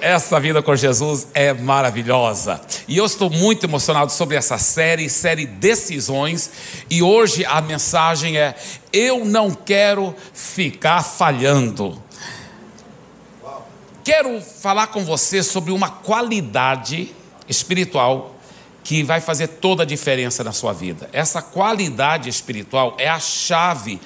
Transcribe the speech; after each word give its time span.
Essa 0.00 0.40
vida 0.40 0.62
com 0.62 0.74
Jesus 0.74 1.28
é 1.34 1.52
maravilhosa. 1.52 2.58
E 2.88 2.96
eu 2.96 3.04
estou 3.04 3.28
muito 3.28 3.66
emocionado 3.66 4.10
sobre 4.10 4.34
essa 4.34 4.56
série, 4.56 5.10
série 5.10 5.44
Decisões. 5.44 6.50
E 6.88 7.02
hoje 7.02 7.44
a 7.44 7.60
mensagem 7.60 8.38
é: 8.38 8.54
Eu 8.92 9.26
não 9.26 9.50
quero 9.50 10.14
ficar 10.32 11.02
falhando. 11.02 12.02
Quero 14.02 14.40
falar 14.40 14.86
com 14.86 15.04
você 15.04 15.42
sobre 15.42 15.70
uma 15.70 15.90
qualidade 15.90 17.14
espiritual 17.46 18.34
que 18.82 19.02
vai 19.02 19.20
fazer 19.20 19.48
toda 19.48 19.82
a 19.82 19.86
diferença 19.86 20.42
na 20.42 20.52
sua 20.52 20.72
vida. 20.72 21.10
Essa 21.12 21.42
qualidade 21.42 22.30
espiritual 22.30 22.96
é 22.98 23.08
a 23.08 23.20
chave 23.20 24.00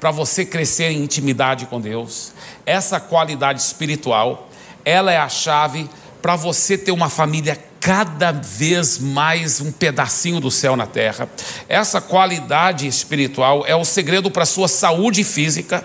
para 0.00 0.10
você 0.10 0.44
crescer 0.44 0.90
em 0.90 1.02
intimidade 1.02 1.66
com 1.66 1.78
Deus. 1.78 2.32
Essa 2.64 2.98
qualidade 2.98 3.60
espiritual 3.60 4.48
ela 4.84 5.12
é 5.12 5.16
a 5.16 5.28
chave 5.28 5.88
para 6.20 6.36
você 6.36 6.76
ter 6.78 6.92
uma 6.92 7.08
família 7.08 7.58
cada 7.80 8.32
vez 8.32 8.98
mais 8.98 9.60
um 9.60 9.70
pedacinho 9.70 10.40
do 10.40 10.50
céu 10.50 10.74
na 10.74 10.86
terra. 10.86 11.28
Essa 11.68 12.00
qualidade 12.00 12.86
espiritual 12.86 13.64
é 13.66 13.76
o 13.76 13.84
segredo 13.84 14.30
para 14.30 14.44
a 14.44 14.46
sua 14.46 14.68
saúde 14.68 15.22
física. 15.22 15.84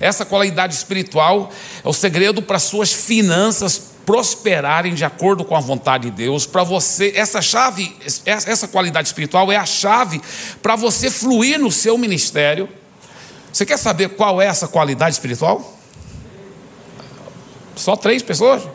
Essa 0.00 0.24
qualidade 0.24 0.74
espiritual 0.74 1.50
é 1.84 1.88
o 1.88 1.92
segredo 1.92 2.40
para 2.40 2.58
suas 2.58 2.92
finanças 2.92 3.92
prosperarem 4.06 4.94
de 4.94 5.04
acordo 5.04 5.44
com 5.44 5.56
a 5.56 5.60
vontade 5.60 6.10
de 6.10 6.16
Deus. 6.16 6.46
Para 6.46 6.62
você, 6.62 7.12
essa 7.14 7.42
chave, 7.42 7.94
essa 8.24 8.68
qualidade 8.68 9.08
espiritual 9.08 9.50
é 9.50 9.56
a 9.56 9.66
chave 9.66 10.20
para 10.62 10.76
você 10.76 11.10
fluir 11.10 11.58
no 11.58 11.70
seu 11.70 11.98
ministério. 11.98 12.68
Você 13.52 13.64
quer 13.66 13.76
saber 13.76 14.10
qual 14.10 14.40
é 14.40 14.46
essa 14.46 14.66
qualidade 14.66 15.14
espiritual? 15.14 15.78
Só 17.76 17.96
três 17.96 18.22
pessoas? 18.22 18.62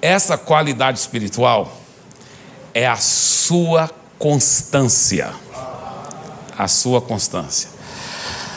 Essa 0.00 0.36
qualidade 0.36 0.98
espiritual 0.98 1.80
é 2.74 2.86
a 2.86 2.96
sua 2.96 3.90
constância. 4.18 5.32
A 6.56 6.68
sua 6.68 7.00
constância. 7.00 7.70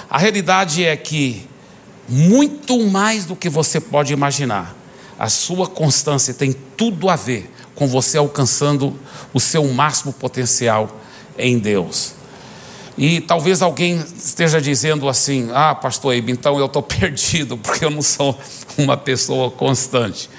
A 0.09 0.17
realidade 0.17 0.85
é 0.85 0.95
que, 0.95 1.47
muito 2.07 2.79
mais 2.87 3.25
do 3.25 3.35
que 3.35 3.49
você 3.49 3.79
pode 3.79 4.13
imaginar, 4.13 4.75
a 5.17 5.29
sua 5.29 5.67
constância 5.67 6.33
tem 6.33 6.53
tudo 6.53 7.09
a 7.09 7.15
ver 7.15 7.51
com 7.75 7.87
você 7.87 8.17
alcançando 8.17 8.97
o 9.33 9.39
seu 9.39 9.67
máximo 9.67 10.13
potencial 10.13 10.89
em 11.37 11.57
Deus. 11.59 12.16
E 12.97 13.21
talvez 13.21 13.61
alguém 13.61 14.03
esteja 14.17 14.59
dizendo 14.59 15.07
assim: 15.07 15.49
Ah, 15.53 15.75
pastor 15.75 16.13
Eibe, 16.13 16.31
então 16.31 16.57
eu 16.57 16.65
estou 16.65 16.81
perdido, 16.83 17.57
porque 17.57 17.85
eu 17.85 17.91
não 17.91 18.01
sou 18.01 18.37
uma 18.77 18.97
pessoa 18.97 19.51
constante. 19.51 20.29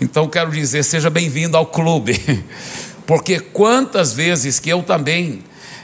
Então 0.00 0.28
quero 0.28 0.52
dizer, 0.52 0.84
seja 0.84 1.10
bem-vindo 1.10 1.56
ao 1.56 1.66
clube, 1.66 2.44
porque 3.04 3.40
quantas 3.40 4.12
vezes 4.12 4.60
que 4.60 4.70
eu 4.70 4.80
também 4.82 5.42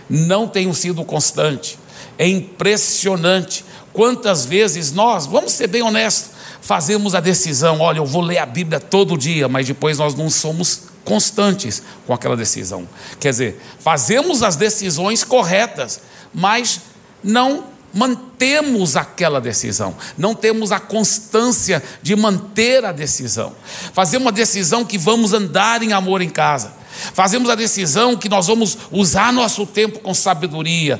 não 0.08 0.46
tenho 0.46 0.72
sido 0.72 1.04
constante, 1.04 1.76
é 2.16 2.28
impressionante. 2.28 3.64
Quantas 3.92 4.44
vezes 4.44 4.92
nós, 4.92 5.26
vamos 5.26 5.52
ser 5.52 5.66
bem 5.66 5.82
honestos, 5.82 6.30
fazemos 6.60 7.14
a 7.16 7.20
decisão: 7.20 7.80
olha, 7.80 7.98
eu 7.98 8.06
vou 8.06 8.22
ler 8.22 8.38
a 8.38 8.46
Bíblia 8.46 8.78
todo 8.78 9.18
dia, 9.18 9.48
mas 9.48 9.66
depois 9.66 9.98
nós 9.98 10.14
não 10.14 10.30
somos 10.30 10.93
constantes 11.04 11.82
com 12.06 12.14
aquela 12.14 12.36
decisão. 12.36 12.88
Quer 13.20 13.30
dizer, 13.30 13.62
fazemos 13.78 14.42
as 14.42 14.56
decisões 14.56 15.22
corretas, 15.22 16.00
mas 16.32 16.80
não 17.22 17.64
mantemos 17.92 18.96
aquela 18.96 19.40
decisão, 19.40 19.94
não 20.18 20.34
temos 20.34 20.72
a 20.72 20.80
constância 20.80 21.80
de 22.02 22.16
manter 22.16 22.84
a 22.84 22.90
decisão. 22.90 23.54
Fazemos 23.92 24.26
uma 24.26 24.32
decisão 24.32 24.84
que 24.84 24.98
vamos 24.98 25.32
andar 25.32 25.82
em 25.82 25.92
amor 25.92 26.20
em 26.20 26.28
casa. 26.28 26.72
Fazemos 27.12 27.50
a 27.50 27.54
decisão 27.54 28.16
que 28.16 28.28
nós 28.28 28.46
vamos 28.46 28.78
usar 28.90 29.32
nosso 29.32 29.66
tempo 29.66 29.98
com 29.98 30.14
sabedoria. 30.14 30.98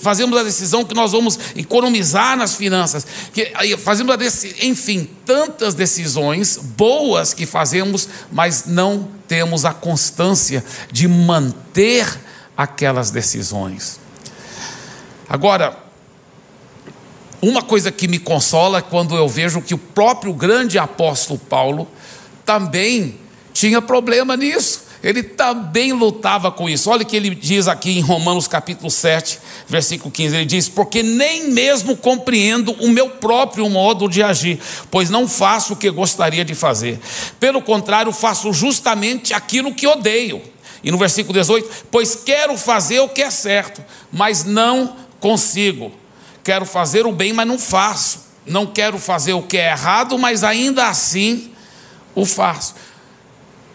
Fazemos 0.00 0.38
a 0.38 0.42
decisão 0.42 0.84
que 0.84 0.94
nós 0.94 1.12
vamos 1.12 1.38
economizar 1.56 2.36
nas 2.36 2.54
finanças. 2.54 3.06
Fazemos 3.78 4.14
a 4.14 4.18
enfim, 4.66 5.08
tantas 5.26 5.74
decisões 5.74 6.56
boas 6.56 7.34
que 7.34 7.46
fazemos, 7.46 8.08
mas 8.30 8.66
não 8.66 9.08
temos 9.26 9.64
a 9.64 9.72
constância 9.72 10.64
de 10.90 11.08
manter 11.08 12.06
aquelas 12.56 13.10
decisões. 13.10 13.98
Agora, 15.28 15.76
uma 17.40 17.62
coisa 17.62 17.90
que 17.90 18.06
me 18.06 18.18
consola 18.18 18.78
é 18.78 18.82
quando 18.82 19.16
eu 19.16 19.28
vejo 19.28 19.60
que 19.60 19.74
o 19.74 19.78
próprio 19.78 20.32
grande 20.32 20.78
apóstolo 20.78 21.38
Paulo 21.38 21.88
também 22.44 23.16
tinha 23.52 23.82
problema 23.82 24.36
nisso 24.36 24.91
ele 25.02 25.22
também 25.22 25.92
lutava 25.92 26.50
com 26.52 26.68
isso. 26.68 26.88
Olha 26.88 27.02
o 27.02 27.06
que 27.06 27.16
ele 27.16 27.34
diz 27.34 27.66
aqui 27.66 27.98
em 27.98 28.00
Romanos 28.00 28.46
capítulo 28.46 28.90
7, 28.90 29.38
versículo 29.66 30.10
15. 30.10 30.36
Ele 30.36 30.44
diz: 30.44 30.68
Porque 30.68 31.02
nem 31.02 31.50
mesmo 31.50 31.96
compreendo 31.96 32.72
o 32.74 32.88
meu 32.88 33.10
próprio 33.10 33.68
modo 33.68 34.08
de 34.08 34.22
agir, 34.22 34.60
pois 34.90 35.10
não 35.10 35.26
faço 35.26 35.72
o 35.72 35.76
que 35.76 35.90
gostaria 35.90 36.44
de 36.44 36.54
fazer. 36.54 37.00
Pelo 37.40 37.60
contrário, 37.60 38.12
faço 38.12 38.52
justamente 38.52 39.34
aquilo 39.34 39.74
que 39.74 39.86
odeio. 39.86 40.40
E 40.84 40.90
no 40.92 40.98
versículo 40.98 41.34
18: 41.34 41.86
Pois 41.90 42.14
quero 42.14 42.56
fazer 42.56 43.00
o 43.00 43.08
que 43.08 43.22
é 43.22 43.30
certo, 43.30 43.84
mas 44.12 44.44
não 44.44 44.96
consigo. 45.18 45.92
Quero 46.44 46.64
fazer 46.64 47.06
o 47.06 47.12
bem, 47.12 47.32
mas 47.32 47.46
não 47.46 47.58
faço. 47.58 48.20
Não 48.46 48.66
quero 48.66 48.98
fazer 48.98 49.32
o 49.32 49.42
que 49.42 49.56
é 49.56 49.70
errado, 49.70 50.18
mas 50.18 50.44
ainda 50.44 50.88
assim 50.88 51.50
o 52.14 52.26
faço. 52.26 52.74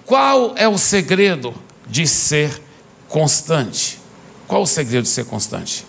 Qual 0.08 0.54
é 0.56 0.66
o 0.70 0.78
segredo 0.78 1.54
de 1.86 2.08
ser 2.08 2.62
constante? 3.10 4.00
Qual 4.48 4.62
o 4.62 4.66
segredo 4.66 5.04
de 5.04 5.10
ser 5.10 5.26
constante? 5.26 5.86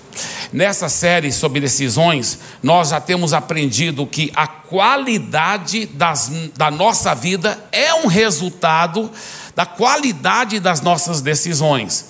Nessa 0.52 0.88
série 0.88 1.30
sobre 1.30 1.60
decisões, 1.60 2.40
nós 2.60 2.88
já 2.88 3.00
temos 3.00 3.32
aprendido 3.32 4.04
que 4.04 4.32
a 4.34 4.48
qualidade 4.48 5.86
das, 5.86 6.32
da 6.56 6.68
nossa 6.68 7.14
vida 7.14 7.64
é 7.70 7.94
um 7.94 8.08
resultado 8.08 9.08
da 9.54 9.64
qualidade 9.64 10.58
das 10.58 10.80
nossas 10.80 11.20
decisões. 11.20 12.06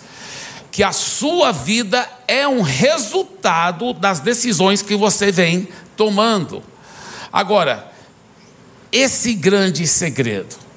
Que 0.72 0.82
a 0.82 0.92
sua 0.92 1.52
vida 1.52 2.08
é 2.26 2.48
um 2.48 2.62
resultado 2.62 3.92
das 3.92 4.20
decisões 4.20 4.80
que 4.80 4.96
você 4.96 5.30
vem 5.30 5.68
tomando. 5.94 6.62
Agora, 7.30 7.92
esse 8.90 9.34
grande 9.34 9.86
segredo, 9.86 10.67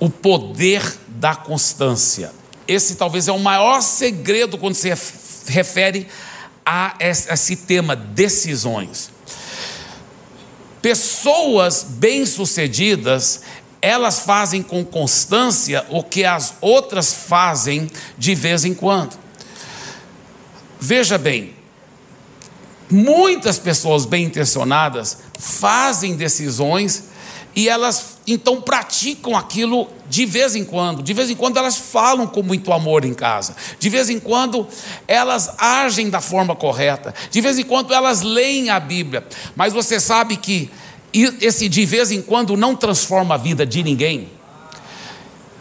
o 0.00 0.08
poder 0.08 0.82
da 1.06 1.36
constância. 1.36 2.32
Esse 2.66 2.94
talvez 2.94 3.28
é 3.28 3.32
o 3.32 3.38
maior 3.38 3.82
segredo 3.82 4.56
quando 4.56 4.74
se 4.74 4.88
refere 5.46 6.08
a 6.64 6.96
esse 6.98 7.56
tema, 7.56 7.94
decisões. 7.94 9.10
Pessoas 10.80 11.84
bem-sucedidas, 11.86 13.42
elas 13.82 14.20
fazem 14.20 14.62
com 14.62 14.84
constância 14.84 15.84
o 15.90 16.02
que 16.02 16.24
as 16.24 16.54
outras 16.60 17.12
fazem 17.12 17.90
de 18.16 18.34
vez 18.34 18.64
em 18.64 18.72
quando. 18.72 19.18
Veja 20.80 21.18
bem, 21.18 21.54
muitas 22.90 23.58
pessoas 23.58 24.06
bem 24.06 24.24
intencionadas 24.24 25.18
fazem 25.38 26.16
decisões 26.16 27.09
e 27.54 27.68
elas 27.68 28.18
então 28.26 28.60
praticam 28.60 29.36
aquilo 29.36 29.88
de 30.08 30.24
vez 30.24 30.54
em 30.54 30.64
quando. 30.64 31.02
De 31.02 31.12
vez 31.12 31.30
em 31.30 31.34
quando 31.34 31.56
elas 31.56 31.76
falam 31.76 32.26
com 32.26 32.42
muito 32.42 32.72
amor 32.72 33.04
em 33.04 33.14
casa. 33.14 33.56
De 33.78 33.88
vez 33.88 34.08
em 34.08 34.20
quando 34.20 34.66
elas 35.08 35.50
agem 35.58 36.08
da 36.10 36.20
forma 36.20 36.54
correta. 36.54 37.14
De 37.30 37.40
vez 37.40 37.58
em 37.58 37.64
quando 37.64 37.92
elas 37.92 38.22
leem 38.22 38.70
a 38.70 38.78
Bíblia. 38.78 39.26
Mas 39.56 39.72
você 39.72 39.98
sabe 39.98 40.36
que 40.36 40.70
esse 41.12 41.68
de 41.68 41.84
vez 41.84 42.10
em 42.12 42.22
quando 42.22 42.56
não 42.56 42.76
transforma 42.76 43.34
a 43.34 43.38
vida 43.38 43.66
de 43.66 43.82
ninguém. 43.82 44.28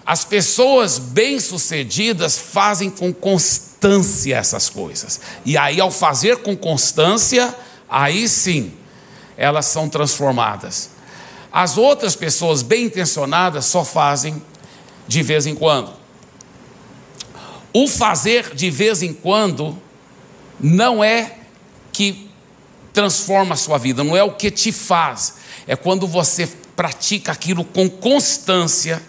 As 0.06 0.24
pessoas 0.24 0.98
bem-sucedidas 0.98 2.38
fazem 2.38 2.90
com 2.90 3.14
constância 3.14 4.36
essas 4.36 4.70
coisas. 4.70 5.20
E 5.46 5.58
aí, 5.58 5.80
ao 5.80 5.92
fazer 5.92 6.38
com 6.38 6.56
constância, 6.56 7.56
aí 7.90 8.28
sim, 8.28 8.74
elas 9.38 9.68
são 9.68 9.88
transformadas. 9.88 10.90
As 11.52 11.78
outras 11.78 12.16
pessoas 12.16 12.62
bem 12.62 12.86
intencionadas 12.86 13.66
só 13.66 13.84
fazem 13.84 14.42
de 15.08 15.24
vez 15.24 15.48
em 15.48 15.56
quando. 15.56 15.92
O 17.74 17.88
fazer 17.88 18.54
de 18.56 18.70
vez 18.70 19.02
em 19.02 19.14
quando 19.14 19.78
não 20.60 21.04
é 21.04 21.38
que 21.92 22.30
transforma 22.94 23.54
a 23.54 23.58
sua 23.58 23.78
vida, 23.78 24.04
não 24.04 24.16
é 24.16 24.24
o 24.24 24.34
que 24.34 24.52
te 24.52 24.72
faz, 24.72 25.36
é 25.68 25.76
quando 25.76 26.08
você 26.08 26.48
pratica 26.76 27.32
aquilo 27.32 27.64
com 27.64 27.90
constância, 27.90 29.02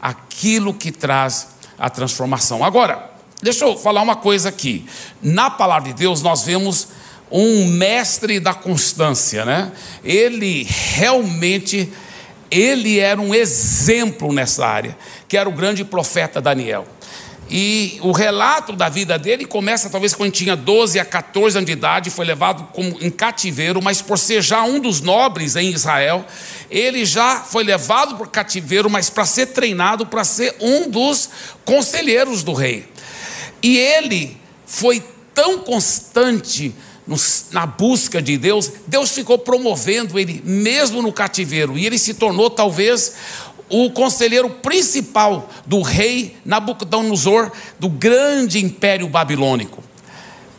aquilo 0.00 0.72
que 0.72 0.90
traz 0.90 1.48
a 1.78 1.90
transformação. 1.90 2.64
Agora, 2.64 3.10
deixa 3.42 3.64
eu 3.64 3.76
falar 3.76 4.02
uma 4.02 4.16
coisa 4.16 4.48
aqui. 4.48 4.86
Na 5.22 5.50
palavra 5.50 5.92
de 5.92 5.98
Deus, 5.98 6.22
nós 6.22 6.42
vemos 6.42 6.88
um 7.30 7.66
mestre 7.66 8.38
da 8.38 8.54
constância, 8.54 9.44
né? 9.44 9.72
Ele 10.04 10.66
realmente 10.68 11.92
ele 12.50 12.98
era 12.98 13.20
um 13.20 13.34
exemplo 13.34 14.32
nessa 14.32 14.66
área, 14.66 14.96
que 15.28 15.36
era 15.36 15.48
o 15.48 15.52
grande 15.52 15.84
profeta 15.84 16.40
Daniel. 16.40 16.86
E 17.48 17.98
o 18.02 18.10
relato 18.10 18.72
da 18.72 18.88
vida 18.88 19.16
dele 19.18 19.44
começa 19.44 19.88
talvez 19.88 20.12
quando 20.12 20.32
tinha 20.32 20.56
12 20.56 20.98
a 20.98 21.04
14 21.04 21.58
anos 21.58 21.66
de 21.66 21.72
idade, 21.72 22.10
foi 22.10 22.24
levado 22.24 22.68
como 22.72 22.96
em 23.00 23.10
cativeiro, 23.10 23.80
mas 23.80 24.02
por 24.02 24.18
ser 24.18 24.42
já 24.42 24.64
um 24.64 24.80
dos 24.80 25.00
nobres 25.00 25.54
em 25.54 25.70
Israel, 25.70 26.24
ele 26.68 27.04
já 27.04 27.40
foi 27.40 27.62
levado 27.62 28.16
para 28.16 28.26
cativeiro, 28.26 28.90
mas 28.90 29.10
para 29.10 29.24
ser 29.24 29.46
treinado 29.46 30.06
para 30.06 30.24
ser 30.24 30.56
um 30.60 30.90
dos 30.90 31.30
conselheiros 31.64 32.42
do 32.42 32.52
rei. 32.52 32.88
E 33.62 33.78
ele 33.78 34.36
foi 34.64 35.02
tão 35.32 35.60
constante 35.60 36.74
na 37.52 37.66
busca 37.66 38.20
de 38.20 38.36
Deus, 38.36 38.72
Deus 38.86 39.12
ficou 39.12 39.38
promovendo 39.38 40.18
ele 40.18 40.42
mesmo 40.44 41.00
no 41.00 41.12
cativeiro, 41.12 41.78
e 41.78 41.86
ele 41.86 41.98
se 41.98 42.14
tornou 42.14 42.50
talvez 42.50 43.14
o 43.68 43.90
conselheiro 43.90 44.48
principal 44.50 45.48
do 45.66 45.82
rei 45.82 46.36
Nabucodonosor, 46.44 47.50
do 47.78 47.88
grande 47.88 48.64
império 48.64 49.08
babilônico. 49.08 49.82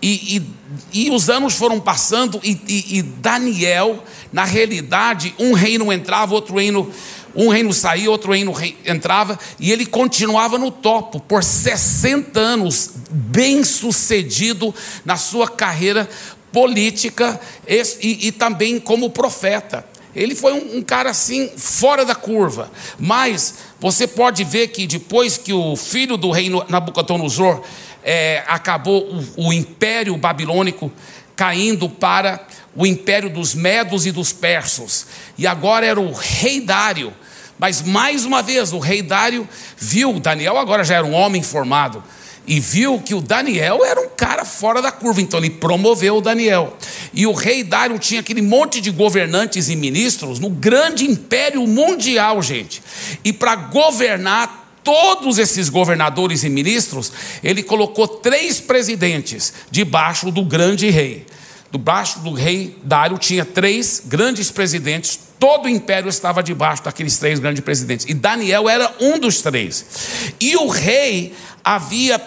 E, 0.02 0.38
e, 0.38 1.08
e 1.08 1.10
os 1.10 1.30
anos 1.30 1.56
foram 1.56 1.80
passando, 1.80 2.40
e, 2.44 2.60
e, 2.98 3.02
Daniel, 3.02 4.04
na 4.32 4.44
realidade, 4.44 5.34
um 5.40 5.54
reino 5.54 5.92
entrava, 5.92 6.36
outro 6.36 6.56
reino, 6.56 6.92
um 7.34 7.50
reino 7.50 7.74
saía, 7.74 8.12
outro 8.12 8.32
reino 8.32 8.54
entrava, 8.86 9.40
e 9.60 9.72
ele 9.72 9.86
continuava 9.86 10.58
no 10.58 10.70
topo 10.70 11.20
por 11.20 11.44
60 11.44 12.40
anos, 12.40 12.92
bem 13.10 13.64
sucedido 13.64 14.74
na 15.04 15.18
sua 15.18 15.48
carreira 15.48 16.08
política 16.52 17.40
e, 17.68 18.32
também 18.32 18.80
como 18.80 19.10
profeta. 19.10 19.86
Ele 20.16 20.34
foi 20.34 20.54
um, 20.54 20.78
um, 20.78 20.82
cara 20.82 21.12
assim, 21.12 21.52
fora 21.56 22.04
da 22.04 22.16
curva. 22.16 22.72
Mas 22.98 23.56
você 23.80 24.08
pode 24.08 24.44
ver 24.44 24.70
que 24.70 24.88
depois 24.88 25.38
que 25.38 25.54
o 25.54 25.76
filho 25.76 26.18
do 26.18 26.32
rei 26.32 26.50
Nabucodonosor 26.68 27.62
é, 28.04 28.44
acabou 28.48 29.04
o, 29.36 29.48
o 29.48 29.54
império 29.54 30.18
babilônico 30.18 30.92
caindo 31.36 31.88
para 31.88 32.48
o 32.76 32.86
império 32.86 33.30
dos 33.30 33.54
medos 33.54 34.06
e 34.06 34.12
dos 34.12 34.34
persos. 34.34 35.06
E 35.38 35.46
agora 35.46 35.86
era 35.86 36.00
o 36.00 36.12
rei 36.12 36.62
Dário. 36.62 37.14
Mas 37.60 37.82
mais 37.82 38.26
uma 38.26 38.42
vez, 38.42 38.72
o 38.72 38.80
rei 38.80 39.02
Dário 39.02 39.48
viu, 39.78 40.20
Daniel 40.20 40.58
agora 40.58 40.84
já 40.84 40.96
era 40.96 41.06
um 41.06 41.14
homem 41.14 41.42
formado, 41.42 42.04
e 42.48 42.62
viu 42.62 43.00
que 43.00 43.14
o 43.14 43.22
Daniel 43.22 43.84
era 43.84 44.00
um 44.00 44.08
cara 44.08 44.46
fora 44.46 44.82
da 44.82 44.92
curva, 44.92 45.22
então 45.22 45.40
ele 45.40 45.50
promoveu 45.50 46.18
o 46.18 46.22
Daniel. 46.22 46.78
E 47.14 47.28
o 47.28 47.34
rei 47.34 47.62
Dário 47.62 48.00
tinha 48.00 48.22
aquele 48.22 48.42
monte 48.42 48.80
de 48.80 48.90
governantes 48.90 49.68
e 49.68 49.76
ministros 49.76 50.40
no 50.40 50.50
grande 50.50 51.06
império 51.06 51.68
mundial, 51.68 52.42
gente. 52.42 52.82
E 53.24 53.34
para 53.34 53.56
governar 53.56 54.66
todos 54.82 55.38
esses 55.38 55.68
governadores 55.68 56.46
e 56.46 56.50
ministros, 56.50 57.12
ele 57.44 57.62
colocou 57.62 58.08
três 58.08 58.62
presidentes 58.62 59.54
debaixo 59.70 60.32
do 60.32 60.46
grande 60.46 60.90
rei. 60.90 61.26
Debaixo 61.70 62.20
do 62.20 62.32
rei 62.32 62.78
Dário 62.82 63.18
tinha 63.18 63.44
três 63.44 64.02
grandes 64.06 64.50
presidentes, 64.50 65.20
todo 65.38 65.66
o 65.66 65.70
império 65.70 66.08
estava 66.08 66.42
debaixo 66.42 66.82
daqueles 66.82 67.18
três 67.18 67.40
grandes 67.40 67.62
presidentes. 67.62 68.06
E 68.08 68.14
Daniel 68.14 68.70
era 68.70 68.96
um 69.02 69.20
dos 69.20 69.42
três. 69.42 69.86
E 70.40 70.56
o 70.56 70.70
rei 70.70 71.34
havia 71.62 72.18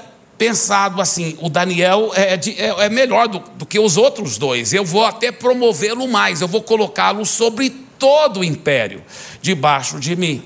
pensado 0.41 1.03
assim: 1.03 1.37
o 1.39 1.51
Daniel 1.51 2.13
é, 2.15 2.33
é, 2.33 2.87
é 2.87 2.89
melhor 2.89 3.29
do, 3.29 3.41
do, 3.59 3.67
que 3.67 3.79
os 3.79 3.99
outros 3.99 4.39
dois, 4.39 4.73
eu 4.73 4.83
vou 4.83 5.05
até 5.05 5.31
promovê-lo 5.31 6.09
mais, 6.09 6.41
eu 6.41 6.49
vou 6.49 6.63
colocá-lo 6.63 7.27
sobre 7.27 7.69
todo 7.99 8.41
o 8.41 8.45
império, 8.45 9.05
debaixo 9.43 10.01
de 10.01 10.17
mim. 10.17 10.43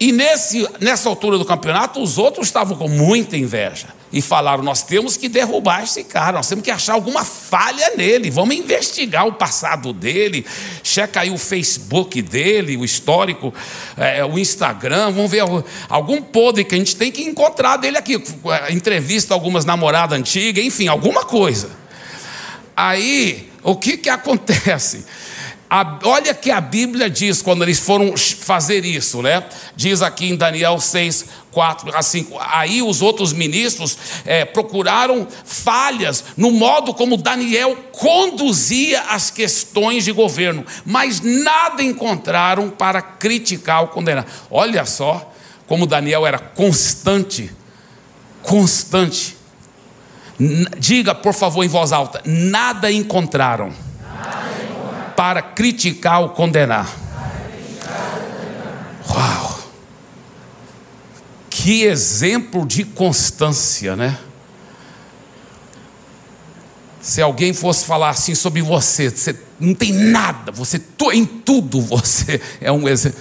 E 0.00 0.12
nesse, 0.12 0.66
nessa 0.80 1.10
altura 1.10 1.36
do 1.36 1.44
campeonato, 1.44 2.02
os 2.02 2.16
outros 2.16 2.46
estavam 2.46 2.74
com 2.74 2.88
muita 2.88 3.36
inveja 3.36 3.99
e 4.12 4.20
falaram: 4.20 4.62
nós 4.62 4.82
temos 4.82 5.16
que 5.16 5.28
derrubar 5.28 5.82
esse 5.84 6.04
cara, 6.04 6.32
nós 6.38 6.48
temos 6.48 6.64
que 6.64 6.70
achar 6.70 6.94
alguma 6.94 7.24
falha 7.24 7.92
nele, 7.96 8.30
vamos 8.30 8.54
investigar 8.54 9.26
o 9.26 9.32
passado 9.32 9.92
dele, 9.92 10.44
checa 10.82 11.20
aí 11.20 11.30
o 11.30 11.38
Facebook 11.38 12.20
dele, 12.22 12.76
o 12.76 12.84
histórico, 12.84 13.52
é, 13.96 14.24
o 14.24 14.38
Instagram, 14.38 15.12
vamos 15.12 15.30
ver 15.30 15.42
algum 15.88 16.20
podre 16.22 16.64
que 16.64 16.74
a 16.74 16.78
gente 16.78 16.96
tem 16.96 17.12
que 17.12 17.22
encontrar 17.22 17.76
dele 17.76 17.98
aqui, 17.98 18.22
entrevista 18.70 19.34
algumas 19.34 19.64
namoradas 19.64 20.18
antigas, 20.18 20.64
enfim, 20.64 20.88
alguma 20.88 21.24
coisa. 21.24 21.70
Aí, 22.76 23.50
o 23.62 23.76
que, 23.76 23.96
que 23.96 24.08
acontece? 24.08 25.04
A, 25.72 26.00
olha 26.02 26.34
que 26.34 26.50
a 26.50 26.60
Bíblia 26.60 27.08
diz 27.08 27.40
quando 27.40 27.62
eles 27.62 27.78
foram 27.78 28.16
fazer 28.16 28.84
isso, 28.84 29.22
né? 29.22 29.44
Diz 29.76 30.02
aqui 30.02 30.28
em 30.28 30.34
Daniel 30.34 30.80
6, 30.80 31.26
4 31.52 31.96
a 31.96 32.02
5. 32.02 32.36
Aí 32.40 32.82
os 32.82 33.00
outros 33.00 33.32
ministros 33.32 33.96
é, 34.26 34.44
procuraram 34.44 35.28
falhas 35.44 36.24
no 36.36 36.50
modo 36.50 36.92
como 36.92 37.16
Daniel 37.16 37.76
conduzia 37.92 39.00
as 39.02 39.30
questões 39.30 40.04
de 40.04 40.10
governo, 40.10 40.66
mas 40.84 41.20
nada 41.20 41.84
encontraram 41.84 42.68
para 42.68 43.00
criticar 43.00 43.82
ou 43.82 43.88
condenar. 43.88 44.26
Olha 44.50 44.84
só 44.84 45.32
como 45.68 45.86
Daniel 45.86 46.26
era 46.26 46.40
constante, 46.40 47.48
constante. 48.42 49.36
Diga, 50.80 51.14
por 51.14 51.32
favor, 51.32 51.62
em 51.62 51.68
voz 51.68 51.92
alta: 51.92 52.20
nada 52.24 52.90
encontraram 52.90 53.72
para 55.20 55.42
criticar 55.42 56.22
ou 56.22 56.30
condenar. 56.30 56.90
Uau! 59.06 59.60
Que 61.50 61.82
exemplo 61.82 62.64
de 62.66 62.84
constância, 62.84 63.94
né? 63.94 64.18
Se 67.02 67.20
alguém 67.20 67.52
fosse 67.52 67.84
falar 67.84 68.08
assim 68.08 68.34
sobre 68.34 68.62
você, 68.62 69.10
você 69.10 69.38
não 69.60 69.74
tem 69.74 69.92
nada, 69.92 70.52
você 70.52 70.80
em 71.12 71.26
tudo 71.26 71.82
você 71.82 72.40
é 72.58 72.72
um 72.72 72.88
exemplo. 72.88 73.20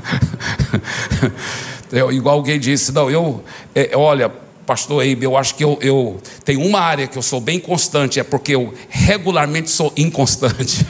é, 1.92 1.98
igual 2.10 2.36
alguém 2.36 2.58
disse, 2.58 2.90
não, 2.90 3.10
eu, 3.10 3.44
é, 3.74 3.90
olha, 3.94 4.32
pastor 4.70 5.02
Eibe, 5.02 5.24
eu 5.24 5.36
acho 5.36 5.56
que 5.56 5.64
eu, 5.64 5.76
eu 5.82 6.22
tenho 6.44 6.64
uma 6.64 6.78
área 6.78 7.08
que 7.08 7.18
eu 7.18 7.22
sou 7.22 7.40
bem 7.40 7.58
constante, 7.58 8.20
é 8.20 8.22
porque 8.22 8.54
eu 8.54 8.72
regularmente 8.88 9.68
sou 9.68 9.92
inconstante. 9.96 10.86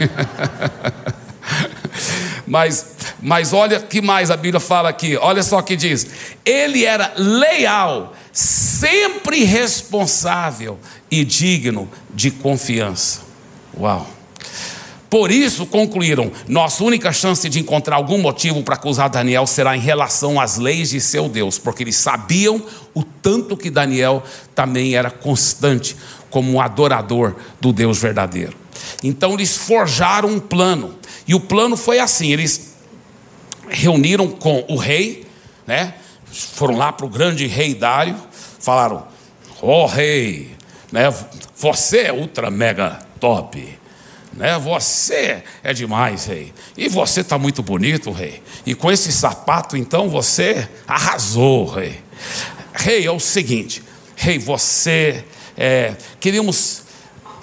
mas, 2.46 2.94
mas 3.22 3.54
olha 3.54 3.80
que 3.80 4.02
mais 4.02 4.30
a 4.30 4.36
Bíblia 4.36 4.60
fala 4.60 4.90
aqui, 4.90 5.16
olha 5.16 5.42
só 5.42 5.60
o 5.60 5.62
que 5.62 5.76
diz: 5.76 6.06
ele 6.44 6.84
era 6.84 7.14
leal, 7.16 8.12
sempre 8.30 9.44
responsável 9.44 10.78
e 11.10 11.24
digno 11.24 11.90
de 12.14 12.30
confiança. 12.30 13.22
Uau! 13.78 14.06
Por 15.10 15.32
isso 15.32 15.66
concluíram: 15.66 16.30
nossa 16.46 16.84
única 16.84 17.12
chance 17.12 17.48
de 17.48 17.58
encontrar 17.58 17.96
algum 17.96 18.16
motivo 18.16 18.62
para 18.62 18.76
acusar 18.76 19.10
Daniel 19.10 19.44
será 19.44 19.76
em 19.76 19.80
relação 19.80 20.40
às 20.40 20.56
leis 20.56 20.90
de 20.90 21.00
seu 21.00 21.28
Deus, 21.28 21.58
porque 21.58 21.82
eles 21.82 21.96
sabiam 21.96 22.64
o 22.94 23.02
tanto 23.02 23.56
que 23.56 23.68
Daniel 23.68 24.22
também 24.54 24.94
era 24.94 25.10
constante 25.10 25.96
como 26.30 26.52
um 26.52 26.60
adorador 26.60 27.34
do 27.60 27.72
Deus 27.72 27.98
verdadeiro. 27.98 28.56
Então 29.02 29.34
eles 29.34 29.56
forjaram 29.56 30.28
um 30.28 30.38
plano, 30.38 30.94
e 31.26 31.34
o 31.34 31.40
plano 31.40 31.76
foi 31.76 31.98
assim: 31.98 32.32
eles 32.32 32.76
reuniram 33.68 34.28
com 34.28 34.64
o 34.68 34.76
rei, 34.76 35.26
né? 35.66 35.94
Foram 36.24 36.76
lá 36.76 36.92
para 36.92 37.04
o 37.04 37.08
grande 37.08 37.48
rei 37.48 37.74
Dário, 37.74 38.14
falaram: 38.60 39.08
Ó 39.60 39.82
oh, 39.82 39.86
rei, 39.86 40.54
né? 40.92 41.12
Você 41.56 42.02
é 42.02 42.12
ultra 42.12 42.48
mega 42.48 43.00
top 43.18 43.79
né? 44.32 44.58
Você 44.58 45.42
é 45.62 45.72
demais, 45.72 46.26
rei. 46.26 46.52
E 46.76 46.88
você 46.88 47.20
está 47.20 47.38
muito 47.38 47.62
bonito, 47.62 48.10
rei. 48.10 48.42
E 48.64 48.74
com 48.74 48.90
esse 48.90 49.12
sapato, 49.12 49.76
então, 49.76 50.08
você 50.08 50.68
arrasou, 50.86 51.66
rei. 51.66 52.00
Rei, 52.72 53.06
é 53.06 53.10
o 53.10 53.20
seguinte, 53.20 53.82
rei, 54.16 54.38
você 54.38 55.24
é, 55.56 55.94
queríamos 56.18 56.84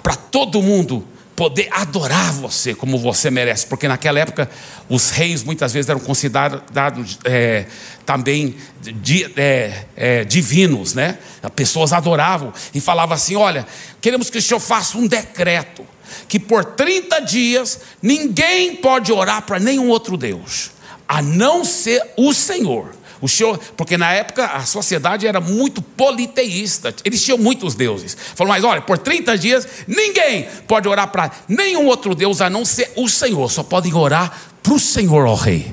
para 0.02 0.16
todo 0.16 0.62
mundo 0.62 1.06
poder 1.36 1.68
adorar 1.70 2.32
você 2.32 2.74
como 2.74 2.98
você 2.98 3.30
merece, 3.30 3.64
porque 3.64 3.86
naquela 3.86 4.18
época 4.18 4.50
os 4.88 5.10
reis 5.10 5.44
muitas 5.44 5.72
vezes 5.72 5.88
eram 5.88 6.00
considerados 6.00 7.16
é, 7.24 7.66
também 8.04 8.56
di, 8.80 9.32
é, 9.36 9.84
é, 9.96 10.24
divinos, 10.24 10.94
né? 10.94 11.18
As 11.40 11.50
pessoas 11.50 11.92
adoravam 11.92 12.52
e 12.74 12.80
falavam 12.80 13.14
assim: 13.14 13.36
olha, 13.36 13.64
queremos 14.00 14.30
que 14.30 14.38
o 14.38 14.42
senhor 14.42 14.58
faça 14.58 14.98
um 14.98 15.06
decreto 15.06 15.86
que 16.28 16.38
por 16.38 16.64
30 16.64 17.20
dias 17.20 17.80
ninguém 18.02 18.76
pode 18.76 19.12
orar 19.12 19.42
para 19.42 19.58
nenhum 19.58 19.88
outro 19.88 20.16
Deus, 20.16 20.70
a 21.06 21.22
não 21.22 21.64
ser 21.64 22.02
o 22.16 22.32
Senhor. 22.32 22.96
O 23.20 23.28
senhor, 23.28 23.58
porque 23.76 23.98
na 23.98 24.12
época 24.12 24.44
a 24.46 24.64
sociedade 24.64 25.26
era 25.26 25.40
muito 25.40 25.82
politeísta, 25.82 26.94
eles 27.04 27.20
tinham 27.20 27.36
muitos 27.36 27.74
deuses. 27.74 28.16
Falou, 28.36 28.52
mas 28.52 28.62
olha, 28.62 28.80
por 28.80 28.96
30 28.96 29.36
dias 29.36 29.66
ninguém 29.88 30.46
pode 30.68 30.86
orar 30.86 31.08
para 31.08 31.32
nenhum 31.48 31.86
outro 31.86 32.14
Deus 32.14 32.40
a 32.40 32.48
não 32.48 32.64
ser 32.64 32.92
o 32.94 33.08
Senhor, 33.08 33.50
só 33.50 33.64
podem 33.64 33.92
orar 33.92 34.32
para 34.62 34.72
o 34.72 34.78
Senhor, 34.78 35.26
ó 35.26 35.34
rei. 35.34 35.72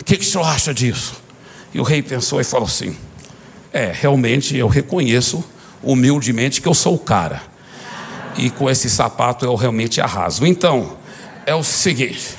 O 0.00 0.04
que, 0.04 0.16
que 0.16 0.24
o 0.24 0.28
senhor 0.28 0.44
acha 0.44 0.74
disso? 0.74 1.14
E 1.72 1.80
o 1.80 1.82
rei 1.82 2.02
pensou 2.02 2.40
e 2.40 2.44
falou 2.44 2.66
assim: 2.66 2.94
É, 3.72 3.90
realmente 3.90 4.54
eu 4.56 4.68
reconheço 4.68 5.42
humildemente 5.82 6.60
que 6.60 6.68
eu 6.68 6.74
sou 6.74 6.94
o 6.94 6.98
cara. 6.98 7.42
E 8.36 8.50
com 8.50 8.68
esse 8.68 8.90
sapato 8.90 9.44
eu 9.44 9.54
realmente 9.54 10.00
arraso. 10.00 10.46
Então, 10.46 10.96
é 11.46 11.54
o 11.54 11.62
seguinte: 11.62 12.36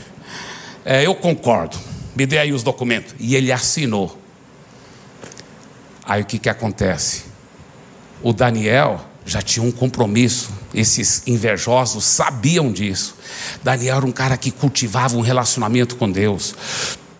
é, 0.83 1.05
eu 1.05 1.15
concordo, 1.15 1.77
me 2.15 2.25
dê 2.25 2.37
aí 2.37 2.53
os 2.53 2.63
documentos. 2.63 3.15
E 3.19 3.35
ele 3.35 3.51
assinou. 3.51 4.19
Aí 6.05 6.21
o 6.21 6.25
que, 6.25 6.37
que 6.37 6.49
acontece? 6.49 7.23
O 8.21 8.31
Daniel 8.31 9.03
já 9.25 9.41
tinha 9.41 9.65
um 9.65 9.71
compromisso, 9.71 10.51
esses 10.73 11.23
invejosos 11.25 12.05
sabiam 12.05 12.71
disso. 12.71 13.15
Daniel 13.63 13.97
era 13.97 14.05
um 14.05 14.11
cara 14.11 14.37
que 14.37 14.51
cultivava 14.51 15.17
um 15.17 15.21
relacionamento 15.21 15.95
com 15.95 16.11
Deus. 16.11 16.55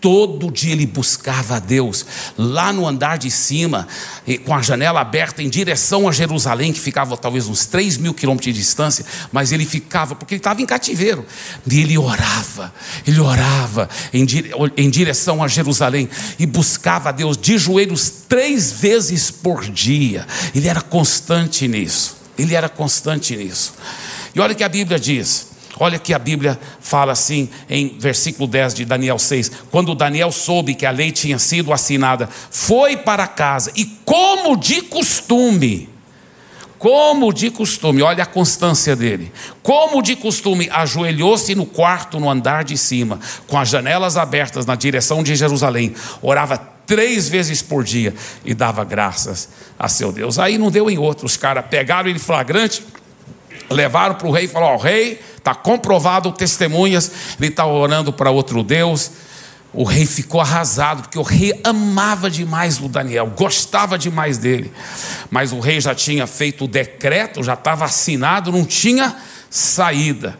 Todo 0.06 0.52
dia 0.52 0.70
ele 0.70 0.86
buscava 0.86 1.56
a 1.56 1.58
Deus, 1.58 2.06
lá 2.38 2.72
no 2.72 2.86
andar 2.86 3.18
de 3.18 3.28
cima, 3.28 3.88
com 4.44 4.54
a 4.54 4.62
janela 4.62 5.00
aberta 5.00 5.42
em 5.42 5.48
direção 5.48 6.08
a 6.08 6.12
Jerusalém, 6.12 6.72
que 6.72 6.78
ficava 6.78 7.16
talvez 7.16 7.48
uns 7.48 7.66
3 7.66 7.96
mil 7.96 8.14
quilômetros 8.14 8.54
de 8.54 8.60
distância, 8.60 9.04
mas 9.32 9.50
ele 9.50 9.66
ficava, 9.66 10.14
porque 10.14 10.34
ele 10.34 10.38
estava 10.38 10.62
em 10.62 10.64
cativeiro, 10.64 11.26
e 11.68 11.80
ele 11.80 11.98
orava, 11.98 12.72
ele 13.04 13.18
orava 13.18 13.88
em, 14.14 14.24
direção 14.88 15.42
a 15.42 15.48
Jerusalém 15.48 16.08
e 16.38 16.46
buscava 16.46 17.08
a 17.08 17.12
Deus 17.12 17.36
de 17.36 17.58
joelhos 17.58 18.08
três 18.28 18.70
vezes 18.70 19.32
por 19.32 19.68
dia, 19.68 20.24
ele 20.54 20.68
era 20.68 20.82
constante 20.82 21.66
nisso, 21.66 22.16
ele 22.38 22.54
era 22.54 22.68
constante 22.68 23.34
nisso. 23.34 23.74
E 24.32 24.38
olha 24.38 24.52
o 24.52 24.56
que 24.56 24.62
a 24.62 24.68
Bíblia 24.68 25.00
diz. 25.00 25.55
Olha 25.78 25.98
que 25.98 26.14
a 26.14 26.18
Bíblia 26.18 26.58
fala 26.80 27.12
assim 27.12 27.48
em 27.68 27.98
versículo 27.98 28.46
10 28.46 28.74
de 28.74 28.84
Daniel 28.84 29.18
6: 29.18 29.50
quando 29.70 29.94
Daniel 29.94 30.32
soube 30.32 30.74
que 30.74 30.86
a 30.86 30.90
lei 30.90 31.12
tinha 31.12 31.38
sido 31.38 31.72
assinada, 31.72 32.28
foi 32.50 32.96
para 32.96 33.26
casa 33.26 33.70
e, 33.76 33.84
como 34.04 34.56
de 34.56 34.82
costume, 34.82 35.88
como 36.78 37.32
de 37.32 37.50
costume, 37.50 38.02
olha 38.02 38.22
a 38.22 38.26
constância 38.26 38.94
dele, 38.94 39.32
como 39.62 40.02
de 40.02 40.16
costume, 40.16 40.68
ajoelhou-se 40.70 41.54
no 41.54 41.66
quarto 41.66 42.20
no 42.20 42.30
andar 42.30 42.64
de 42.64 42.76
cima, 42.76 43.18
com 43.46 43.58
as 43.58 43.68
janelas 43.68 44.16
abertas 44.16 44.66
na 44.66 44.74
direção 44.74 45.22
de 45.22 45.34
Jerusalém, 45.34 45.94
orava 46.22 46.56
três 46.86 47.28
vezes 47.28 47.60
por 47.60 47.82
dia 47.82 48.14
e 48.44 48.54
dava 48.54 48.84
graças 48.84 49.48
a 49.78 49.88
seu 49.88 50.12
Deus. 50.12 50.38
Aí 50.38 50.56
não 50.56 50.70
deu 50.70 50.88
em 50.88 50.98
outro, 50.98 51.26
os 51.26 51.36
caras 51.36 51.64
pegaram 51.68 52.08
ele 52.08 52.18
flagrante, 52.18 52.82
levaram 53.70 54.14
para 54.14 54.26
o 54.26 54.30
rei 54.30 54.44
e 54.44 54.48
falaram: 54.48 54.74
Ó, 54.74 54.76
oh, 54.76 54.78
rei 54.80 55.20
está 55.36 55.54
comprovado, 55.54 56.32
testemunhas, 56.32 57.10
ele 57.38 57.48
está 57.48 57.66
orando 57.66 58.12
para 58.12 58.30
outro 58.30 58.62
Deus. 58.62 59.10
O 59.72 59.84
rei 59.84 60.06
ficou 60.06 60.40
arrasado, 60.40 61.02
porque 61.02 61.18
o 61.18 61.22
rei 61.22 61.60
amava 61.62 62.30
demais 62.30 62.80
o 62.80 62.88
Daniel, 62.88 63.32
gostava 63.36 63.98
demais 63.98 64.38
dele. 64.38 64.72
Mas 65.30 65.52
o 65.52 65.60
rei 65.60 65.80
já 65.80 65.94
tinha 65.94 66.26
feito 66.26 66.64
o 66.64 66.68
decreto, 66.68 67.42
já 67.42 67.54
estava 67.54 67.84
assinado, 67.84 68.50
não 68.50 68.64
tinha 68.64 69.14
saída. 69.50 70.38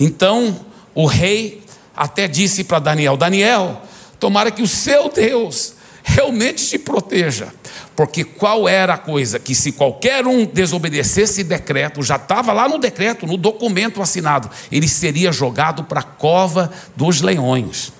Então 0.00 0.64
o 0.94 1.06
rei 1.06 1.62
até 1.94 2.26
disse 2.26 2.64
para 2.64 2.78
Daniel: 2.78 3.16
Daniel, 3.16 3.82
tomara 4.18 4.50
que 4.50 4.62
o 4.62 4.68
seu 4.68 5.10
Deus 5.10 5.74
realmente 6.02 6.66
te 6.66 6.78
proteja. 6.78 7.48
Porque 7.94 8.24
qual 8.24 8.68
era 8.68 8.94
a 8.94 8.98
coisa? 8.98 9.38
Que 9.38 9.54
se 9.54 9.72
qualquer 9.72 10.26
um 10.26 10.44
desobedecesse 10.44 11.44
decreto, 11.44 12.02
já 12.02 12.16
estava 12.16 12.52
lá 12.52 12.68
no 12.68 12.78
decreto, 12.78 13.26
no 13.26 13.36
documento 13.36 14.00
assinado, 14.00 14.50
ele 14.70 14.88
seria 14.88 15.32
jogado 15.32 15.84
para 15.84 16.00
a 16.00 16.04
cova 16.04 16.72
dos 16.96 17.20
leões. 17.20 17.92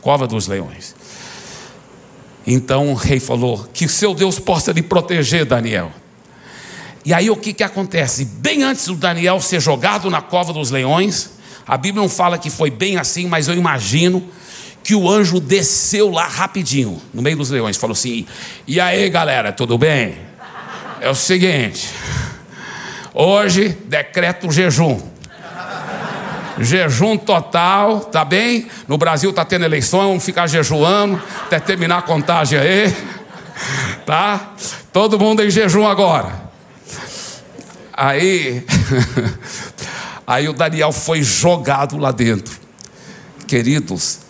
Cova 0.00 0.26
dos 0.26 0.46
leões. 0.46 0.94
Então 2.46 2.92
o 2.92 2.94
rei 2.94 3.20
falou: 3.20 3.66
Que 3.72 3.88
seu 3.88 4.14
Deus 4.14 4.38
possa 4.38 4.72
lhe 4.72 4.82
proteger, 4.82 5.44
Daniel. 5.44 5.90
E 7.04 7.12
aí 7.12 7.30
o 7.30 7.36
que, 7.36 7.52
que 7.52 7.62
acontece? 7.62 8.24
Bem 8.24 8.62
antes 8.62 8.86
do 8.86 8.94
Daniel 8.94 9.40
ser 9.40 9.60
jogado 9.60 10.10
na 10.10 10.22
cova 10.22 10.52
dos 10.52 10.70
leões, 10.70 11.30
a 11.66 11.76
Bíblia 11.76 12.02
não 12.02 12.08
fala 12.08 12.38
que 12.38 12.50
foi 12.50 12.70
bem 12.70 12.96
assim, 12.96 13.26
mas 13.26 13.46
eu 13.46 13.54
imagino 13.54 14.26
que 14.84 14.94
o 14.94 15.10
anjo 15.10 15.40
desceu 15.40 16.10
lá 16.10 16.26
rapidinho, 16.26 17.00
no 17.12 17.22
meio 17.22 17.38
dos 17.38 17.48
leões, 17.48 17.78
falou 17.78 17.94
assim: 17.94 18.26
E 18.68 18.78
aí 18.78 19.08
galera, 19.08 19.50
tudo 19.50 19.78
bem? 19.78 20.18
É 21.00 21.08
o 21.08 21.14
seguinte, 21.14 21.88
hoje 23.12 23.70
decreto 23.86 24.52
jejum. 24.52 25.00
Jejum 26.56 27.16
total, 27.16 28.00
tá 28.00 28.24
bem? 28.24 28.68
No 28.86 28.96
Brasil 28.96 29.32
tá 29.32 29.44
tendo 29.44 29.64
eleição, 29.64 30.00
vamos 30.00 30.24
ficar 30.24 30.46
jejuando 30.46 31.20
até 31.46 31.58
terminar 31.58 31.98
a 31.98 32.02
contagem 32.02 32.56
aí, 32.56 32.94
tá? 34.06 34.52
Todo 34.92 35.18
mundo 35.18 35.42
em 35.42 35.50
jejum 35.50 35.84
agora. 35.84 36.44
Aí, 37.92 38.64
aí 40.24 40.48
o 40.48 40.52
Daniel 40.52 40.92
foi 40.92 41.22
jogado 41.22 41.96
lá 41.96 42.12
dentro. 42.12 42.54
Queridos, 43.48 44.23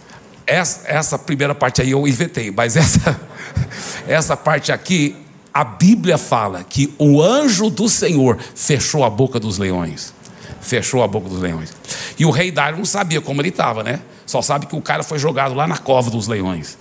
essa, 0.47 0.87
essa 0.87 1.19
primeira 1.19 1.55
parte 1.55 1.81
aí 1.81 1.91
eu 1.91 2.07
inventei, 2.07 2.51
mas 2.51 2.77
essa, 2.77 3.21
essa 4.07 4.37
parte 4.37 4.73
aqui, 4.73 5.17
a 5.53 5.65
Bíblia 5.65 6.19
fala 6.19 6.65
que 6.65 6.93
o 6.99 7.23
anjo 7.23 7.71
do 7.71 7.89
Senhor 7.89 8.39
fechou 8.55 9.05
a 9.05 9.11
boca 9.11 9.39
dos 9.39 9.59
leões. 9.59 10.13
Fechou 10.61 11.03
a 11.03 11.09
boca 11.09 11.29
dos 11.29 11.41
leões. 11.41 11.73
E 12.19 12.25
o 12.25 12.31
rei 12.31 12.51
Dário 12.51 12.79
não 12.79 12.85
sabia 12.85 13.21
como 13.21 13.41
ele 13.41 13.51
estava, 13.51 13.83
né? 13.83 14.01
Só 14.27 14.41
sabe 14.41 14.67
que 14.67 14.75
o 14.75 14.81
cara 14.81 15.03
foi 15.03 15.19
jogado 15.19 15.55
lá 15.55 15.67
na 15.67 15.77
cova 15.77 16.11
dos 16.11 16.27
leões. 16.27 16.79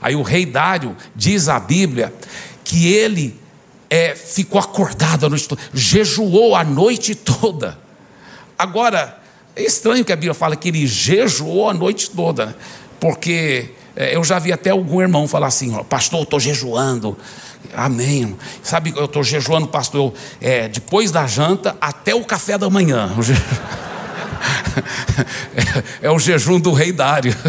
Aí 0.00 0.16
o 0.16 0.22
rei 0.22 0.44
Dário 0.44 0.96
diz 1.14 1.48
a 1.48 1.58
Bíblia 1.60 2.12
que 2.64 2.92
ele 2.92 3.38
é, 3.88 4.14
ficou 4.14 4.60
acordado 4.60 5.26
a 5.26 5.28
noite 5.28 5.48
toda, 5.48 5.62
jejuou 5.72 6.54
a 6.54 6.64
noite 6.64 7.14
toda. 7.14 7.78
Agora, 8.58 9.18
é 9.56 9.62
estranho 9.62 10.04
que 10.04 10.12
a 10.12 10.16
Bíblia 10.16 10.34
fala 10.34 10.56
que 10.56 10.68
ele 10.68 10.86
jejuou 10.86 11.68
a 11.68 11.74
noite 11.74 12.10
toda. 12.10 12.46
Né? 12.46 12.54
Porque 13.00 13.70
é, 13.96 14.14
eu 14.14 14.22
já 14.22 14.38
vi 14.38 14.52
até 14.52 14.70
algum 14.70 15.00
irmão 15.00 15.26
falar 15.26 15.48
assim: 15.48 15.72
Pastor, 15.84 16.20
eu 16.20 16.24
estou 16.24 16.38
jejuando. 16.38 17.16
Amém. 17.74 18.36
Sabe, 18.62 18.92
eu 18.96 19.04
estou 19.04 19.22
jejuando, 19.22 19.68
pastor, 19.68 20.12
é, 20.40 20.68
depois 20.68 21.10
da 21.10 21.26
janta 21.26 21.76
até 21.80 22.14
o 22.14 22.24
café 22.24 22.58
da 22.58 22.70
manhã. 22.70 23.10
É, 26.00 26.06
é 26.06 26.10
o 26.10 26.18
jejum 26.18 26.60
do 26.60 26.72
rei 26.72 26.92
Dário. 26.92 27.34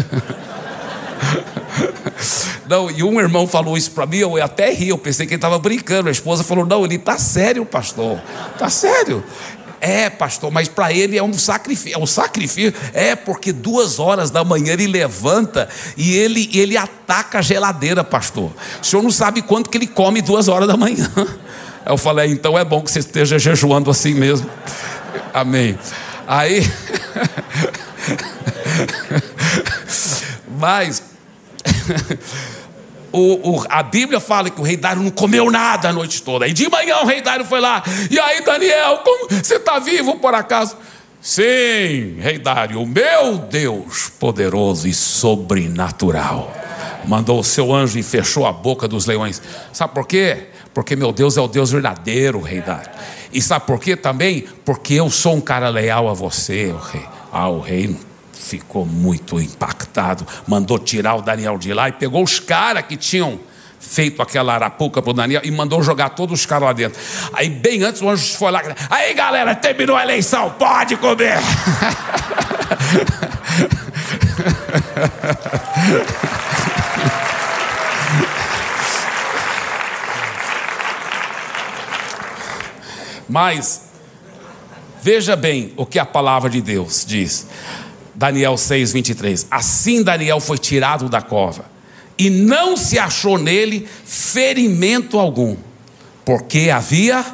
Não, 2.68 2.90
e 2.90 3.02
um 3.02 3.20
irmão 3.20 3.46
falou 3.46 3.76
isso 3.76 3.90
para 3.92 4.06
mim, 4.06 4.16
eu 4.16 4.42
até 4.42 4.72
ri, 4.72 4.88
eu 4.88 4.98
pensei 4.98 5.26
que 5.26 5.34
ele 5.34 5.38
estava 5.38 5.58
brincando. 5.58 6.08
A 6.08 6.12
esposa 6.12 6.42
falou: 6.42 6.66
Não, 6.66 6.84
ele 6.84 6.96
está 6.96 7.18
sério, 7.18 7.64
pastor, 7.64 8.20
está 8.52 8.68
sério. 8.68 9.22
É, 9.84 10.08
pastor, 10.08 10.52
mas 10.52 10.68
para 10.68 10.92
ele 10.92 11.18
é 11.18 11.22
um 11.24 11.32
sacrifício. 11.32 11.96
É 11.96 11.98
um 11.98 12.06
sacrifício. 12.06 12.72
É 12.94 13.16
porque 13.16 13.52
duas 13.52 13.98
horas 13.98 14.30
da 14.30 14.44
manhã 14.44 14.74
ele 14.74 14.86
levanta 14.86 15.68
e 15.96 16.14
ele, 16.14 16.48
ele 16.54 16.76
ataca 16.76 17.40
a 17.40 17.42
geladeira, 17.42 18.04
pastor. 18.04 18.52
O 18.80 18.86
senhor 18.86 19.02
não 19.02 19.10
sabe 19.10 19.42
quanto 19.42 19.68
que 19.68 19.76
ele 19.76 19.88
come 19.88 20.22
duas 20.22 20.46
horas 20.46 20.68
da 20.68 20.76
manhã. 20.76 21.10
Eu 21.84 21.98
falei, 21.98 22.30
então 22.30 22.56
é 22.56 22.64
bom 22.64 22.80
que 22.80 22.92
você 22.92 23.00
esteja 23.00 23.40
jejuando 23.40 23.90
assim 23.90 24.14
mesmo. 24.14 24.48
Amém. 25.34 25.76
Aí. 26.28 26.64
mas. 30.60 31.02
o, 33.12 33.50
o, 33.50 33.64
a 33.68 33.82
Bíblia 33.82 34.20
fala 34.20 34.50
que 34.50 34.60
o 34.60 34.64
rei 34.64 34.76
Dário 34.76 35.02
não 35.02 35.10
comeu 35.10 35.50
nada 35.50 35.90
a 35.90 35.92
noite 35.92 36.22
toda. 36.22 36.48
E 36.48 36.52
de 36.52 36.68
manhã 36.68 36.98
o 36.98 37.06
rei 37.06 37.20
Dário 37.20 37.44
foi 37.44 37.60
lá. 37.60 37.82
E 38.10 38.18
aí, 38.18 38.42
Daniel, 38.42 38.98
como 39.04 39.28
você 39.28 39.56
está 39.56 39.78
vivo 39.78 40.16
por 40.16 40.34
acaso? 40.34 40.76
Sim, 41.20 42.16
rei 42.18 42.38
Dário, 42.38 42.84
meu 42.84 43.38
Deus 43.38 44.10
poderoso 44.18 44.88
e 44.88 44.94
sobrenatural 44.94 46.62
mandou 47.04 47.40
o 47.40 47.44
seu 47.44 47.72
anjo 47.72 47.98
e 47.98 48.02
fechou 48.02 48.46
a 48.46 48.52
boca 48.52 48.86
dos 48.86 49.06
leões. 49.06 49.40
Sabe 49.72 49.94
por 49.94 50.06
quê? 50.06 50.48
Porque 50.72 50.96
meu 50.96 51.12
Deus 51.12 51.36
é 51.36 51.40
o 51.40 51.48
Deus 51.48 51.70
verdadeiro, 51.70 52.40
rei 52.40 52.60
Dário. 52.60 52.90
E 53.32 53.40
sabe 53.40 53.66
por 53.66 53.80
quê 53.80 53.96
também? 53.96 54.44
Porque 54.64 54.94
eu 54.94 55.10
sou 55.10 55.34
um 55.36 55.40
cara 55.40 55.68
leal 55.68 56.08
a 56.08 56.12
você, 56.12 56.66
o 56.66 56.76
rei. 56.76 57.06
Ah, 57.32 57.48
o 57.48 57.60
rei 57.60 57.96
ficou 58.42 58.84
muito 58.84 59.40
impactado, 59.40 60.26
mandou 60.46 60.78
tirar 60.78 61.16
o 61.16 61.22
Daniel 61.22 61.58
de 61.58 61.72
lá 61.72 61.88
e 61.88 61.92
pegou 61.92 62.22
os 62.22 62.40
caras 62.40 62.84
que 62.86 62.96
tinham 62.96 63.38
feito 63.78 64.22
aquela 64.22 64.54
arapuca 64.54 65.02
para 65.02 65.10
o 65.10 65.14
Daniel 65.14 65.42
e 65.44 65.50
mandou 65.50 65.82
jogar 65.82 66.10
todos 66.10 66.40
os 66.40 66.46
caras 66.46 66.66
lá 66.66 66.72
dentro. 66.72 67.00
Aí, 67.32 67.50
bem 67.50 67.82
antes, 67.82 68.00
o 68.00 68.08
anjo 68.08 68.36
foi 68.36 68.50
lá. 68.50 68.62
Aí, 68.88 69.12
galera, 69.14 69.54
terminou 69.54 69.96
a 69.96 70.02
eleição, 70.02 70.50
pode 70.58 70.96
comer. 70.96 71.38
Mas, 83.32 83.88
veja 85.02 85.34
bem 85.34 85.72
o 85.78 85.86
que 85.86 85.98
a 85.98 86.04
palavra 86.04 86.50
de 86.50 86.60
Deus 86.60 87.02
diz. 87.06 87.46
Daniel 88.14 88.56
6, 88.56 88.92
23. 88.92 89.46
Assim 89.50 90.02
Daniel 90.02 90.40
foi 90.40 90.58
tirado 90.58 91.08
da 91.08 91.22
cova, 91.22 91.64
e 92.18 92.28
não 92.30 92.76
se 92.76 92.98
achou 92.98 93.38
nele 93.38 93.88
ferimento 94.04 95.18
algum, 95.18 95.56
porque 96.24 96.70
havia 96.70 97.24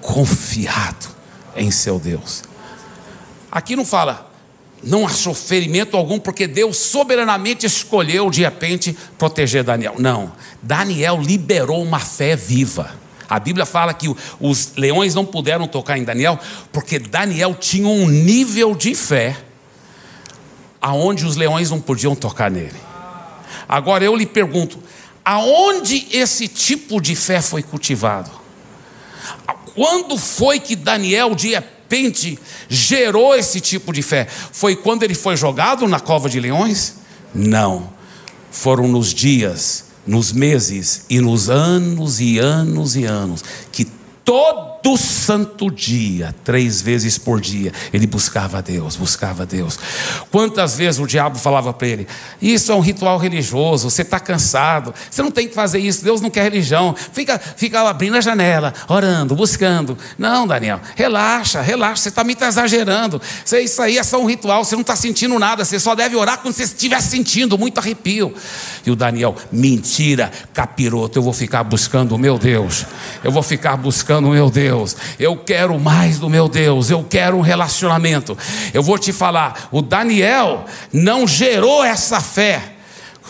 confiado 0.00 1.08
em 1.56 1.70
seu 1.70 1.98
Deus. 1.98 2.42
Aqui 3.50 3.74
não 3.74 3.84
fala, 3.84 4.30
não 4.82 5.06
achou 5.06 5.34
ferimento 5.34 5.96
algum, 5.96 6.18
porque 6.18 6.46
Deus 6.46 6.76
soberanamente 6.76 7.66
escolheu 7.66 8.30
de 8.30 8.42
repente 8.42 8.96
proteger 9.18 9.64
Daniel. 9.64 9.96
Não, 9.98 10.32
Daniel 10.62 11.20
liberou 11.20 11.82
uma 11.82 11.98
fé 11.98 12.36
viva. 12.36 12.94
A 13.28 13.38
Bíblia 13.38 13.64
fala 13.64 13.94
que 13.94 14.12
os 14.40 14.72
leões 14.76 15.14
não 15.14 15.24
puderam 15.24 15.66
tocar 15.68 15.96
em 15.96 16.04
Daniel, 16.04 16.38
porque 16.72 16.98
Daniel 16.98 17.54
tinha 17.54 17.86
um 17.86 18.08
nível 18.08 18.74
de 18.74 18.94
fé 18.94 19.36
aonde 20.80 21.26
os 21.26 21.36
leões 21.36 21.70
não 21.70 21.80
podiam 21.80 22.14
tocar 22.14 22.50
nele. 22.50 22.80
Agora 23.68 24.04
eu 24.04 24.16
lhe 24.16 24.26
pergunto: 24.26 24.78
aonde 25.24 26.06
esse 26.10 26.48
tipo 26.48 27.00
de 27.00 27.14
fé 27.14 27.40
foi 27.40 27.62
cultivado? 27.62 28.30
Quando 29.74 30.18
foi 30.18 30.58
que 30.58 30.74
Daniel, 30.74 31.34
de 31.34 31.50
repente, 31.50 32.38
gerou 32.68 33.34
esse 33.34 33.60
tipo 33.60 33.92
de 33.92 34.02
fé? 34.02 34.26
Foi 34.26 34.74
quando 34.74 35.02
ele 35.02 35.14
foi 35.14 35.36
jogado 35.36 35.86
na 35.86 36.00
cova 36.00 36.28
de 36.28 36.40
leões? 36.40 36.96
Não. 37.34 37.90
Foram 38.50 38.88
nos 38.88 39.14
dias, 39.14 39.84
nos 40.06 40.32
meses 40.32 41.04
e 41.08 41.20
nos 41.20 41.48
anos 41.48 42.20
e 42.20 42.38
anos 42.38 42.96
e 42.96 43.04
anos 43.04 43.44
que 43.70 43.84
todo 44.24 44.69
santo 44.96 45.70
dia, 45.70 46.34
três 46.42 46.80
vezes 46.80 47.18
por 47.18 47.40
dia, 47.40 47.72
ele 47.92 48.06
buscava 48.06 48.58
a 48.58 48.60
Deus, 48.62 48.96
buscava 48.96 49.42
a 49.42 49.46
Deus. 49.46 49.78
Quantas 50.30 50.76
vezes 50.76 50.98
o 50.98 51.06
diabo 51.06 51.38
falava 51.38 51.72
para 51.72 51.86
ele: 51.86 52.08
Isso 52.40 52.72
é 52.72 52.74
um 52.74 52.80
ritual 52.80 53.18
religioso, 53.18 53.90
você 53.90 54.02
está 54.02 54.18
cansado, 54.18 54.94
você 55.10 55.22
não 55.22 55.30
tem 55.30 55.46
que 55.46 55.54
fazer 55.54 55.78
isso, 55.80 56.02
Deus 56.02 56.20
não 56.20 56.30
quer 56.30 56.44
religião. 56.44 56.94
Fica, 57.12 57.38
fica 57.38 57.80
abrindo 57.88 58.16
a 58.16 58.20
janela, 58.20 58.72
orando, 58.88 59.36
buscando. 59.36 59.98
Não, 60.18 60.46
Daniel, 60.46 60.80
relaxa, 60.96 61.60
relaxa, 61.60 62.04
você 62.04 62.08
está 62.08 62.24
me 62.24 62.36
exagerando. 62.40 63.20
Isso 63.44 63.82
aí 63.82 63.98
é 63.98 64.02
só 64.02 64.20
um 64.20 64.26
ritual, 64.26 64.64
você 64.64 64.74
não 64.74 64.80
está 64.80 64.96
sentindo 64.96 65.38
nada, 65.38 65.62
você 65.62 65.78
só 65.78 65.94
deve 65.94 66.16
orar 66.16 66.38
quando 66.38 66.54
você 66.54 66.62
estiver 66.62 67.02
sentindo 67.02 67.58
muito 67.58 67.78
arrepio. 67.78 68.34
E 68.86 68.90
o 68.90 68.96
Daniel, 68.96 69.36
mentira, 69.52 70.30
capiroto, 70.54 71.18
eu 71.18 71.22
vou 71.22 71.34
ficar 71.34 71.62
buscando 71.64 72.14
o 72.14 72.18
meu 72.18 72.38
Deus, 72.38 72.86
eu 73.22 73.30
vou 73.30 73.42
ficar 73.42 73.76
buscando 73.76 74.28
o 74.28 74.30
meu 74.30 74.48
Deus 74.48 74.69
eu 75.18 75.36
quero 75.36 75.78
mais 75.78 76.18
do 76.18 76.28
meu 76.28 76.48
Deus, 76.48 76.90
eu 76.90 77.04
quero 77.08 77.36
um 77.36 77.40
relacionamento. 77.40 78.36
Eu 78.72 78.82
vou 78.82 78.98
te 78.98 79.12
falar, 79.12 79.68
o 79.70 79.82
Daniel 79.82 80.64
não 80.92 81.26
gerou 81.26 81.84
essa 81.84 82.20
fé 82.20 82.76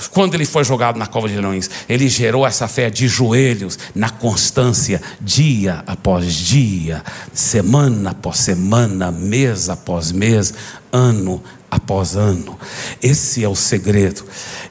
quando 0.08 0.34
ele 0.34 0.46
foi 0.46 0.64
jogado 0.64 0.96
na 0.96 1.06
cova 1.06 1.28
de 1.28 1.36
leões, 1.36 1.68
ele 1.88 2.08
gerou 2.08 2.46
essa 2.46 2.66
fé 2.66 2.88
de 2.88 3.06
joelhos, 3.06 3.78
na 3.94 4.08
constância, 4.08 5.02
dia 5.20 5.82
após 5.86 6.32
dia, 6.34 7.02
semana 7.34 8.10
após 8.10 8.38
semana, 8.38 9.10
mês 9.10 9.68
após 9.68 10.10
mês, 10.10 10.54
ano 10.90 11.42
após 11.70 12.16
ano. 12.16 12.58
Esse 13.02 13.44
é 13.44 13.48
o 13.48 13.54
segredo. 13.54 14.24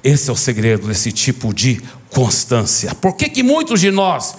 Esse 0.04 0.30
é 0.30 0.34
o 0.34 0.36
segredo 0.36 0.88
desse 0.88 1.12
tipo 1.12 1.54
de 1.54 1.82
constância. 2.10 2.96
Por 2.96 3.16
que, 3.16 3.30
que 3.30 3.44
muitos 3.44 3.82
de 3.82 3.92
nós 3.92 4.36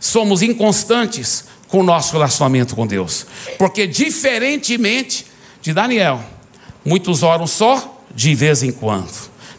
somos 0.00 0.42
inconstantes? 0.42 1.44
Com 1.74 1.80
o 1.80 1.82
nosso 1.82 2.12
relacionamento 2.12 2.76
com 2.76 2.86
Deus. 2.86 3.26
Porque, 3.58 3.84
diferentemente 3.84 5.26
de 5.60 5.74
Daniel, 5.74 6.22
muitos 6.84 7.24
oram 7.24 7.48
só 7.48 8.00
de 8.14 8.32
vez 8.32 8.62
em 8.62 8.70
quando. 8.70 9.10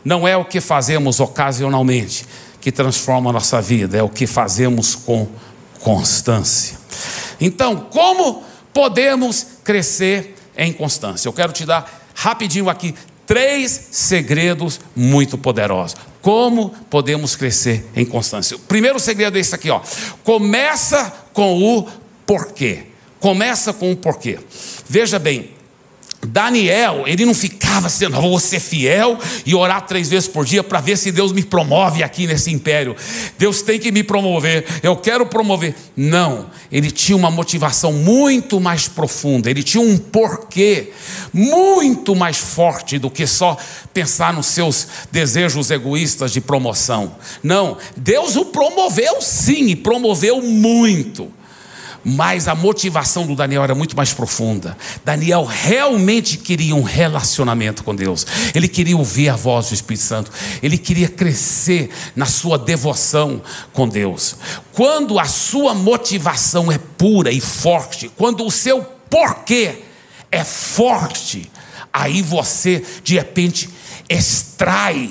Não 0.02 0.26
é 0.26 0.38
o 0.38 0.46
que 0.46 0.62
fazemos 0.62 1.20
ocasionalmente 1.20 2.26
que 2.62 2.72
transforma 2.72 3.32
a 3.32 3.34
nossa 3.34 3.62
vida, 3.62 3.98
é 3.98 4.02
o 4.02 4.08
que 4.08 4.26
fazemos 4.26 4.96
com 4.96 5.28
constância. 5.82 6.78
Então, 7.42 7.86
como 7.92 8.46
podemos 8.74 9.46
crescer 9.62 10.38
em 10.58 10.72
constância? 10.72 11.28
Eu 11.28 11.34
quero 11.34 11.52
te 11.52 11.66
dar 11.66 12.08
rapidinho 12.16 12.70
aqui 12.70 12.96
três 13.26 13.89
segredos 13.92 14.80
muito 14.96 15.38
poderosos. 15.38 15.98
Como 16.22 16.70
podemos 16.89 17.36
crescer 17.36 17.86
em 17.94 18.06
constância? 18.06 18.56
O 18.56 18.60
primeiro 18.62 19.02
segredo 19.02 19.38
é 19.38 19.42
esse 19.42 19.54
aqui, 19.54 19.70
ó. 19.70 19.82
Começa 20.24 21.13
com 21.34 21.62
o 21.62 22.05
porquê. 22.26 22.84
Começa 23.20 23.74
com 23.74 23.92
o 23.92 23.96
porquê. 23.96 24.40
Veja 24.88 25.18
bem, 25.18 25.56
Daniel, 26.26 27.04
ele 27.06 27.26
não 27.26 27.34
ficava 27.34 27.90
sendo, 27.90 28.20
vou 28.20 28.40
ser 28.40 28.60
fiel 28.60 29.18
e 29.46 29.54
orar 29.54 29.86
três 29.86 30.10
vezes 30.10 30.28
por 30.28 30.46
dia 30.46 30.64
para 30.64 30.82
ver 30.82 30.98
se 30.98 31.12
Deus 31.12 31.32
me 31.32 31.44
promove 31.44 32.04
aqui 32.04 32.28
nesse 32.28 32.52
império. 32.52 32.96
Deus 33.38 33.62
tem 33.62 33.80
que 33.80 33.92
me 33.92 34.04
promover, 34.04 34.66
eu 34.82 34.96
quero 34.96 35.26
promover. 35.26 35.76
Não, 35.96 36.50
ele 36.72 36.92
tinha 36.92 37.16
uma 37.16 37.30
motivação 37.30 37.94
muito 37.94 38.60
mais 38.60 38.88
profunda, 38.88 39.50
ele 39.50 39.64
tinha 39.64 39.82
um 39.82 39.98
porquê 39.98 40.92
muito 41.34 42.16
mais 42.16 42.38
forte 42.38 42.98
do 42.98 43.10
que 43.10 43.28
só 43.28 43.58
pensar 43.94 44.34
nos 44.34 44.48
seus 44.48 44.88
desejos 45.12 45.72
egoístas 45.72 46.32
de 46.32 46.42
promoção. 46.42 47.16
Não, 47.44 47.78
Deus 47.96 48.36
o 48.36 48.46
promoveu 48.46 49.22
sim 49.22 49.68
e 49.68 49.76
promoveu 49.76 50.42
muito 50.42 51.32
mas 52.06 52.48
a 52.48 52.54
motivação 52.54 53.26
do 53.26 53.36
Daniel 53.36 53.63
era 53.63 53.74
muito 53.74 53.98
mais 53.98 54.13
profunda. 54.13 54.78
Daniel 55.04 55.44
realmente 55.44 56.38
queria 56.38 56.76
um 56.76 56.84
relacionamento 56.84 57.84
com 57.84 57.96
Deus, 57.96 58.28
ele 58.54 58.68
queria 58.68 58.96
ouvir 58.96 59.30
a 59.30 59.36
voz 59.36 59.70
do 59.70 59.74
Espírito 59.74 60.04
Santo, 60.04 60.32
ele 60.62 60.78
queria 60.78 61.10
crescer 61.10 61.89
na 62.15 62.28
sua 62.28 62.60
devoção 62.60 63.41
com 63.74 63.89
Deus. 63.89 64.36
Quando 64.72 65.18
a 65.18 65.26
sua 65.26 65.74
motivação 65.74 66.72
é 66.72 66.78
pura 66.78 67.32
e 67.32 67.41
forte, 67.41 68.12
quando 68.15 68.46
o 68.46 68.52
seu 68.52 68.84
porquê 69.10 69.80
é 70.32 70.44
forte, 70.44 71.52
aí 71.91 72.22
você 72.22 72.84
de 73.04 73.15
repente 73.15 73.70
extrai 74.08 75.10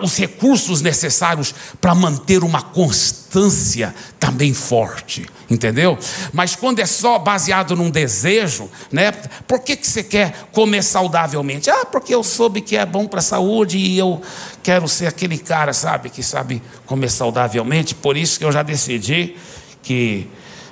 os 0.00 0.16
recursos 0.16 0.80
necessários 0.80 1.54
para 1.80 1.94
manter 1.94 2.44
uma 2.44 2.62
constância 2.62 3.92
também 4.18 4.54
forte, 4.54 5.26
entendeu? 5.50 5.98
Mas 6.32 6.54
quando 6.54 6.78
é 6.78 6.86
só 6.86 7.18
baseado 7.18 7.74
num 7.74 7.90
desejo, 7.90 8.70
né? 8.92 9.10
Por 9.46 9.60
que, 9.60 9.76
que 9.76 9.86
você 9.86 10.04
quer 10.04 10.48
comer 10.52 10.82
saudavelmente? 10.82 11.68
Ah, 11.68 11.84
porque 11.84 12.14
eu 12.14 12.22
soube 12.22 12.60
que 12.60 12.76
é 12.76 12.86
bom 12.86 13.08
para 13.08 13.18
a 13.18 13.22
saúde 13.22 13.76
e 13.76 13.98
eu 13.98 14.22
quero 14.62 14.86
ser 14.86 15.08
aquele 15.08 15.36
cara, 15.36 15.72
sabe, 15.72 16.10
que 16.10 16.22
sabe 16.22 16.62
comer 16.86 17.10
saudavelmente. 17.10 17.94
Por 17.94 18.16
isso 18.16 18.38
que 18.38 18.44
eu 18.44 18.52
já 18.52 18.62
decidi 18.62 19.36
que 19.82 20.28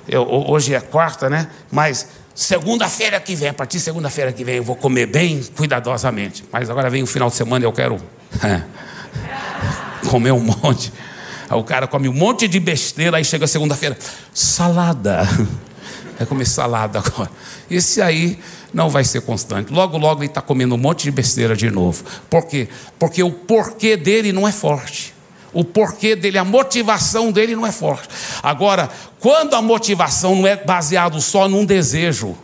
eu, 0.07 0.23
hoje 0.23 0.73
é 0.73 0.79
quarta, 0.79 1.29
né? 1.29 1.47
Mas 1.69 2.07
segunda-feira 2.33 3.19
que 3.19 3.35
vem, 3.35 3.49
a 3.49 3.53
partir 3.53 3.77
de 3.77 3.83
segunda-feira 3.83 4.31
que 4.31 4.43
vem, 4.43 4.55
eu 4.55 4.63
vou 4.63 4.77
comer 4.77 5.05
bem 5.05 5.43
cuidadosamente. 5.57 6.45
Mas 6.51 6.69
agora 6.69 6.89
vem 6.89 7.03
o 7.03 7.07
final 7.07 7.29
de 7.29 7.35
semana 7.35 7.65
e 7.65 7.67
eu 7.67 7.73
quero. 7.73 7.97
comer 10.09 10.31
um 10.31 10.39
monte. 10.39 10.91
Aí 11.49 11.57
o 11.57 11.63
cara 11.63 11.87
come 11.87 12.07
um 12.07 12.13
monte 12.13 12.47
de 12.47 12.59
besteira, 12.59 13.17
aí 13.17 13.25
chega 13.25 13.45
segunda-feira, 13.47 13.97
salada. 14.33 15.27
Vai 16.17 16.27
comer 16.27 16.45
salada 16.45 16.99
agora. 16.99 17.29
Esse 17.69 18.01
aí 18.01 18.39
não 18.73 18.89
vai 18.89 19.03
ser 19.03 19.21
constante. 19.21 19.73
Logo, 19.73 19.97
logo 19.97 20.21
ele 20.21 20.29
está 20.29 20.41
comendo 20.41 20.75
um 20.75 20.77
monte 20.77 21.03
de 21.03 21.11
besteira 21.11 21.55
de 21.55 21.69
novo. 21.69 22.03
Por 22.29 22.45
quê? 22.45 22.69
Porque 22.99 23.23
o 23.23 23.31
porquê 23.31 23.97
dele 23.97 24.31
não 24.31 24.47
é 24.47 24.51
forte. 24.51 25.13
O 25.53 25.63
porquê 25.63 26.15
dele, 26.15 26.37
a 26.37 26.45
motivação 26.45 27.31
dele 27.31 27.55
não 27.55 27.65
é 27.65 27.71
forte. 27.71 28.07
Agora, 28.41 28.89
quando 29.19 29.55
a 29.55 29.61
motivação 29.61 30.35
não 30.35 30.47
é 30.47 30.55
baseada 30.55 31.19
só 31.19 31.49
num 31.49 31.65
desejo, 31.65 32.37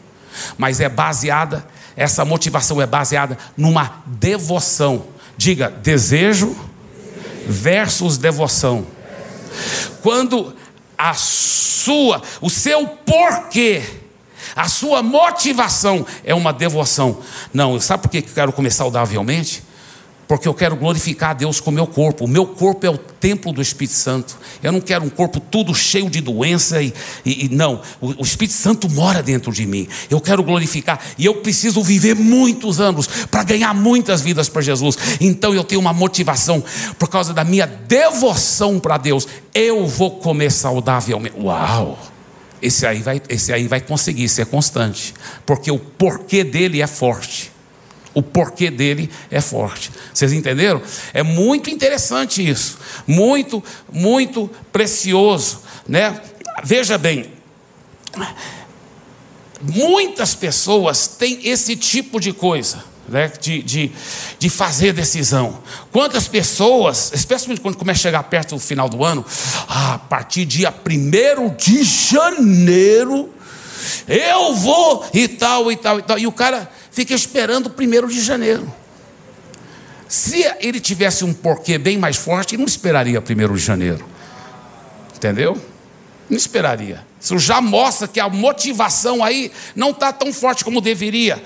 mas 0.57 0.81
é 0.81 0.89
baseada, 0.89 1.65
essa 1.95 2.25
motivação 2.25 2.81
é 2.81 2.85
baseada 2.85 3.37
numa 3.55 4.03
devoção. 4.05 5.05
Diga, 5.37 5.69
desejo 5.69 6.55
versus 7.47 8.17
devoção. 8.17 8.85
Quando 10.01 10.53
a 10.97 11.13
sua, 11.13 12.21
o 12.41 12.49
seu 12.49 12.87
porquê, 12.87 13.83
a 14.55 14.67
sua 14.67 15.03
motivação 15.03 16.05
é 16.23 16.33
uma 16.33 16.51
devoção. 16.51 17.19
Não, 17.53 17.79
sabe 17.79 18.03
por 18.03 18.09
que 18.09 18.17
eu 18.17 18.23
quero 18.23 18.51
comer 18.51 18.71
saudavelmente? 18.71 19.63
Porque 20.27 20.47
eu 20.47 20.53
quero 20.53 20.75
glorificar 20.75 21.31
a 21.31 21.33
Deus 21.33 21.59
com 21.59 21.69
o 21.69 21.73
meu 21.73 21.87
corpo. 21.87 22.25
O 22.25 22.27
meu 22.27 22.45
corpo 22.45 22.85
é 22.85 22.89
o 22.89 22.97
templo 22.97 23.53
do 23.53 23.61
Espírito 23.61 23.95
Santo. 23.95 24.37
Eu 24.61 24.71
não 24.71 24.81
quero 24.81 25.05
um 25.05 25.09
corpo 25.09 25.39
tudo 25.39 25.73
cheio 25.73 26.09
de 26.09 26.19
doença 26.19 26.81
e, 26.81 26.93
e, 27.25 27.45
e 27.45 27.49
não. 27.49 27.81
O, 28.01 28.21
o, 28.21 28.23
Espírito 28.23 28.53
Santo 28.53 28.89
mora 28.89 29.23
dentro 29.23 29.51
de 29.51 29.65
mim. 29.65 29.87
Eu 30.09 30.19
quero 30.19 30.43
glorificar 30.43 30.99
e 31.17 31.25
eu 31.25 31.35
preciso 31.35 31.81
viver 31.81 32.15
muitos 32.15 32.79
anos 32.79 33.07
para 33.31 33.43
ganhar 33.43 33.73
muitas 33.73 34.21
vidas 34.21 34.49
para 34.49 34.61
Jesus. 34.61 34.97
Então 35.21 35.53
eu 35.53 35.63
tenho 35.63 35.79
uma 35.79 35.93
motivação 35.93 36.63
por 36.99 37.09
causa 37.09 37.33
da 37.33 37.43
minha 37.43 37.65
devoção 37.65 38.79
para 38.79 38.97
Deus. 38.97 39.27
Eu 39.53 39.87
vou 39.87 40.11
comer 40.11 40.51
saudavelmente. 40.51 41.35
Uau! 41.39 41.97
esse 42.61 42.85
aí 42.85 43.01
vai, 43.01 43.21
esse 43.29 43.53
aí 43.53 43.67
vai 43.67 43.79
conseguir 43.79 44.27
ser 44.29 44.47
constante, 44.47 45.13
porque 45.45 45.71
o 45.71 45.77
porquê 45.77 46.43
dele 46.43 46.81
é 46.81 46.87
forte. 46.87 47.51
O 48.17 48.21
porquê 48.23 48.71
dele 48.71 49.11
é 49.29 49.39
forte. 49.39 49.91
Vocês 50.11 50.33
entenderam? 50.33 50.81
É 51.13 51.21
muito 51.21 51.69
interessante 51.69 52.41
isso, 52.41 52.79
muito, 53.05 53.63
muito 53.93 54.49
precioso, 54.71 55.59
né? 55.87 56.19
Veja 56.63 56.97
bem, 56.97 57.29
muitas 59.61 60.33
pessoas 60.33 61.05
têm 61.05 61.47
esse 61.47 61.75
tipo 61.75 62.19
de 62.19 62.33
coisa 62.33 62.83
né, 63.07 63.31
de, 63.39 63.61
de, 63.61 63.91
de 64.39 64.49
fazer 64.49 64.93
decisão. 64.93 65.59
Quantas 65.91 66.27
pessoas, 66.27 67.11
especialmente 67.13 67.61
quando 67.61 67.77
começa 67.77 67.99
a 67.99 68.01
chegar 68.01 68.23
perto 68.23 68.55
do 68.55 68.59
final 68.59 68.89
do 68.89 69.05
ano, 69.05 69.23
ah, 69.67 69.93
a 69.93 69.99
partir 69.99 70.43
dia 70.43 70.73
1 70.73 71.55
de 71.55 71.83
janeiro, 71.83 73.31
eu 74.07 74.55
vou 74.55 75.05
e 75.13 75.27
tal, 75.27 75.71
e 75.71 75.75
tal, 75.75 75.99
e 75.99 76.01
tal. 76.01 76.17
E 76.17 76.25
o 76.25 76.31
cara 76.31 76.67
fica 76.97 77.13
esperando 77.13 77.67
o 77.67 78.05
1 78.05 78.07
de 78.07 78.19
janeiro. 78.19 78.73
Se 80.07 80.43
ele 80.59 80.79
tivesse 80.79 81.23
um 81.23 81.31
porquê 81.31 81.77
bem 81.77 81.95
mais 81.95 82.17
forte, 82.17 82.55
ele 82.55 82.63
não 82.63 82.67
esperaria 82.67 83.19
1 83.21 83.53
de 83.53 83.59
janeiro. 83.59 84.03
Entendeu? 85.15 85.61
Não 86.27 86.35
esperaria. 86.35 87.05
Isso 87.21 87.37
já 87.37 87.61
mostra 87.61 88.07
que 88.07 88.19
a 88.19 88.27
motivação 88.27 89.23
aí 89.23 89.51
não 89.75 89.91
está 89.91 90.11
tão 90.11 90.33
forte 90.33 90.65
como 90.65 90.81
deveria. 90.81 91.39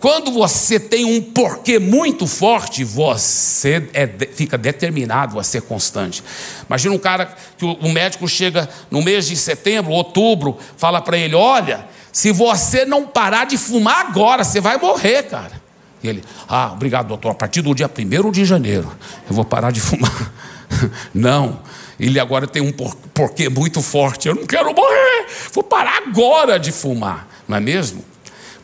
Quando 0.00 0.32
você 0.32 0.80
tem 0.80 1.04
um 1.04 1.22
porquê 1.22 1.78
muito 1.78 2.26
forte, 2.26 2.82
você 2.82 3.88
é, 3.94 4.08
fica 4.34 4.58
determinado 4.58 5.38
a 5.38 5.44
ser 5.44 5.62
constante. 5.62 6.24
Imagina 6.68 6.92
um 6.92 6.98
cara 6.98 7.36
que 7.56 7.64
o, 7.64 7.74
o 7.74 7.88
médico 7.92 8.26
chega 8.26 8.68
no 8.90 9.00
mês 9.00 9.28
de 9.28 9.36
setembro, 9.36 9.92
outubro, 9.92 10.58
fala 10.76 11.00
para 11.00 11.16
ele: 11.16 11.36
Olha, 11.36 11.86
se 12.16 12.32
você 12.32 12.86
não 12.86 13.06
parar 13.06 13.44
de 13.44 13.58
fumar 13.58 14.06
agora, 14.06 14.42
você 14.42 14.58
vai 14.58 14.78
morrer, 14.78 15.24
cara. 15.24 15.60
E 16.02 16.08
ele: 16.08 16.24
Ah, 16.48 16.72
obrigado, 16.72 17.08
doutor. 17.08 17.32
A 17.32 17.34
partir 17.34 17.60
do 17.60 17.74
dia 17.74 17.90
1 17.94 18.30
de 18.30 18.42
janeiro, 18.42 18.90
eu 19.28 19.34
vou 19.34 19.44
parar 19.44 19.70
de 19.70 19.82
fumar. 19.82 20.32
não, 21.12 21.60
ele 22.00 22.18
agora 22.18 22.46
tem 22.46 22.62
um 22.62 22.72
porquê 22.72 23.50
muito 23.50 23.82
forte. 23.82 24.28
Eu 24.28 24.34
não 24.34 24.46
quero 24.46 24.74
morrer, 24.74 25.26
vou 25.52 25.62
parar 25.62 26.04
agora 26.06 26.58
de 26.58 26.72
fumar, 26.72 27.28
não 27.46 27.58
é 27.58 27.60
mesmo? 27.60 28.02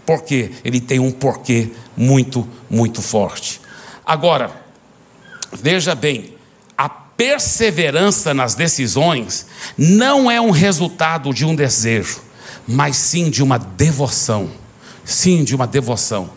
Porque 0.06 0.52
ele 0.64 0.80
tem 0.80 0.98
um 0.98 1.12
porquê 1.12 1.72
muito, 1.94 2.48
muito 2.70 3.02
forte. 3.02 3.60
Agora, 4.02 4.50
veja 5.52 5.94
bem, 5.94 6.36
a 6.74 6.88
perseverança 6.88 8.32
nas 8.32 8.54
decisões 8.54 9.46
não 9.76 10.30
é 10.30 10.40
um 10.40 10.50
resultado 10.50 11.34
de 11.34 11.44
um 11.44 11.54
desejo, 11.54 12.31
mas 12.66 12.96
sim 12.96 13.30
de 13.30 13.42
uma 13.42 13.58
devoção. 13.58 14.50
Sim, 15.04 15.44
de 15.44 15.54
uma 15.54 15.66
devoção. 15.66 16.30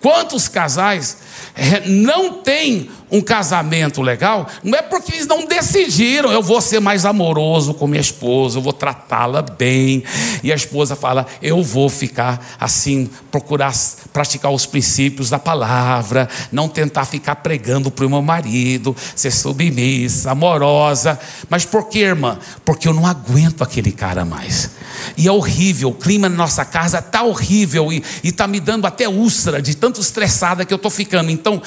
Quantos 0.00 0.48
casais 0.48 1.18
é, 1.54 1.86
não 1.88 2.34
têm 2.42 2.90
um 3.10 3.20
casamento 3.20 4.02
legal, 4.02 4.48
não 4.64 4.78
é 4.78 4.82
porque 4.82 5.12
eles 5.12 5.26
não 5.26 5.46
decidiram, 5.46 6.32
eu 6.32 6.42
vou 6.42 6.60
ser 6.60 6.80
mais 6.80 7.04
amoroso 7.04 7.72
com 7.72 7.86
minha 7.86 8.00
esposa, 8.00 8.58
eu 8.58 8.62
vou 8.62 8.72
tratá-la 8.72 9.42
bem. 9.42 10.02
E 10.42 10.52
a 10.52 10.56
esposa 10.56 10.96
fala, 10.96 11.26
eu 11.40 11.62
vou 11.62 11.88
ficar 11.88 12.56
assim, 12.58 13.08
procurar 13.30 13.72
praticar 14.12 14.50
os 14.50 14.66
princípios 14.66 15.30
da 15.30 15.38
palavra, 15.38 16.28
não 16.50 16.68
tentar 16.68 17.04
ficar 17.04 17.36
pregando 17.36 17.90
para 17.90 18.06
o 18.06 18.10
meu 18.10 18.22
marido, 18.22 18.94
ser 19.14 19.30
submissa, 19.30 20.32
amorosa. 20.32 21.18
Mas 21.48 21.64
por 21.64 21.88
que, 21.88 22.00
irmã? 22.00 22.38
Porque 22.64 22.88
eu 22.88 22.94
não 22.94 23.06
aguento 23.06 23.62
aquele 23.62 23.92
cara 23.92 24.24
mais. 24.24 24.70
E 25.16 25.28
é 25.28 25.32
horrível, 25.32 25.90
o 25.90 25.94
clima 25.94 26.28
na 26.28 26.36
nossa 26.36 26.64
casa 26.64 26.98
está 26.98 27.22
horrível 27.22 27.92
e 27.92 28.02
está 28.22 28.46
me 28.46 28.60
dando 28.60 28.86
até 28.86 29.08
úlcera 29.08 29.60
de 29.60 29.76
tanto 29.76 30.00
estressada 30.00 30.64
que 30.64 30.72
eu 30.72 30.76
estou 30.76 30.90
ficando. 30.90 31.30
Então, 31.30 31.62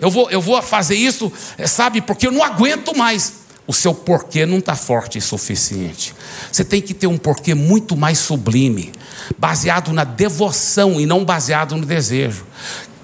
eu 0.00 0.10
vou, 0.10 0.30
eu 0.30 0.40
vou 0.40 0.60
fazer 0.62 0.96
isso, 0.96 1.32
é, 1.56 1.66
sabe, 1.66 2.00
porque 2.00 2.26
eu 2.26 2.32
não 2.32 2.42
aguento 2.42 2.96
mais. 2.96 3.46
O 3.66 3.72
seu 3.72 3.92
porquê 3.92 4.46
não 4.46 4.58
está 4.58 4.76
forte 4.76 5.18
o 5.18 5.22
suficiente. 5.22 6.14
Você 6.52 6.64
tem 6.64 6.80
que 6.80 6.94
ter 6.94 7.08
um 7.08 7.18
porquê 7.18 7.52
muito 7.52 7.96
mais 7.96 8.18
sublime, 8.18 8.92
baseado 9.36 9.92
na 9.92 10.04
devoção 10.04 11.00
e 11.00 11.06
não 11.06 11.24
baseado 11.24 11.76
no 11.76 11.84
desejo. 11.84 12.46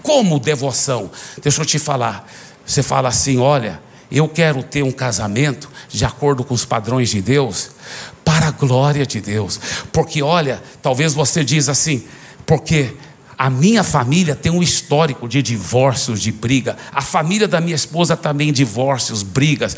Como 0.04 0.38
devoção? 0.38 1.10
Deixa 1.42 1.60
eu 1.60 1.66
te 1.66 1.80
falar. 1.80 2.30
Você 2.64 2.80
fala 2.80 3.08
assim: 3.08 3.38
olha, 3.38 3.80
eu 4.12 4.28
quero 4.28 4.62
ter 4.62 4.82
um 4.82 4.92
casamento 4.92 5.68
de 5.88 6.04
acordo 6.04 6.44
com 6.44 6.54
os 6.54 6.64
padrões 6.64 7.10
de 7.10 7.20
Deus, 7.20 7.70
para 8.24 8.48
a 8.48 8.50
glória 8.50 9.06
de 9.06 9.20
Deus. 9.20 9.58
Porque 9.92 10.22
olha, 10.22 10.62
talvez 10.80 11.14
você 11.14 11.42
diz 11.42 11.68
assim, 11.68 12.04
porque 12.46 12.94
a 13.36 13.50
minha 13.50 13.82
família 13.82 14.36
tem 14.36 14.52
um 14.52 14.62
histórico 14.62 15.28
de 15.28 15.42
divórcios, 15.42 16.20
de 16.20 16.30
briga. 16.30 16.76
A 16.92 17.00
família 17.00 17.48
da 17.48 17.60
minha 17.60 17.74
esposa 17.74 18.16
também 18.16 18.52
divórcios, 18.52 19.22
brigas. 19.22 19.76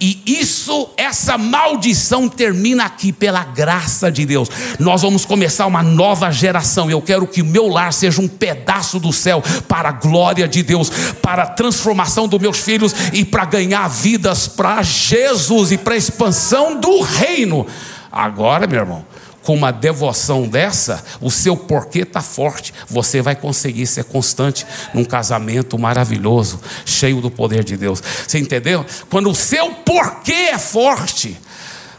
E 0.00 0.22
isso, 0.26 0.90
essa 0.96 1.38
maldição 1.38 2.28
termina 2.28 2.84
aqui 2.84 3.12
pela 3.12 3.44
graça 3.44 4.10
de 4.10 4.24
Deus. 4.24 4.48
Nós 4.78 5.02
vamos 5.02 5.24
começar 5.24 5.66
uma 5.66 5.82
nova 5.82 6.30
geração. 6.30 6.90
Eu 6.90 7.02
quero 7.02 7.26
que 7.26 7.42
o 7.42 7.46
meu 7.46 7.68
lar 7.68 7.92
seja 7.92 8.20
um 8.20 8.28
pedaço 8.28 8.98
do 8.98 9.12
céu 9.12 9.42
para 9.68 9.90
a 9.90 9.92
glória 9.92 10.48
de 10.48 10.62
Deus, 10.62 10.90
para 11.22 11.44
a 11.44 11.46
transformação 11.46 12.26
dos 12.26 12.40
meus 12.40 12.58
filhos 12.58 12.94
e 13.12 13.24
para 13.24 13.44
ganhar 13.44 13.88
vidas 13.88 14.48
para 14.48 14.82
Jesus 14.82 15.72
e 15.72 15.78
para 15.78 15.94
a 15.94 15.98
expansão 15.98 16.80
do 16.80 17.00
reino. 17.02 17.66
Agora, 18.10 18.66
meu 18.66 18.80
irmão, 18.80 19.04
com 19.44 19.54
uma 19.54 19.70
devoção 19.70 20.48
dessa, 20.48 21.04
o 21.20 21.30
seu 21.30 21.56
porquê 21.56 22.00
está 22.00 22.22
forte. 22.22 22.72
Você 22.88 23.22
vai 23.22 23.36
conseguir 23.36 23.86
ser 23.86 24.04
constante 24.04 24.66
num 24.92 25.04
casamento 25.04 25.78
maravilhoso, 25.78 26.60
cheio 26.84 27.20
do 27.20 27.30
poder 27.30 27.62
de 27.62 27.76
Deus. 27.76 28.02
Você 28.26 28.38
entendeu? 28.38 28.84
Quando 29.10 29.30
o 29.30 29.34
seu 29.34 29.70
porquê 29.70 30.50
é 30.52 30.58
forte, 30.58 31.38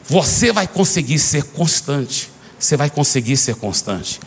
você 0.08 0.52
vai 0.52 0.68
conseguir 0.68 1.20
ser 1.20 1.44
constante. 1.44 2.32
Você 2.58 2.76
vai 2.76 2.90
conseguir 2.90 3.38
ser 3.38 3.56
constante. 3.56 4.20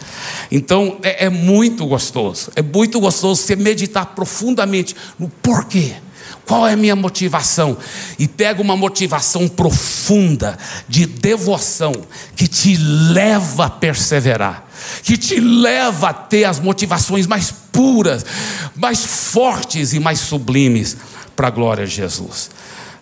Então 0.51 0.99
é, 1.03 1.27
é 1.27 1.29
muito 1.29 1.87
gostoso. 1.87 2.53
É 2.55 2.63
muito 2.63 3.01
gostoso 3.01 3.43
você 3.43 3.57
meditar 3.57 4.07
profundamente 4.15 4.95
no 5.19 5.29
porquê. 5.29 5.97
Qual 6.49 6.67
é 6.67 6.73
a 6.73 6.77
minha 6.77 6.97
motivação? 6.97 7.77
E 8.19 8.27
pega 8.27 8.63
uma 8.63 8.75
motivação 8.75 9.47
profunda 9.47 10.59
de 10.89 11.05
devoção 11.05 11.93
que 12.35 12.49
te 12.49 12.75
leva 12.75 13.67
a 13.67 13.71
perseverar, 13.71 14.65
que 15.03 15.19
te 15.19 15.39
leva 15.39 16.09
a 16.09 16.15
ter 16.15 16.45
as 16.45 16.59
motivações 16.59 17.27
mais 17.27 17.53
puras, 17.71 18.25
mais 18.75 19.05
fortes 19.05 19.93
e 19.93 20.01
mais 20.01 20.21
sublimes 20.21 20.97
para 21.37 21.49
a 21.49 21.51
glória 21.51 21.87
de 21.87 21.95
Jesus. 21.95 22.51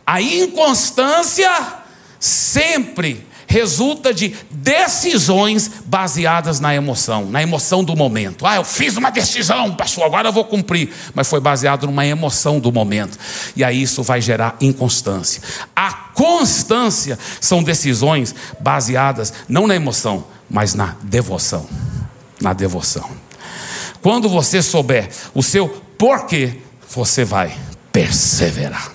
A 0.04 0.20
inconstância 0.20 1.48
sempre 2.18 3.25
resulta 3.46 4.12
de 4.12 4.35
decisões 4.50 5.70
baseadas 5.85 6.61
na 6.61 6.74
emoção, 6.74 7.26
na 7.26 7.42
emoção 7.42 7.85
do 7.85 7.96
momento. 7.96 8.46
Ah, 8.46 8.56
eu 8.56 8.64
fiz 8.64 8.96
uma 8.96 9.11
decisão, 9.11 9.74
pastor, 9.74 10.04
agora 10.04 10.28
eu 10.28 10.32
vou 10.32 10.44
cumprir. 10.44 10.90
Mas 11.14 11.28
foi 11.28 11.40
baseado 11.40 11.87
numa 11.87 12.04
emoção 12.04 12.59
do 12.59 12.72
momento. 12.72 13.18
E 13.54 13.62
aí 13.62 13.82
isso 13.82 14.02
vai 14.02 14.20
gerar 14.20 14.56
inconstância. 14.61 15.42
A 15.74 15.92
constância 15.92 17.18
são 17.40 17.62
decisões 17.62 18.35
baseadas 18.61 19.32
não 19.48 19.66
na 19.66 19.76
emoção, 19.76 20.24
mas 20.50 20.74
na 20.74 20.96
devoção. 21.02 21.66
Na 22.40 22.52
devoção. 22.52 23.09
Quando 24.02 24.28
você 24.28 24.62
souber 24.62 25.09
o 25.35 25.42
seu 25.42 25.68
porquê, 25.98 26.59
você 26.88 27.24
vai 27.24 27.56
perseverar. 27.92 28.92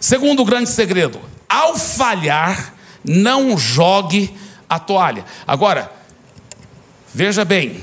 Segundo 0.00 0.44
grande 0.44 0.70
segredo, 0.70 1.20
ao 1.48 1.76
falhar, 1.76 2.74
não 3.04 3.56
jogue 3.56 4.34
a 4.68 4.78
toalha. 4.78 5.24
Agora, 5.46 5.90
veja 7.14 7.44
bem, 7.44 7.82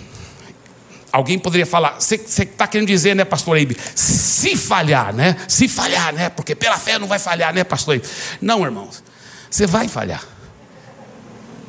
alguém 1.12 1.40
poderia 1.40 1.66
falar, 1.66 2.00
você 2.00 2.16
está 2.16 2.68
querendo 2.68 2.88
dizer, 2.88 3.16
né, 3.16 3.24
pastor 3.24 3.58
Eibe, 3.58 3.78
se 3.96 4.56
falhar, 4.56 5.14
né? 5.14 5.38
Se 5.48 5.68
falhar, 5.68 6.14
né? 6.14 6.30
Porque 6.30 6.54
pela 6.54 6.78
fé 6.78 7.00
não 7.00 7.08
vai 7.08 7.20
falhar, 7.20 7.54
né, 7.54 7.64
pastor 7.64 7.96
Eibe? 7.96 8.08
Não, 8.42 8.64
irmãos, 8.64 9.04
você 9.50 9.66
vai 9.66 9.88
falhar. 9.88 10.24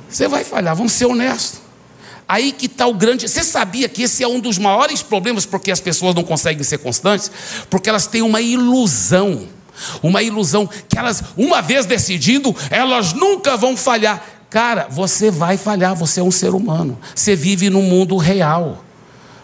Você 0.09 0.29
vai 0.29 0.45
falhar, 0.45 0.75
vamos 0.75 0.93
ser 0.93 1.07
honestos. 1.07 1.61
Aí 2.29 2.51
que 2.51 2.67
está 2.67 2.87
o 2.87 2.95
grande. 2.95 3.29
Você 3.29 3.45
sabia 3.45 3.89
que 3.89 4.03
esse 4.03 4.23
é 4.23 4.29
um 4.29 4.41
dos 4.41 4.59
maiores 4.59 5.01
problemas 5.01 5.47
porque 5.47 5.71
as 5.71 5.81
pessoas 5.81 6.15
não 6.15 6.25
conseguem 6.25 6.65
ser 6.65 6.79
constantes? 6.79 7.31
Porque 7.71 7.89
elas 7.89 8.07
têm 8.07 8.23
uma 8.23 8.41
ilusão 8.41 9.49
uma 10.03 10.23
ilusão 10.23 10.69
que 10.89 10.99
elas, 10.99 11.23
uma 11.37 11.61
vez 11.61 11.87
decidindo, 11.87 12.55
elas 12.71 13.13
nunca 13.13 13.57
vão 13.57 13.77
falhar. 13.77 14.23
Cara, 14.49 14.87
você 14.91 15.31
vai 15.31 15.57
falhar, 15.57 15.95
você 15.95 16.21
é 16.21 16.23
um 16.23 16.31
ser 16.31 16.55
humano. 16.55 16.99
Você 17.15 17.35
vive 17.35 17.69
no 17.69 17.83
mundo 17.83 18.17
real. 18.17 18.85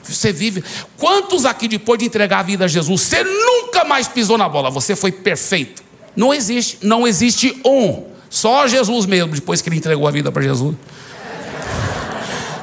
Você 0.03 0.33
vive. 0.33 0.65
Quantos 0.97 1.45
aqui, 1.45 1.69
depois 1.69 1.99
de 1.99 2.07
entregar 2.07 2.41
a 2.41 2.43
vida 2.43 2.65
a 2.65 2.69
Jesus, 2.69 3.01
você 3.01 3.23
nunca 3.23 3.85
mais 3.85 4.09
pisou 4.09 4.39
na 4.39 4.49
bola? 4.49 4.71
Você 4.71 4.97
foi 4.97 5.13
perfeito. 5.13 5.83
Não 6.17 6.33
existe, 6.33 6.79
não 6.83 7.07
existe 7.07 7.61
um. 7.65 8.05
Só 8.29 8.67
Jesus 8.67 9.07
mesmo, 9.07 9.33
depois 9.35 9.61
que 9.61 9.69
ele 9.69 9.77
entregou 9.77 10.07
a 10.07 10.11
vida 10.11 10.33
para 10.33 10.43
Jesus. 10.43 10.75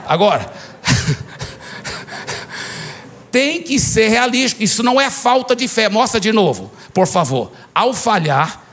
Agora, 0.08 0.52
tem 3.32 3.62
que 3.62 3.80
ser 3.80 4.10
realista. 4.10 4.64
Isso 4.64 4.84
não 4.84 5.00
é 5.00 5.10
falta 5.10 5.56
de 5.56 5.68
fé. 5.68 5.90
Mostra 5.90 6.20
de 6.20 6.32
novo, 6.32 6.72
por 6.94 7.08
favor. 7.08 7.52
Ao 7.74 7.94
falhar, 7.94 8.64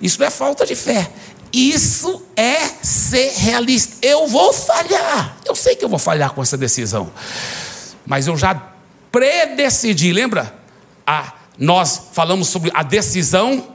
isso 0.00 0.18
não 0.20 0.26
é 0.26 0.30
falta 0.30 0.64
de 0.66 0.74
fé. 0.74 1.10
Isso 1.52 2.22
é 2.36 2.58
ser 2.82 3.32
realista. 3.36 3.96
Eu 4.02 4.26
vou 4.26 4.52
falhar. 4.52 5.36
Eu 5.44 5.54
sei 5.54 5.76
que 5.76 5.84
eu 5.84 5.88
vou 5.88 5.98
falhar 5.98 6.32
com 6.32 6.42
essa 6.42 6.56
decisão. 6.56 7.10
Mas 8.04 8.26
eu 8.26 8.36
já 8.36 8.60
predecidi, 9.10 10.12
lembra? 10.12 10.54
Nós 11.58 12.08
falamos 12.12 12.48
sobre 12.48 12.70
a 12.74 12.82
decisão 12.82 13.68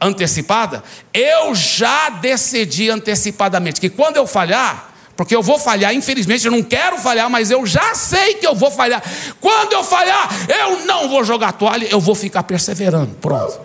antecipada. 0.00 0.82
Eu 1.12 1.54
já 1.54 2.08
decidi 2.08 2.88
antecipadamente 2.88 3.80
que 3.80 3.90
quando 3.90 4.16
eu 4.16 4.26
falhar, 4.26 4.93
porque 5.16 5.34
eu 5.34 5.42
vou 5.42 5.58
falhar, 5.58 5.94
infelizmente 5.94 6.44
eu 6.44 6.52
não 6.52 6.62
quero 6.62 6.98
falhar, 6.98 7.30
mas 7.30 7.50
eu 7.50 7.64
já 7.64 7.94
sei 7.94 8.34
que 8.34 8.46
eu 8.46 8.54
vou 8.54 8.70
falhar. 8.70 9.02
Quando 9.40 9.72
eu 9.72 9.84
falhar, 9.84 10.28
eu 10.48 10.84
não 10.86 11.08
vou 11.08 11.24
jogar 11.24 11.52
toalha, 11.52 11.86
eu 11.90 12.00
vou 12.00 12.14
ficar 12.14 12.42
perseverando. 12.42 13.14
Pronto. 13.20 13.60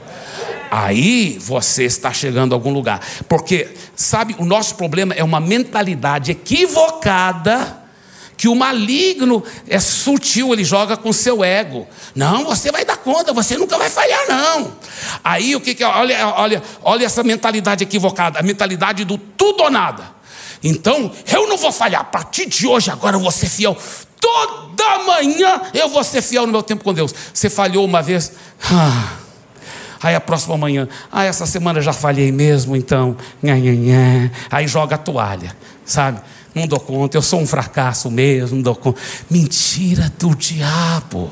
Aí 0.69 1.37
você 1.39 1.85
está 1.85 2.13
chegando 2.13 2.53
a 2.53 2.55
algum 2.55 2.71
lugar. 2.71 3.01
Porque, 3.27 3.69
sabe, 3.95 4.35
o 4.37 4.45
nosso 4.45 4.75
problema 4.75 5.13
é 5.15 5.23
uma 5.23 5.39
mentalidade 5.39 6.31
equivocada 6.31 7.79
que 8.37 8.47
o 8.47 8.55
maligno 8.55 9.43
é 9.67 9.81
sutil, 9.81 10.53
ele 10.53 10.63
joga 10.63 10.95
com 10.95 11.11
seu 11.11 11.43
ego. 11.43 11.85
Não, 12.15 12.45
você 12.45 12.71
vai 12.71 12.85
dar 12.85 12.95
conta, 12.95 13.33
você 13.33 13.57
nunca 13.57 13.77
vai 13.77 13.89
falhar, 13.89 14.29
não. 14.29 14.77
Aí 15.21 15.57
o 15.57 15.59
que, 15.59 15.75
que 15.75 15.83
é? 15.83 15.87
Olha, 15.87 16.27
olha, 16.37 16.63
olha 16.81 17.05
essa 17.05 17.21
mentalidade 17.21 17.83
equivocada, 17.83 18.39
a 18.39 18.41
mentalidade 18.41 19.03
do 19.03 19.17
tudo 19.17 19.63
ou 19.63 19.69
nada. 19.69 20.18
Então, 20.63 21.11
eu 21.31 21.47
não 21.47 21.57
vou 21.57 21.71
falhar, 21.71 22.01
a 22.01 22.05
partir 22.05 22.45
de 22.45 22.67
hoje, 22.67 22.91
agora 22.91 23.15
eu 23.15 23.19
vou 23.19 23.31
ser 23.31 23.49
fiel. 23.49 23.77
Toda 24.19 24.99
manhã 25.05 25.61
eu 25.73 25.89
vou 25.89 26.03
ser 26.03 26.21
fiel 26.21 26.45
no 26.45 26.51
meu 26.51 26.63
tempo 26.63 26.83
com 26.83 26.93
Deus. 26.93 27.13
Você 27.33 27.49
falhou 27.49 27.85
uma 27.85 28.01
vez, 28.01 28.33
ah, 28.71 29.17
Aí 30.01 30.15
a 30.15 30.21
próxima 30.21 30.57
manhã, 30.57 30.87
ah, 31.11 31.25
essa 31.25 31.45
semana 31.45 31.81
já 31.81 31.91
falhei 31.91 32.31
mesmo, 32.31 32.75
então, 32.75 33.17
nha, 33.43 33.57
nha, 33.57 33.75
nha. 33.75 34.31
aí 34.49 34.65
joga 34.65 34.95
a 34.95 34.97
toalha, 34.97 35.55
sabe? 35.83 36.21
Não 36.55 36.65
dou 36.65 36.79
conta, 36.79 37.17
eu 37.17 37.21
sou 37.21 37.39
um 37.41 37.45
fracasso 37.45 38.09
mesmo, 38.09 38.55
não 38.55 38.63
dou 38.63 38.75
conta. 38.75 38.99
Mentira 39.29 40.11
do 40.17 40.33
diabo. 40.35 41.31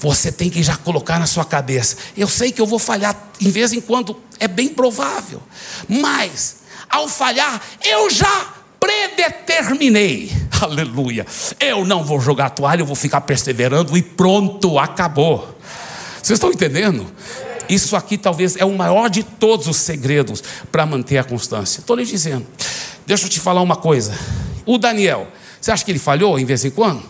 Você 0.00 0.32
tem 0.32 0.48
que 0.48 0.62
já 0.62 0.76
colocar 0.76 1.18
na 1.18 1.26
sua 1.26 1.44
cabeça. 1.44 1.96
Eu 2.16 2.26
sei 2.26 2.50
que 2.50 2.60
eu 2.60 2.66
vou 2.66 2.78
falhar 2.78 3.16
em 3.40 3.50
vez 3.50 3.72
em 3.72 3.80
quando, 3.80 4.16
é 4.40 4.48
bem 4.48 4.68
provável. 4.68 5.40
Mas, 5.86 6.56
ao 6.92 7.08
falhar, 7.08 7.60
eu 7.82 8.10
já 8.10 8.52
predeterminei. 8.78 10.30
Aleluia. 10.60 11.26
Eu 11.58 11.84
não 11.84 12.04
vou 12.04 12.20
jogar 12.20 12.50
toalha, 12.50 12.82
eu 12.82 12.86
vou 12.86 12.94
ficar 12.94 13.22
perseverando 13.22 13.96
e 13.96 14.02
pronto, 14.02 14.78
acabou. 14.78 15.58
Vocês 16.22 16.36
estão 16.36 16.50
entendendo? 16.50 17.10
Isso 17.68 17.96
aqui 17.96 18.18
talvez 18.18 18.56
é 18.56 18.64
o 18.64 18.76
maior 18.76 19.08
de 19.08 19.22
todos 19.22 19.66
os 19.66 19.78
segredos 19.78 20.44
para 20.70 20.84
manter 20.84 21.16
a 21.16 21.24
constância. 21.24 21.80
Estou 21.80 21.96
lhe 21.96 22.04
dizendo. 22.04 22.46
Deixa 23.06 23.24
eu 23.24 23.30
te 23.30 23.40
falar 23.40 23.62
uma 23.62 23.76
coisa. 23.76 24.16
O 24.66 24.76
Daniel, 24.76 25.26
você 25.60 25.72
acha 25.72 25.84
que 25.84 25.90
ele 25.90 25.98
falhou 25.98 26.38
em 26.38 26.44
vez 26.44 26.64
em 26.64 26.70
quando? 26.70 27.02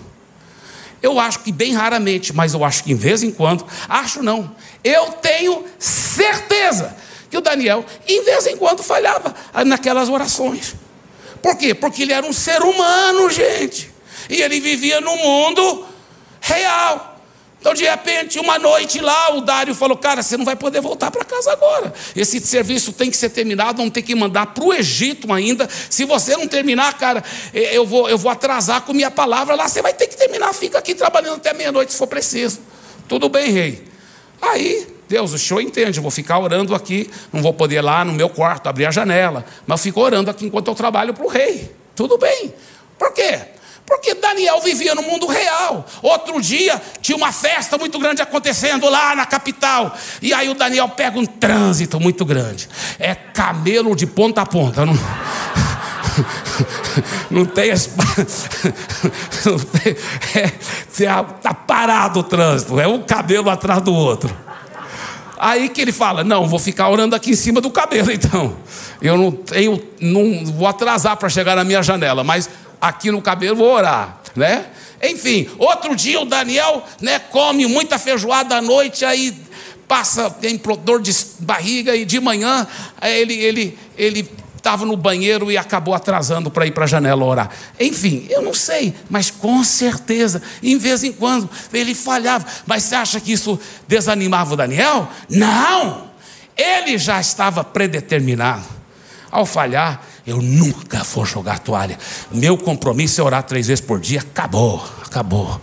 Eu 1.02 1.18
acho 1.18 1.40
que 1.40 1.50
bem 1.50 1.74
raramente, 1.74 2.32
mas 2.32 2.54
eu 2.54 2.64
acho 2.64 2.84
que 2.84 2.92
em 2.92 2.94
vez 2.94 3.24
em 3.24 3.32
quando. 3.32 3.66
Acho 3.88 4.22
não. 4.22 4.54
Eu 4.84 5.12
tenho 5.14 5.64
certeza 5.78 6.94
que 7.32 7.38
o 7.38 7.40
Daniel, 7.40 7.82
em 8.06 8.22
vez 8.22 8.46
em 8.46 8.58
quando, 8.58 8.82
falhava 8.82 9.34
naquelas 9.64 10.10
orações. 10.10 10.74
Por 11.40 11.56
quê? 11.56 11.72
Porque 11.72 12.02
ele 12.02 12.12
era 12.12 12.26
um 12.26 12.32
ser 12.32 12.60
humano, 12.60 13.30
gente. 13.30 13.90
E 14.28 14.42
ele 14.42 14.60
vivia 14.60 15.00
no 15.00 15.16
mundo 15.16 15.86
real. 16.42 17.18
Então, 17.58 17.72
de 17.72 17.84
repente, 17.84 18.38
uma 18.38 18.58
noite 18.58 19.00
lá, 19.00 19.34
o 19.34 19.40
Dário 19.40 19.74
falou: 19.74 19.96
Cara, 19.96 20.22
você 20.22 20.36
não 20.36 20.44
vai 20.44 20.54
poder 20.54 20.82
voltar 20.82 21.10
para 21.10 21.24
casa 21.24 21.50
agora. 21.50 21.94
Esse 22.14 22.38
serviço 22.40 22.92
tem 22.92 23.10
que 23.10 23.16
ser 23.16 23.30
terminado, 23.30 23.78
vamos 23.78 23.94
ter 23.94 24.02
que 24.02 24.14
mandar 24.14 24.48
para 24.48 24.64
o 24.64 24.74
Egito 24.74 25.32
ainda. 25.32 25.66
Se 25.88 26.04
você 26.04 26.36
não 26.36 26.46
terminar, 26.46 26.98
cara, 26.98 27.24
eu 27.54 27.86
vou, 27.86 28.10
eu 28.10 28.18
vou 28.18 28.30
atrasar 28.30 28.82
com 28.82 28.92
minha 28.92 29.10
palavra 29.10 29.54
lá. 29.54 29.66
Você 29.66 29.80
vai 29.80 29.94
ter 29.94 30.06
que 30.06 30.18
terminar, 30.18 30.52
fica 30.52 30.78
aqui 30.78 30.94
trabalhando 30.94 31.36
até 31.36 31.54
meia-noite 31.54 31.92
se 31.92 31.98
for 31.98 32.06
preciso. 32.06 32.60
Tudo 33.08 33.30
bem, 33.30 33.50
rei. 33.50 33.84
Aí, 34.42 34.86
Deus, 35.12 35.34
o 35.34 35.38
senhor 35.38 35.60
entende, 35.60 35.98
eu 35.98 36.02
vou 36.02 36.10
ficar 36.10 36.38
orando 36.38 36.74
aqui, 36.74 37.10
não 37.30 37.42
vou 37.42 37.52
poder 37.52 37.76
ir 37.76 37.80
lá 37.82 38.02
no 38.02 38.14
meu 38.14 38.30
quarto 38.30 38.66
abrir 38.66 38.86
a 38.86 38.90
janela, 38.90 39.44
mas 39.66 39.80
eu 39.80 39.82
fico 39.82 40.00
orando 40.00 40.30
aqui 40.30 40.46
enquanto 40.46 40.68
eu 40.68 40.74
trabalho 40.74 41.12
para 41.12 41.26
o 41.26 41.28
rei. 41.28 41.70
Tudo 41.94 42.16
bem. 42.16 42.54
Por 42.98 43.12
quê? 43.12 43.40
Porque 43.84 44.14
Daniel 44.14 44.58
vivia 44.62 44.94
no 44.94 45.02
mundo 45.02 45.26
real. 45.26 45.84
Outro 46.00 46.40
dia 46.40 46.80
tinha 47.02 47.14
uma 47.14 47.30
festa 47.30 47.76
muito 47.76 47.98
grande 47.98 48.22
acontecendo 48.22 48.88
lá 48.88 49.14
na 49.14 49.26
capital. 49.26 49.94
E 50.22 50.32
aí 50.32 50.48
o 50.48 50.54
Daniel 50.54 50.88
pega 50.88 51.18
um 51.18 51.26
trânsito 51.26 52.00
muito 52.00 52.24
grande. 52.24 52.66
É 52.98 53.14
camelo 53.14 53.94
de 53.94 54.06
ponta 54.06 54.40
a 54.40 54.46
ponta. 54.46 54.86
Não, 54.86 54.94
não 57.30 57.44
tem 57.44 57.70
espaço. 57.70 58.48
É, 60.34 60.48
tá 61.42 61.52
parado 61.52 62.20
o 62.20 62.22
trânsito. 62.22 62.80
É 62.80 62.86
um 62.86 63.02
cabelo 63.02 63.50
atrás 63.50 63.82
do 63.82 63.92
outro. 63.92 64.34
Aí 65.42 65.68
que 65.68 65.80
ele 65.80 65.90
fala: 65.90 66.22
Não, 66.22 66.46
vou 66.46 66.60
ficar 66.60 66.88
orando 66.88 67.16
aqui 67.16 67.32
em 67.32 67.34
cima 67.34 67.60
do 67.60 67.68
cabelo 67.68 68.10
então. 68.14 68.56
Eu 69.00 69.18
não 69.18 69.32
tenho, 69.32 69.82
não 70.00 70.44
vou 70.44 70.68
atrasar 70.68 71.16
para 71.16 71.28
chegar 71.28 71.56
na 71.56 71.64
minha 71.64 71.82
janela, 71.82 72.22
mas 72.22 72.48
aqui 72.80 73.10
no 73.10 73.20
cabelo, 73.20 73.56
vou 73.56 73.72
orar, 73.72 74.20
né? 74.36 74.66
Enfim, 75.02 75.48
outro 75.58 75.96
dia 75.96 76.20
o 76.20 76.24
Daniel, 76.24 76.84
né, 77.00 77.18
come 77.18 77.66
muita 77.66 77.98
feijoada 77.98 78.54
à 78.54 78.62
noite, 78.62 79.04
aí 79.04 79.36
passa, 79.88 80.30
tem 80.30 80.60
dor 80.84 81.02
de 81.02 81.12
barriga 81.40 81.96
e 81.96 82.04
de 82.04 82.20
manhã 82.20 82.64
ele 83.02 83.34
ele 83.34 83.78
ele 83.98 84.30
estava 84.62 84.86
no 84.86 84.96
banheiro 84.96 85.50
e 85.50 85.58
acabou 85.58 85.92
atrasando 85.92 86.48
para 86.48 86.64
ir 86.64 86.70
para 86.70 86.84
a 86.84 86.86
janela 86.86 87.24
orar. 87.24 87.50
Enfim, 87.80 88.26
eu 88.30 88.40
não 88.40 88.54
sei, 88.54 88.94
mas 89.10 89.28
com 89.28 89.64
certeza, 89.64 90.40
em 90.62 90.78
vez 90.78 91.02
em 91.02 91.12
quando 91.12 91.50
ele 91.72 91.96
falhava. 91.96 92.46
Mas 92.64 92.84
você 92.84 92.94
acha 92.94 93.20
que 93.20 93.32
isso 93.32 93.58
desanimava 93.88 94.54
o 94.54 94.56
Daniel? 94.56 95.08
Não! 95.28 96.12
Ele 96.56 96.96
já 96.96 97.20
estava 97.20 97.64
predeterminado. 97.64 98.64
Ao 99.32 99.44
falhar, 99.44 100.02
eu 100.24 100.40
nunca 100.40 101.02
vou 101.02 101.24
jogar 101.24 101.58
toalha. 101.58 101.98
Meu 102.30 102.56
compromisso 102.56 103.20
é 103.20 103.24
orar 103.24 103.42
três 103.42 103.66
vezes 103.66 103.84
por 103.84 103.98
dia. 103.98 104.20
Acabou, 104.20 104.86
acabou. 105.04 105.60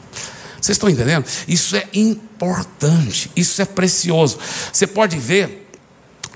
Vocês 0.60 0.76
estão 0.76 0.90
entendendo? 0.90 1.26
Isso 1.48 1.76
é 1.76 1.88
importante, 1.94 3.32
isso 3.34 3.62
é 3.62 3.66
precioso. 3.66 4.38
Você 4.74 4.86
pode 4.86 5.18
ver 5.18 5.69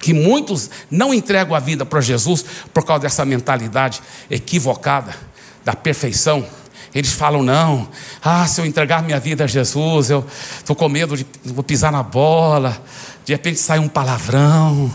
que 0.04 0.14
muitos 0.14 0.70
não 0.92 1.14
entregam 1.14 1.56
a 1.56 1.60
vida 1.62 1.86
para 1.86 2.02
Jesus 2.02 2.44
por 2.74 2.84
causa 2.84 3.04
dessa 3.04 3.24
mentalidade 3.24 4.02
equivocada 4.30 5.16
da 5.64 5.74
perfeição. 5.74 6.46
Eles 6.94 7.14
falam, 7.14 7.42
não, 7.42 7.88
ah, 8.22 8.46
se 8.46 8.60
eu 8.60 8.66
entregar 8.66 9.02
minha 9.02 9.18
vida 9.18 9.46
a 9.46 9.48
Jesus, 9.48 10.10
eu 10.10 10.26
estou 10.60 10.76
com 10.76 10.90
medo 10.90 11.16
de 11.16 11.26
vou 11.46 11.64
pisar 11.64 11.90
na 11.90 12.04
bola, 12.04 12.84
de 13.24 13.32
repente 13.32 13.58
sai 13.62 13.80
um 13.80 13.88
palavrão, 13.88 14.94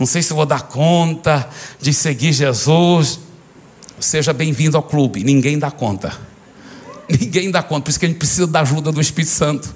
não 0.00 0.04
sei 0.04 0.20
se 0.20 0.32
vou 0.32 0.44
dar 0.44 0.62
conta 0.62 1.48
de 1.80 1.94
seguir 1.94 2.32
Jesus. 2.32 3.20
Seja 4.00 4.32
bem-vindo 4.32 4.76
ao 4.76 4.82
clube. 4.82 5.22
Ninguém 5.22 5.60
dá 5.60 5.70
conta. 5.70 6.12
Ninguém 7.08 7.52
dá 7.52 7.62
conta. 7.62 7.82
Por 7.82 7.90
isso 7.90 8.00
que 8.00 8.06
a 8.06 8.08
gente 8.08 8.18
precisa 8.18 8.48
da 8.48 8.62
ajuda 8.62 8.90
do 8.90 9.00
Espírito 9.00 9.30
Santo. 9.30 9.72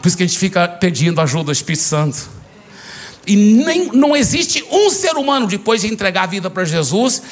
Por 0.00 0.08
isso 0.08 0.16
que 0.16 0.22
a 0.22 0.26
gente 0.26 0.38
fica 0.38 0.66
pedindo 0.66 1.20
ajuda 1.20 1.44
do 1.44 1.52
Espírito 1.52 1.82
Santo. 1.82 2.35
E 3.26 3.34
nem, 3.36 3.86
não 3.92 4.16
existe 4.16 4.64
um 4.70 4.88
ser 4.88 5.16
humano, 5.16 5.46
depois 5.46 5.80
de 5.82 5.88
entregar 5.88 6.24
a 6.24 6.26
vida 6.26 6.48
para 6.48 6.64
Jesus, 6.64 7.22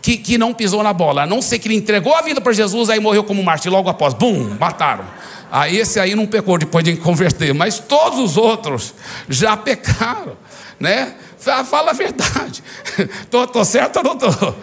que, 0.00 0.16
que 0.16 0.38
não 0.38 0.54
pisou 0.54 0.82
na 0.82 0.92
bola. 0.92 1.22
A 1.22 1.26
não 1.26 1.42
ser 1.42 1.58
que 1.58 1.68
ele 1.68 1.74
entregou 1.74 2.14
a 2.14 2.22
vida 2.22 2.40
para 2.40 2.52
Jesus, 2.52 2.88
aí 2.88 3.00
morreu 3.00 3.24
como 3.24 3.42
mártir. 3.42 3.70
Logo 3.70 3.88
após, 3.88 4.14
bum, 4.14 4.56
mataram. 4.58 5.04
Aí 5.50 5.76
esse 5.76 5.98
aí 5.98 6.14
não 6.14 6.26
pecou 6.26 6.56
depois 6.56 6.84
de 6.84 6.96
converter. 6.96 7.52
Mas 7.52 7.78
todos 7.78 8.18
os 8.18 8.36
outros 8.36 8.94
já 9.28 9.56
pecaram. 9.56 10.36
Né? 10.78 11.14
Fala 11.38 11.90
a 11.90 11.94
verdade. 11.94 12.62
Estou 13.24 13.64
certo 13.64 13.96
ou 13.96 14.02
não 14.02 14.12
estou? 14.12 14.56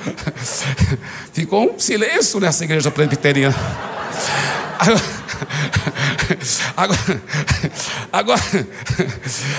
Ficou 1.34 1.74
um 1.74 1.80
silêncio 1.80 2.40
nessa 2.40 2.64
igreja 2.64 2.90
presbiteriana. 2.92 3.56
Agora, 6.76 7.22
agora, 8.12 8.68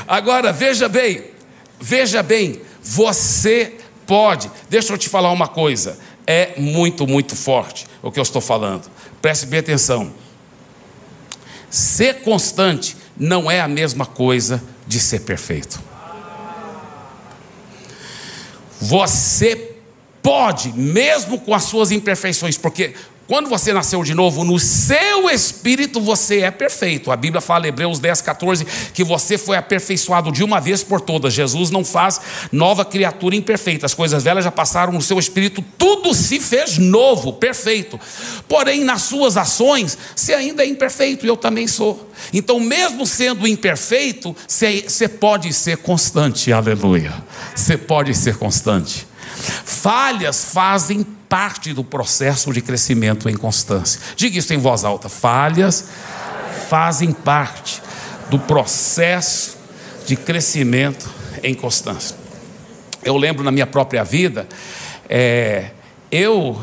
agora, 0.07 0.53
veja 0.53 0.89
bem, 0.89 1.25
veja 1.81 2.23
bem, 2.23 2.61
você 2.83 3.77
pode, 4.07 4.51
deixa 4.69 4.93
eu 4.93 4.99
te 4.99 5.09
falar 5.09 5.31
uma 5.31 5.49
coisa, 5.49 5.99
é 6.27 6.55
muito, 6.59 7.07
muito 7.07 7.35
forte 7.35 7.87
o 8.03 8.11
que 8.11 8.19
eu 8.19 8.23
estou 8.23 8.41
falando, 8.41 8.91
preste 9.21 9.47
bem 9.47 9.61
atenção. 9.61 10.13
Ser 11.71 12.23
constante 12.23 12.97
não 13.17 13.51
é 13.51 13.61
a 13.61 13.69
mesma 13.69 14.07
coisa 14.07 14.63
de 14.87 15.01
ser 15.01 15.21
perfeito. 15.21 15.83
Você 18.81 19.75
pode, 20.23 20.73
mesmo 20.73 21.41
com 21.41 21.55
as 21.55 21.65
suas 21.65 21.91
imperfeições, 21.91 22.57
porque 22.57 22.95
quando 23.29 23.51
você 23.51 23.75
nasceu 23.75 24.03
de 24.03 24.15
novo, 24.15 24.43
no 24.43 24.59
seu 24.59 25.29
espírito 25.29 26.01
você 26.01 26.41
é 26.41 26.51
perfeito. 26.51 27.13
A 27.13 27.17
Bíblia 27.17 27.43
fala, 27.43 27.69
Hebreus 27.69 27.99
10, 27.99 28.23
14, 28.23 28.67
que 28.95 29.05
você 29.05 29.37
foi 29.37 29.59
aperfeiçoado 29.59 30.33
de 30.33 30.43
uma 30.43 30.59
vez 30.59 30.83
por 30.83 30.99
todas. 30.99 31.35
Jesus 31.35 31.71
não 31.71 31.85
faz 31.85 32.19
nova 32.51 32.87
criatura 32.87 33.37
imperfeita. 33.37 33.85
As 33.85 33.93
coisas 33.93 34.23
velhas 34.23 34.45
já 34.45 34.51
passaram 34.51 34.95
no 34.95 35.03
seu 35.03 35.19
espírito, 35.19 35.63
tudo 35.77 36.15
se 36.15 36.41
fez 36.41 36.79
novo, 36.79 37.35
perfeito. 37.35 38.01
Porém, 38.49 38.83
nas 38.83 39.03
suas 39.03 39.37
ações, 39.37 39.99
você 40.17 40.33
ainda 40.33 40.65
é 40.65 40.67
imperfeito, 40.67 41.27
e 41.27 41.29
eu 41.29 41.37
também 41.37 41.69
sou. 41.69 42.11
Então, 42.33 42.59
mesmo 42.59 43.07
sendo 43.07 43.47
imperfeito, 43.47 44.35
você 44.47 45.07
pode 45.07 45.53
ser 45.53 45.77
constante, 45.77 46.51
aleluia. 46.51 47.13
Você 47.55 47.77
pode 47.77 48.15
ser 48.15 48.39
constante. 48.39 49.08
Falhas 49.29 50.45
fazem 50.53 51.03
parte 51.29 51.73
do 51.73 51.85
processo 51.85 52.53
de 52.53 52.61
crescimento 52.61 53.29
em 53.29 53.37
constância. 53.37 54.01
Diga 54.17 54.39
isso 54.39 54.53
em 54.53 54.59
voz 54.59 54.85
alta: 54.85 55.09
falhas 55.09 55.89
fazem 56.69 57.13
parte 57.13 57.83
do 58.31 58.39
processo 58.39 59.57
de 60.07 60.17
crescimento 60.17 61.09
em 61.43 61.55
constância. 61.55 62.17
Eu 63.05 63.17
lembro 63.17 63.45
na 63.45 63.51
minha 63.51 63.67
própria 63.67 64.03
vida, 64.05 64.49
é, 65.09 65.71
eu, 66.11 66.63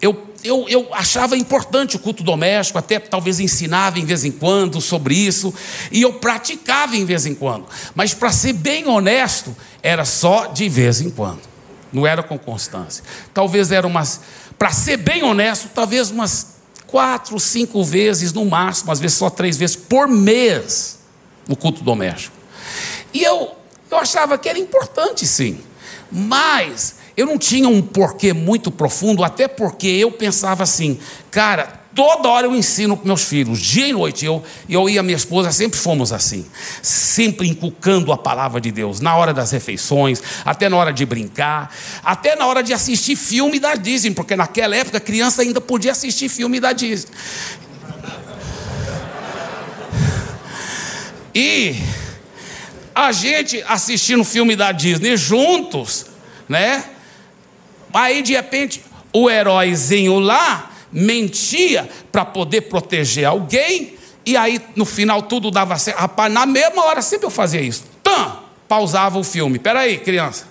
eu, 0.00 0.28
eu, 0.42 0.66
eu 0.68 0.88
achava 0.92 1.36
importante 1.36 1.96
o 1.96 1.98
culto 1.98 2.22
doméstico, 2.22 2.78
até 2.78 2.98
talvez 2.98 3.38
ensinava 3.38 3.98
em 3.98 4.04
vez 4.04 4.24
em 4.24 4.32
quando 4.32 4.80
sobre 4.80 5.14
isso, 5.14 5.52
e 5.92 6.02
eu 6.02 6.14
praticava 6.14 6.96
em 6.96 7.04
vez 7.04 7.26
em 7.26 7.34
quando, 7.34 7.66
mas 7.94 8.14
para 8.14 8.32
ser 8.32 8.54
bem 8.54 8.88
honesto, 8.88 9.54
era 9.82 10.04
só 10.04 10.46
de 10.46 10.68
vez 10.68 11.00
em 11.00 11.10
quando 11.10 11.47
não 11.92 12.06
era 12.06 12.22
com 12.22 12.38
constância. 12.38 13.04
Talvez 13.32 13.70
era 13.72 13.86
umas, 13.86 14.20
para 14.58 14.70
ser 14.70 14.96
bem 14.98 15.22
honesto, 15.22 15.68
talvez 15.74 16.10
umas 16.10 16.58
quatro, 16.86 17.38
cinco 17.38 17.84
vezes 17.84 18.32
no 18.32 18.44
máximo, 18.44 18.90
às 18.90 18.98
vezes 18.98 19.16
só 19.16 19.30
três 19.30 19.56
vezes 19.56 19.76
por 19.76 20.08
mês 20.08 20.98
no 21.46 21.54
culto 21.56 21.82
doméstico. 21.82 22.36
E 23.12 23.22
eu, 23.22 23.52
eu 23.90 23.98
achava 23.98 24.36
que 24.36 24.48
era 24.48 24.58
importante 24.58 25.26
sim, 25.26 25.60
mas 26.10 26.96
eu 27.16 27.26
não 27.26 27.38
tinha 27.38 27.68
um 27.68 27.82
porquê 27.82 28.32
muito 28.32 28.70
profundo, 28.70 29.24
até 29.24 29.48
porque 29.48 29.86
eu 29.86 30.12
pensava 30.12 30.62
assim, 30.62 30.98
cara, 31.30 31.77
Toda 31.98 32.28
hora 32.28 32.46
eu 32.46 32.54
ensino 32.54 32.96
para 32.96 33.06
meus 33.06 33.24
filhos, 33.24 33.58
dia 33.58 33.88
e 33.88 33.92
noite. 33.92 34.24
Eu, 34.24 34.40
eu 34.68 34.88
e 34.88 34.96
a 35.00 35.02
minha 35.02 35.16
esposa 35.16 35.50
sempre 35.50 35.76
fomos 35.76 36.12
assim, 36.12 36.46
sempre 36.80 37.48
inculcando 37.48 38.12
a 38.12 38.16
palavra 38.16 38.60
de 38.60 38.70
Deus, 38.70 39.00
na 39.00 39.16
hora 39.16 39.34
das 39.34 39.50
refeições, 39.50 40.22
até 40.44 40.68
na 40.68 40.76
hora 40.76 40.92
de 40.92 41.04
brincar, 41.04 41.74
até 42.04 42.36
na 42.36 42.46
hora 42.46 42.62
de 42.62 42.72
assistir 42.72 43.16
filme 43.16 43.58
da 43.58 43.74
Disney, 43.74 44.14
porque 44.14 44.36
naquela 44.36 44.76
época 44.76 44.98
a 44.98 45.00
criança 45.00 45.42
ainda 45.42 45.60
podia 45.60 45.90
assistir 45.90 46.28
filme 46.28 46.60
da 46.60 46.72
Disney. 46.72 47.10
E 51.34 51.82
a 52.94 53.10
gente 53.10 53.60
assistindo 53.66 54.22
filme 54.22 54.54
da 54.54 54.70
Disney 54.70 55.16
juntos, 55.16 56.06
né? 56.48 56.84
Aí 57.92 58.22
de 58.22 58.34
repente 58.34 58.84
o 59.12 59.28
heróizinho 59.28 60.20
lá 60.20 60.68
mentia 60.92 61.88
para 62.10 62.24
poder 62.24 62.62
proteger 62.62 63.24
alguém, 63.24 63.94
e 64.24 64.36
aí 64.36 64.60
no 64.76 64.84
final 64.84 65.22
tudo 65.22 65.50
dava 65.50 65.78
certo. 65.78 65.98
Rapaz, 65.98 66.32
na 66.32 66.46
mesma 66.46 66.84
hora 66.84 67.02
sempre 67.02 67.26
eu 67.26 67.30
fazia 67.30 67.60
isso. 67.60 67.84
Tam, 68.02 68.42
pausava 68.68 69.18
o 69.18 69.24
filme. 69.24 69.58
Peraí, 69.58 69.98
criança, 69.98 70.46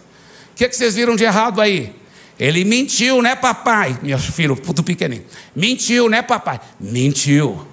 o 0.52 0.56
que, 0.56 0.68
que 0.68 0.76
vocês 0.76 0.96
viram 0.96 1.16
de 1.16 1.24
errado 1.24 1.62
aí? 1.62 1.94
Ele 2.40 2.64
mentiu, 2.64 3.22
né, 3.22 3.36
papai? 3.36 3.98
Meu 4.02 4.20
filho, 4.20 4.56
puto 4.56 4.84
pequenininho. 4.84 5.26
Mentiu, 5.56 6.08
né, 6.08 6.22
papai? 6.22 6.60
Mentiu. 6.80 7.66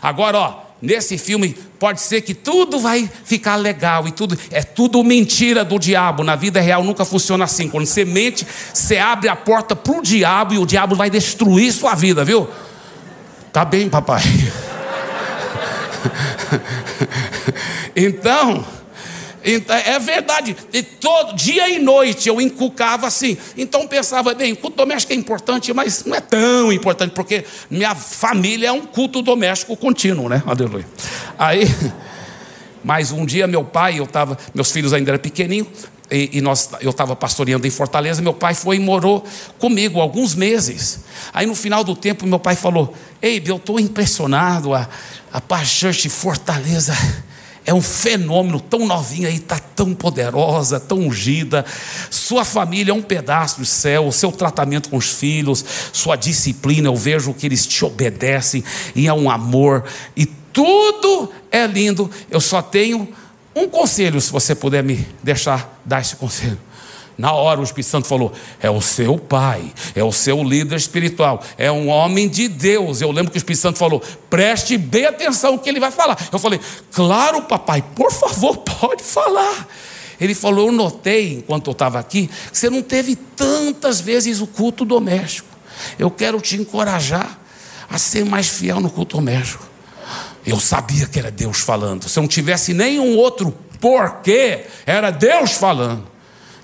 Agora, 0.00 0.38
ó, 0.38 0.60
nesse 0.80 1.18
filme 1.18 1.56
pode 1.78 2.00
ser 2.00 2.22
que 2.22 2.34
tudo 2.34 2.78
vai 2.78 3.08
ficar 3.24 3.56
legal 3.56 4.08
e 4.08 4.12
tudo 4.12 4.38
é 4.50 4.62
tudo 4.62 5.04
mentira 5.04 5.64
do 5.64 5.78
diabo. 5.78 6.24
Na 6.24 6.36
vida 6.36 6.60
real 6.60 6.82
nunca 6.82 7.04
funciona 7.04 7.44
assim. 7.44 7.68
Quando 7.68 7.86
você 7.86 8.04
mente, 8.04 8.46
você 8.72 8.98
abre 8.98 9.28
a 9.28 9.36
porta 9.36 9.76
para 9.76 9.98
o 9.98 10.02
diabo 10.02 10.54
e 10.54 10.58
o 10.58 10.66
diabo 10.66 10.94
vai 10.94 11.10
destruir 11.10 11.72
sua 11.72 11.94
vida, 11.94 12.24
viu? 12.24 12.48
Tá 13.52 13.64
bem, 13.64 13.88
papai. 13.88 14.22
então, 17.94 18.64
é 19.94 19.98
verdade. 19.98 20.56
E 20.72 20.82
todo 20.82 21.34
dia 21.34 21.68
e 21.68 21.78
noite 21.78 22.28
eu 22.28 22.40
inculcava 22.40 23.06
assim. 23.06 23.36
Então 23.56 23.86
pensava, 23.86 24.34
bem, 24.34 24.54
culto 24.54 24.76
doméstico 24.76 25.12
é 25.12 25.16
importante, 25.16 25.72
mas 25.72 26.04
não 26.04 26.16
é 26.16 26.20
tão 26.20 26.72
importante, 26.72 27.12
porque 27.12 27.44
minha 27.70 27.94
família 27.94 28.68
é 28.68 28.72
um 28.72 28.84
culto 28.84 29.22
doméstico 29.22 29.76
contínuo, 29.76 30.28
né? 30.28 30.42
Aleluia. 30.46 30.86
Aí, 31.38 31.64
mas 32.82 33.12
um 33.12 33.24
dia 33.24 33.46
meu 33.46 33.64
pai, 33.64 33.98
eu 33.98 34.04
estava, 34.04 34.36
meus 34.54 34.70
filhos 34.70 34.92
ainda 34.92 35.12
eram 35.12 35.20
pequenininhos, 35.20 35.68
e, 36.10 36.38
e, 36.38 36.40
nós, 36.40 36.70
eu 36.80 36.88
estava 36.88 37.14
pastoreando 37.14 37.66
em 37.66 37.70
Fortaleza, 37.70 38.22
meu 38.22 38.32
pai 38.32 38.54
foi 38.54 38.76
e 38.76 38.80
morou 38.80 39.22
comigo 39.58 40.00
alguns 40.00 40.34
meses. 40.34 41.00
Aí 41.34 41.44
no 41.44 41.54
final 41.54 41.84
do 41.84 41.94
tempo, 41.94 42.26
meu 42.26 42.38
pai 42.38 42.56
falou: 42.56 42.94
Ei, 43.20 43.42
eu 43.44 43.56
estou 43.56 43.78
impressionado, 43.78 44.72
a, 44.72 44.88
a 45.30 45.40
de 45.92 46.08
Fortaleza 46.08 46.94
é 47.68 47.74
um 47.74 47.82
fenômeno 47.82 48.58
tão 48.58 48.86
novinha 48.86 49.28
aí, 49.28 49.36
está 49.36 49.58
tão 49.58 49.94
poderosa, 49.94 50.80
tão 50.80 51.00
ungida. 51.00 51.66
Sua 52.08 52.42
família 52.42 52.92
é 52.92 52.94
um 52.94 53.02
pedaço 53.02 53.60
do 53.60 53.66
céu, 53.66 54.06
o 54.06 54.12
seu 54.12 54.32
tratamento 54.32 54.88
com 54.88 54.96
os 54.96 55.10
filhos, 55.10 55.62
sua 55.92 56.16
disciplina, 56.16 56.88
eu 56.88 56.96
vejo 56.96 57.34
que 57.34 57.44
eles 57.44 57.66
te 57.66 57.84
obedecem 57.84 58.64
e 58.96 59.06
é 59.06 59.12
um 59.12 59.30
amor, 59.30 59.84
e 60.16 60.24
tudo 60.24 61.30
é 61.52 61.66
lindo. 61.66 62.10
Eu 62.30 62.40
só 62.40 62.62
tenho 62.62 63.06
um 63.54 63.68
conselho, 63.68 64.18
se 64.18 64.32
você 64.32 64.54
puder 64.54 64.82
me 64.82 65.06
deixar 65.22 65.78
dar 65.84 66.00
esse 66.00 66.16
conselho. 66.16 66.58
Na 67.18 67.32
hora 67.32 67.60
o 67.60 67.64
Espírito 67.64 67.90
Santo 67.90 68.06
falou: 68.06 68.32
é 68.62 68.70
o 68.70 68.80
seu 68.80 69.18
pai, 69.18 69.72
é 69.96 70.04
o 70.04 70.12
seu 70.12 70.44
líder 70.44 70.76
espiritual, 70.76 71.42
é 71.58 71.70
um 71.70 71.88
homem 71.88 72.28
de 72.28 72.46
Deus. 72.46 73.00
Eu 73.00 73.10
lembro 73.10 73.32
que 73.32 73.36
o 73.36 73.40
Espírito 73.40 73.60
Santo 73.60 73.76
falou: 73.76 74.00
preste 74.30 74.78
bem 74.78 75.04
atenção 75.04 75.56
o 75.56 75.58
que 75.58 75.68
ele 75.68 75.80
vai 75.80 75.90
falar. 75.90 76.16
Eu 76.30 76.38
falei: 76.38 76.60
claro, 76.92 77.42
papai, 77.42 77.82
por 77.96 78.12
favor, 78.12 78.58
pode 78.62 79.02
falar. 79.02 79.66
Ele 80.20 80.32
falou: 80.32 80.68
eu 80.68 80.72
notei, 80.72 81.38
enquanto 81.38 81.66
eu 81.66 81.72
estava 81.72 81.98
aqui, 81.98 82.28
que 82.28 82.56
você 82.56 82.70
não 82.70 82.82
teve 82.82 83.16
tantas 83.16 84.00
vezes 84.00 84.40
o 84.40 84.46
culto 84.46 84.84
doméstico. 84.84 85.48
Eu 85.98 86.12
quero 86.12 86.40
te 86.40 86.56
encorajar 86.56 87.36
a 87.90 87.98
ser 87.98 88.24
mais 88.24 88.46
fiel 88.46 88.78
no 88.78 88.90
culto 88.90 89.16
doméstico. 89.16 89.66
Eu 90.46 90.60
sabia 90.60 91.06
que 91.06 91.18
era 91.18 91.32
Deus 91.32 91.58
falando. 91.58 92.08
Se 92.08 92.16
eu 92.16 92.22
não 92.22 92.28
tivesse 92.28 92.72
nenhum 92.72 93.16
outro 93.16 93.52
porquê, 93.80 94.66
era 94.86 95.10
Deus 95.10 95.52
falando. 95.52 96.17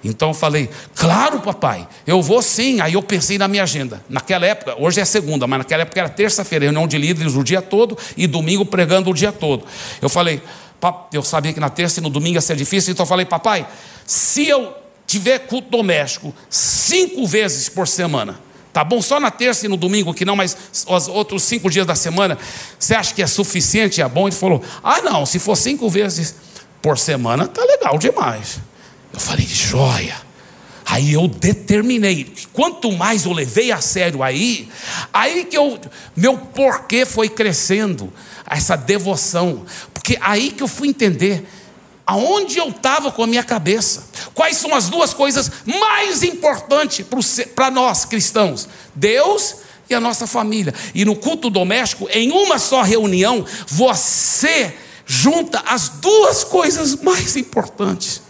Então 0.04 0.28
eu 0.28 0.34
falei, 0.34 0.68
claro, 0.94 1.40
papai, 1.40 1.88
eu 2.06 2.20
vou 2.20 2.42
sim. 2.42 2.80
Aí 2.80 2.92
eu 2.92 3.02
pensei 3.02 3.38
na 3.38 3.48
minha 3.48 3.62
agenda. 3.62 4.04
Naquela 4.08 4.44
época, 4.44 4.76
hoje 4.78 5.00
é 5.00 5.04
segunda, 5.04 5.46
mas 5.46 5.60
naquela 5.60 5.82
época 5.82 5.98
era 5.98 6.08
terça-feira, 6.10 6.66
reunião 6.66 6.86
de 6.86 6.98
líderes 6.98 7.34
o 7.34 7.42
dia 7.42 7.62
todo 7.62 7.96
e 8.16 8.26
domingo 8.26 8.66
pregando 8.66 9.10
o 9.10 9.14
dia 9.14 9.32
todo. 9.32 9.64
Eu 10.02 10.10
falei, 10.10 10.42
eu 11.12 11.22
sabia 11.22 11.52
que 11.52 11.60
na 11.60 11.70
terça 11.70 12.00
e 12.00 12.02
no 12.02 12.10
domingo 12.10 12.36
ia 12.36 12.42
ser 12.42 12.56
difícil, 12.56 12.92
então 12.92 13.04
eu 13.04 13.08
falei, 13.08 13.24
papai, 13.24 13.66
se 14.04 14.46
eu 14.46 14.74
tiver 15.06 15.38
culto 15.40 15.70
doméstico 15.70 16.34
cinco 16.50 17.26
vezes 17.26 17.70
por 17.70 17.88
semana, 17.88 18.38
tá 18.72 18.84
bom? 18.84 19.00
Só 19.00 19.18
na 19.18 19.30
terça 19.30 19.64
e 19.64 19.68
no 19.68 19.76
domingo, 19.76 20.12
que 20.12 20.24
não, 20.24 20.36
mas 20.36 20.56
os 20.86 21.08
outros 21.08 21.42
cinco 21.44 21.70
dias 21.70 21.86
da 21.86 21.94
semana, 21.94 22.36
você 22.78 22.94
acha 22.94 23.14
que 23.14 23.22
é 23.22 23.26
suficiente? 23.26 24.02
É 24.02 24.08
bom? 24.08 24.28
Ele 24.28 24.36
falou, 24.36 24.62
ah, 24.82 25.00
não, 25.00 25.24
se 25.24 25.38
for 25.38 25.56
cinco 25.56 25.88
vezes 25.88 26.34
por 26.82 26.98
semana, 26.98 27.46
tá 27.46 27.64
legal 27.64 27.96
demais. 27.96 28.58
Eu 29.14 29.20
falei, 29.20 29.46
joia. 29.46 30.20
Aí 30.84 31.12
eu 31.12 31.26
determinei, 31.28 32.30
quanto 32.52 32.92
mais 32.92 33.24
eu 33.24 33.32
levei 33.32 33.72
a 33.72 33.80
sério 33.80 34.22
aí, 34.22 34.68
aí 35.12 35.44
que 35.44 35.56
eu, 35.56 35.80
meu 36.14 36.36
porquê 36.36 37.06
foi 37.06 37.28
crescendo, 37.28 38.12
essa 38.44 38.76
devoção, 38.76 39.64
porque 39.94 40.18
aí 40.20 40.50
que 40.50 40.62
eu 40.62 40.68
fui 40.68 40.88
entender 40.88 41.48
aonde 42.06 42.58
eu 42.58 42.68
estava 42.68 43.10
com 43.10 43.22
a 43.22 43.26
minha 43.26 43.42
cabeça, 43.42 44.08
quais 44.34 44.58
são 44.58 44.74
as 44.74 44.90
duas 44.90 45.14
coisas 45.14 45.50
mais 45.64 46.22
importantes 46.22 47.06
para 47.54 47.70
nós 47.70 48.04
cristãos: 48.04 48.68
Deus 48.94 49.56
e 49.88 49.94
a 49.94 50.00
nossa 50.00 50.26
família. 50.26 50.74
E 50.94 51.04
no 51.04 51.16
culto 51.16 51.48
doméstico, 51.48 52.08
em 52.12 52.30
uma 52.30 52.58
só 52.58 52.82
reunião, 52.82 53.46
você 53.66 54.74
junta 55.06 55.62
as 55.66 55.88
duas 55.88 56.44
coisas 56.44 56.96
mais 56.96 57.36
importantes 57.36 58.23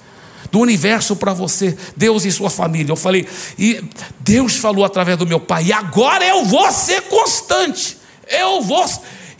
do 0.55 0.61
universo 0.61 1.16
para 1.16 1.32
você, 1.32 1.76
Deus 1.96 2.24
e 2.24 2.30
sua 2.30 2.48
família. 2.48 2.92
Eu 2.92 2.96
falei, 2.96 3.26
e 3.59 3.82
Deus 4.20 4.55
falou 4.55 4.84
através 4.84 5.18
do 5.18 5.26
meu 5.26 5.40
pai, 5.40 5.64
e 5.64 5.72
agora 5.72 6.24
eu 6.24 6.44
vou 6.44 6.70
ser 6.70 7.02
constante, 7.02 7.98
eu 8.28 8.62
vou. 8.62 8.88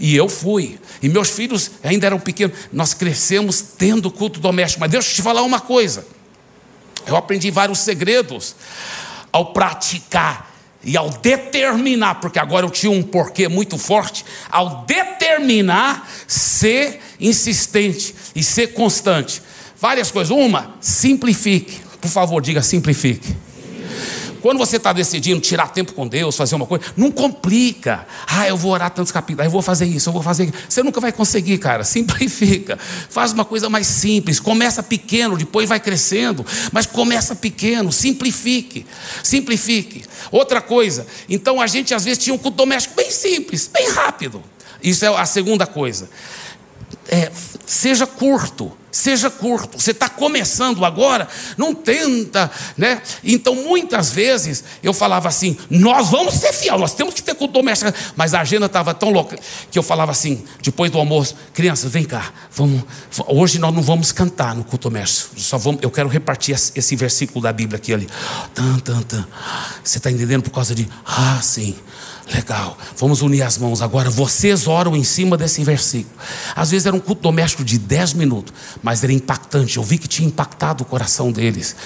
E 0.01 0.17
eu 0.17 0.29
fui. 0.29 0.77
E 1.01 1.09
meus 1.09 1.31
filhos 1.31 1.71
ainda 1.85 2.07
eram 2.07 2.19
pequenos. 2.19 2.59
Nós 2.73 2.95
crescemos 2.95 3.63
tendo 3.79 4.11
culto 4.11 4.41
doméstico. 4.41 4.81
Mas 4.81 4.91
deixa 4.91 5.09
eu 5.09 5.15
te 5.15 5.23
falar 5.23 5.43
uma 5.43 5.61
coisa. 5.61 6.05
Eu 7.07 7.15
aprendi 7.15 7.49
vários 7.49 7.79
segredos 7.79 8.57
ao 9.31 9.53
praticar 9.53 10.53
e 10.83 10.97
ao 10.97 11.11
determinar, 11.11 12.17
porque 12.17 12.41
agora 12.41 12.67
eu 12.67 12.71
tinha 12.71 12.91
um 12.91 13.05
porquê 13.05 13.47
muito 13.47 13.79
forte, 13.79 14.25
ao 14.51 14.85
determinar 14.85 16.11
ser 16.27 17.01
insistente 17.21 18.13
e 18.35 18.43
ser 18.43 18.75
constante. 18.75 19.41
Várias 19.85 20.11
coisas. 20.11 20.35
Uma, 20.35 20.77
simplifique. 20.81 21.79
Por 22.01 22.11
favor, 22.11 22.41
diga 22.41 22.63
simplifique. 22.63 23.37
Quando 24.41 24.57
você 24.57 24.79
está 24.79 24.95
decidindo 24.95 25.43
tirar 25.43 25.69
tempo 25.69 25.93
com 25.93 26.09
Deus, 26.09 26.35
fazer 26.35 26.55
uma 26.55 26.65
coisa, 26.65 26.87
não 26.97 27.11
complica. 27.11 28.07
Ah, 28.27 28.49
eu 28.49 28.57
vou 28.57 28.73
orar 28.73 28.89
tantos 28.89 29.13
capítulos, 29.13 29.45
eu 29.45 29.51
vou 29.51 29.61
fazer 29.61 29.85
isso, 29.85 30.09
eu 30.09 30.13
vou 30.15 30.23
fazer. 30.23 30.51
Você 30.67 30.83
nunca 30.83 31.03
vai 31.03 31.13
conseguir, 31.13 31.59
cara. 31.59 31.85
Simplifica. 31.85 32.79
Faz 33.11 33.33
uma 33.35 33.45
coisa 33.45 33.69
mais 33.69 33.87
simples. 33.87 34.41
Começa 34.41 34.83
pequeno, 34.83 35.37
depois 35.37 35.69
vai 35.69 35.79
crescendo. 35.79 36.47
Mas 36.73 36.87
começa 36.87 37.37
pequeno, 37.37 37.93
simplifique. 37.93 38.87
Simplifique. 39.23 40.07
Outra 40.33 40.63
coisa, 40.63 41.07
então 41.29 41.61
a 41.61 41.67
gente 41.67 41.93
às 41.93 42.07
vezes 42.07 42.25
tinha 42.25 42.33
um 42.33 42.39
culto 42.39 42.57
doméstico 42.57 42.95
bem 42.97 43.11
simples, 43.11 43.69
bem 43.71 43.91
rápido. 43.91 44.43
Isso 44.83 45.05
é 45.05 45.09
a 45.09 45.27
segunda 45.27 45.67
coisa. 45.67 46.09
É, 47.07 47.31
seja 47.67 48.07
curto. 48.07 48.73
Seja 48.95 49.29
curto. 49.29 49.77
Você 49.77 49.91
está 49.91 50.09
começando 50.09 50.85
agora, 50.85 51.27
não 51.59 51.75
tenta, 51.75 52.49
né? 52.77 53.03
Então, 53.25 53.57
muitas 53.57 54.13
vezes 54.13 54.63
eu 54.85 54.95
falava 54.95 55.29
assim: 55.29 55.57
nós 55.69 56.11
vamos 56.11 56.35
ser 56.35 56.53
fiel, 56.53 56.79
nós 56.79 56.95
temos 56.95 57.13
que 57.13 57.21
ter 57.21 57.35
culto 57.35 57.55
doméstico. 57.55 57.93
Mas 58.15 58.35
a 58.35 58.41
agenda 58.43 58.67
estava 58.67 58.95
tão 58.95 59.11
louca 59.11 59.37
que 59.69 59.77
eu 59.77 59.83
falava 59.83 60.13
assim, 60.13 60.45
depois 60.63 60.93
do 60.93 60.99
almoço, 61.01 61.35
crianças, 61.53 61.91
vem 61.91 62.05
cá, 62.05 62.33
vamos. 62.53 62.85
Hoje 63.27 63.59
nós 63.59 63.75
não 63.75 63.83
vamos 63.83 64.13
cantar 64.13 64.55
no 64.55 64.63
culto 64.63 64.89
doméstico. 64.89 65.41
Só 65.41 65.59
vamos, 65.59 65.83
eu 65.83 65.91
quero 65.91 66.09
repartir 66.09 66.55
esse 66.55 66.95
versículo 66.95 67.43
da 67.43 67.53
Bíblia 67.53 67.79
aqui 67.79 67.93
ali. 67.93 68.09
Tan, 68.55 68.79
tan, 68.79 69.03
tan. 69.03 69.27
Você 69.83 69.99
está 69.99 70.09
entendendo 70.09 70.45
por 70.45 70.51
causa 70.51 70.73
de 70.73 70.89
ah, 71.05 71.41
sim. 71.43 71.75
Legal, 72.33 72.79
vamos 72.97 73.21
unir 73.21 73.43
as 73.43 73.59
mãos 73.59 73.83
agora. 73.83 74.09
Vocês 74.09 74.67
oram 74.67 74.97
em 74.97 75.05
cima 75.05 75.37
desse 75.37 75.63
versículo. 75.63 76.15
Às 76.57 76.71
vezes 76.71 76.87
era 76.87 76.97
um 76.97 77.01
culto 77.01 77.23
doméstico 77.23 77.63
de 77.63 77.79
10 77.79 78.15
minutos, 78.15 78.53
mas 78.83 79.05
era 79.05 79.13
impactante. 79.13 79.77
Eu 79.77 79.83
vi 79.83 79.99
que 79.99 80.09
tinha 80.09 80.27
impactado 80.27 80.83
o 80.83 80.87
coração 80.87 81.31
deles. 81.31 81.77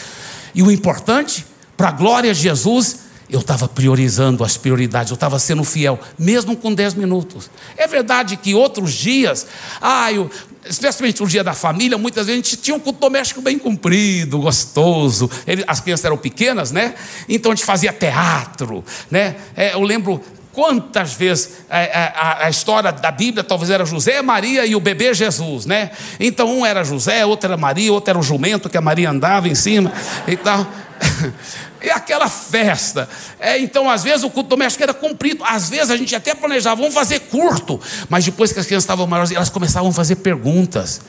E 0.54 0.62
o 0.62 0.70
importante, 0.70 1.44
para 1.76 1.88
a 1.88 1.92
glória 1.92 2.32
de 2.32 2.40
Jesus, 2.40 3.07
eu 3.30 3.40
estava 3.40 3.68
priorizando 3.68 4.42
as 4.42 4.56
prioridades, 4.56 5.10
eu 5.10 5.14
estava 5.14 5.38
sendo 5.38 5.62
fiel, 5.64 5.98
mesmo 6.18 6.56
com 6.56 6.72
10 6.72 6.94
minutos. 6.94 7.50
É 7.76 7.86
verdade 7.86 8.36
que 8.36 8.54
outros 8.54 8.92
dias, 8.92 9.46
ah, 9.80 10.10
eu, 10.12 10.30
especialmente 10.64 11.22
o 11.22 11.26
dia 11.26 11.44
da 11.44 11.52
família, 11.52 11.98
muitas 11.98 12.26
vezes 12.26 12.40
a 12.40 12.44
gente 12.44 12.56
tinha 12.56 12.76
um 12.76 12.80
culto 12.80 13.00
doméstico 13.00 13.40
bem 13.40 13.58
cumprido, 13.58 14.38
gostoso. 14.38 15.30
Ele, 15.46 15.64
as 15.66 15.80
crianças 15.80 16.04
eram 16.04 16.16
pequenas, 16.16 16.72
né? 16.72 16.94
Então 17.28 17.52
a 17.52 17.54
gente 17.54 17.64
fazia 17.64 17.92
teatro, 17.92 18.84
né? 19.10 19.36
É, 19.54 19.74
eu 19.74 19.82
lembro 19.82 20.22
quantas 20.58 21.14
vezes 21.14 21.58
a, 21.70 21.78
é, 21.78 21.84
é, 21.84 22.12
a, 22.16 22.46
a, 22.46 22.50
história 22.50 22.90
da 22.90 23.12
Bíblia 23.12 23.44
talvez 23.44 23.70
era 23.70 23.84
José, 23.84 24.20
Maria 24.22 24.66
e 24.66 24.74
o 24.74 24.80
bebê 24.80 25.14
Jesus, 25.14 25.66
né? 25.66 25.92
Então 26.18 26.52
um 26.52 26.66
era 26.66 26.82
José, 26.82 27.24
outro 27.24 27.46
era 27.46 27.56
Maria, 27.56 27.92
outro 27.92 28.10
era 28.10 28.18
o 28.18 28.24
jumento 28.24 28.68
que 28.68 28.76
a 28.76 28.80
Maria 28.80 29.08
andava 29.08 29.48
em 29.48 29.54
cima 29.54 29.92
e 30.26 30.36
tal. 30.36 30.66
E 31.80 31.88
aquela 31.90 32.28
festa. 32.28 33.08
É, 33.38 33.56
então, 33.56 33.88
às 33.88 34.02
vezes, 34.02 34.24
o 34.24 34.30
culto 34.30 34.48
doméstico 34.48 34.82
era 34.82 34.92
cumprido. 34.92 35.44
Às 35.44 35.70
vezes, 35.70 35.90
a 35.90 35.96
gente 35.96 36.12
até 36.12 36.34
planejava, 36.34 36.74
vamos 36.74 36.92
fazer 36.92 37.20
curto. 37.20 37.80
Mas 38.08 38.24
depois 38.24 38.52
que 38.52 38.58
as 38.58 38.66
crianças 38.66 38.82
estavam 38.82 39.06
maiores, 39.06 39.30
elas 39.30 39.48
começavam 39.48 39.88
a 39.88 39.92
fazer 39.92 40.16
perguntas. 40.16 41.00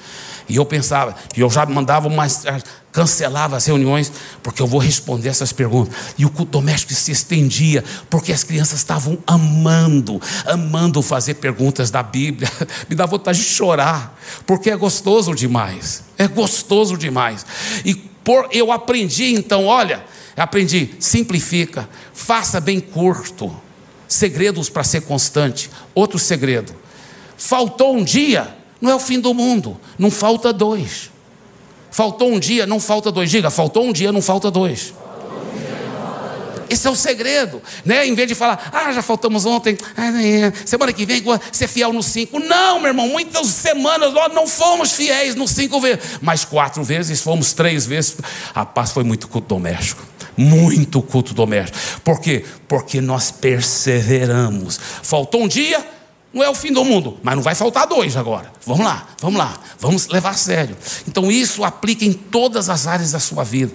E 0.50 0.56
eu 0.56 0.66
pensava, 0.66 1.16
e 1.38 1.42
eu 1.42 1.50
já 1.50 1.64
mandava 1.68 2.10
mais, 2.10 2.44
cancelava 2.92 3.56
as 3.56 3.68
reuniões, 3.68 4.12
porque 4.42 4.62
eu 4.62 4.66
vou 4.66 4.80
responder 4.80 5.30
essas 5.30 5.54
perguntas. 5.54 5.96
E 6.18 6.26
o 6.26 6.30
culto 6.30 6.54
doméstico 6.54 6.92
se 6.94 7.12
estendia, 7.12 7.84
porque 8.10 8.34
as 8.34 8.44
crianças 8.44 8.80
estavam 8.80 9.20
amando, 9.28 10.20
amando 10.48 11.04
fazer 11.04 11.36
perguntas 11.36 11.92
da 11.92 12.02
Bíblia. 12.02 12.52
Me 12.90 12.96
dá 12.96 13.06
vontade 13.06 13.38
de 13.38 13.46
chorar, 13.46 14.20
porque 14.46 14.72
é 14.72 14.76
gostoso 14.76 15.36
demais. 15.36 16.04
É 16.18 16.28
gostoso 16.28 16.98
demais. 16.98 17.46
E 17.86 17.94
por, 17.94 18.50
eu 18.52 18.72
aprendi 18.72 19.36
então, 19.36 19.66
olha, 19.68 20.04
aprendi, 20.36 20.96
simplifica, 21.00 21.88
faça 22.12 22.60
bem 22.60 22.80
curto. 22.80 23.56
Segredos 24.08 24.68
para 24.68 24.84
ser 24.84 25.02
constante. 25.02 25.70
Outro 25.94 26.18
segredo. 26.18 26.74
Faltou 27.38 27.96
um 27.96 28.04
dia, 28.04 28.58
não 28.82 28.92
é 28.92 28.96
o 28.96 29.00
fim 29.00 29.20
do 29.20 29.34
mundo, 29.34 29.80
não 29.98 30.10
falta 30.10 30.54
dois. 30.54 31.10
Faltou 31.92 32.32
um 32.32 32.40
dia, 32.40 32.66
não 32.66 32.80
falta 32.80 33.12
dois. 33.12 33.30
Diga, 33.30 33.50
faltou 33.50 33.86
um 33.86 33.92
dia, 33.92 34.12
não 34.12 34.22
falta 34.22 34.52
dois. 34.52 34.94
Esse 36.70 36.86
é 36.86 36.90
o 36.90 36.96
segredo, 36.96 37.62
né? 37.84 38.06
Em 38.06 38.14
vez 38.14 38.28
de 38.28 38.36
falar, 38.36 38.70
ah, 38.72 38.94
já 38.94 39.02
faltamos 39.02 39.44
ontem, 39.44 39.76
semana 40.66 40.94
que 40.94 41.04
vem 41.04 41.24
ser 41.52 41.68
fiel 41.68 41.92
no 41.92 42.04
cinco. 42.04 42.40
Não, 42.40 42.80
meu 42.80 42.90
irmão, 42.90 43.08
muitas 43.08 43.48
semanas 43.48 44.14
nós 44.14 44.32
não 44.34 44.46
fomos 44.46 44.94
fiéis 44.94 45.34
no 45.34 45.48
cinco 45.48 45.82
vezes, 45.82 46.20
mas 46.22 46.46
quatro 46.46 46.84
vezes, 46.84 47.22
fomos 47.22 47.54
três 47.54 47.88
vezes. 47.88 48.18
A 48.54 48.68
paz 48.68 48.92
foi 48.92 49.04
muito 49.04 49.28
culto 49.28 49.48
doméstico. 49.48 50.06
Muito 50.38 51.02
culto 51.02 51.34
doméstico. 51.34 51.80
Por 52.02 52.22
quê? 52.22 52.46
Porque 52.68 53.02
nós 53.02 53.32
perseveramos. 53.32 54.80
Faltou 55.02 55.44
um 55.44 55.48
dia, 55.48 55.84
não 56.32 56.44
é 56.44 56.50
o 56.50 56.54
fim 56.54 56.72
do 56.72 56.86
mundo, 56.86 57.18
mas 57.24 57.36
não 57.36 57.42
vai 57.42 57.56
faltar 57.56 57.88
dois 57.88 58.16
agora. 58.16 58.52
Vamos 58.64 58.86
lá, 58.86 59.08
vamos 59.20 59.40
lá, 59.40 59.60
vamos 59.80 60.08
levar 60.10 60.30
a 60.30 60.36
sério. 60.36 60.78
Então 61.08 61.32
isso 61.32 61.64
aplica 61.64 62.06
em 62.06 62.14
todas 62.14 62.70
as 62.70 62.86
áreas 62.86 63.14
da 63.14 63.20
sua 63.20 63.44
vida. 63.44 63.74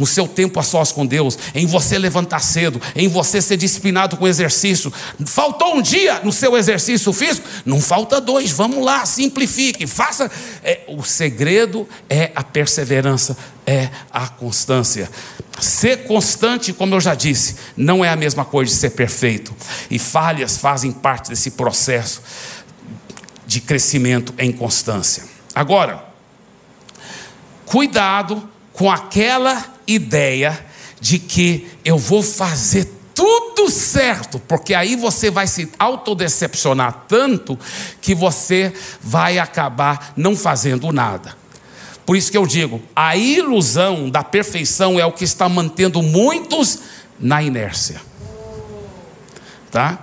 No 0.00 0.06
seu 0.06 0.26
tempo 0.26 0.58
a 0.58 0.64
sós 0.64 0.90
com 0.90 1.06
Deus, 1.06 1.38
em 1.54 1.64
você 1.64 1.96
levantar 1.98 2.40
cedo, 2.40 2.82
em 2.96 3.06
você 3.06 3.40
ser 3.40 3.56
disciplinado 3.56 4.16
com 4.16 4.26
exercício. 4.26 4.92
Faltou 5.24 5.76
um 5.76 5.82
dia 5.82 6.20
no 6.24 6.32
seu 6.32 6.56
exercício 6.56 7.12
físico? 7.12 7.48
Não 7.64 7.80
falta 7.80 8.20
dois. 8.20 8.50
Vamos 8.50 8.84
lá, 8.84 9.06
simplifique, 9.06 9.86
faça. 9.86 10.28
É, 10.64 10.80
o 10.88 11.04
segredo 11.04 11.88
é 12.10 12.32
a 12.34 12.42
perseverança, 12.42 13.36
é 13.66 13.90
a 14.10 14.28
constância. 14.28 15.10
Ser 15.60 16.06
constante, 16.06 16.72
como 16.72 16.94
eu 16.94 17.00
já 17.00 17.14
disse, 17.14 17.56
não 17.76 18.04
é 18.04 18.08
a 18.08 18.16
mesma 18.16 18.44
coisa 18.44 18.70
de 18.70 18.76
ser 18.76 18.90
perfeito. 18.90 19.54
E 19.90 19.98
falhas 19.98 20.56
fazem 20.56 20.92
parte 20.92 21.28
desse 21.28 21.52
processo 21.52 22.22
de 23.46 23.60
crescimento 23.60 24.34
em 24.38 24.50
constância. 24.50 25.24
Agora, 25.54 26.04
cuidado 27.66 28.48
com 28.72 28.90
aquela 28.90 29.64
ideia 29.86 30.66
de 31.00 31.18
que 31.18 31.68
eu 31.84 31.98
vou 31.98 32.22
fazer 32.22 32.90
tudo 33.14 33.70
certo, 33.70 34.38
porque 34.40 34.74
aí 34.74 34.96
você 34.96 35.30
vai 35.30 35.46
se 35.46 35.70
autodecepcionar 35.78 37.04
tanto 37.06 37.58
que 38.00 38.14
você 38.14 38.72
vai 39.00 39.38
acabar 39.38 40.12
não 40.16 40.34
fazendo 40.34 40.90
nada. 40.92 41.41
Por 42.04 42.16
isso 42.16 42.30
que 42.30 42.36
eu 42.36 42.46
digo, 42.46 42.82
a 42.94 43.16
ilusão 43.16 44.10
da 44.10 44.24
perfeição 44.24 44.98
é 44.98 45.06
o 45.06 45.12
que 45.12 45.24
está 45.24 45.48
mantendo 45.48 46.02
muitos 46.02 46.80
na 47.18 47.42
inércia. 47.42 48.00
Tá? 49.70 50.02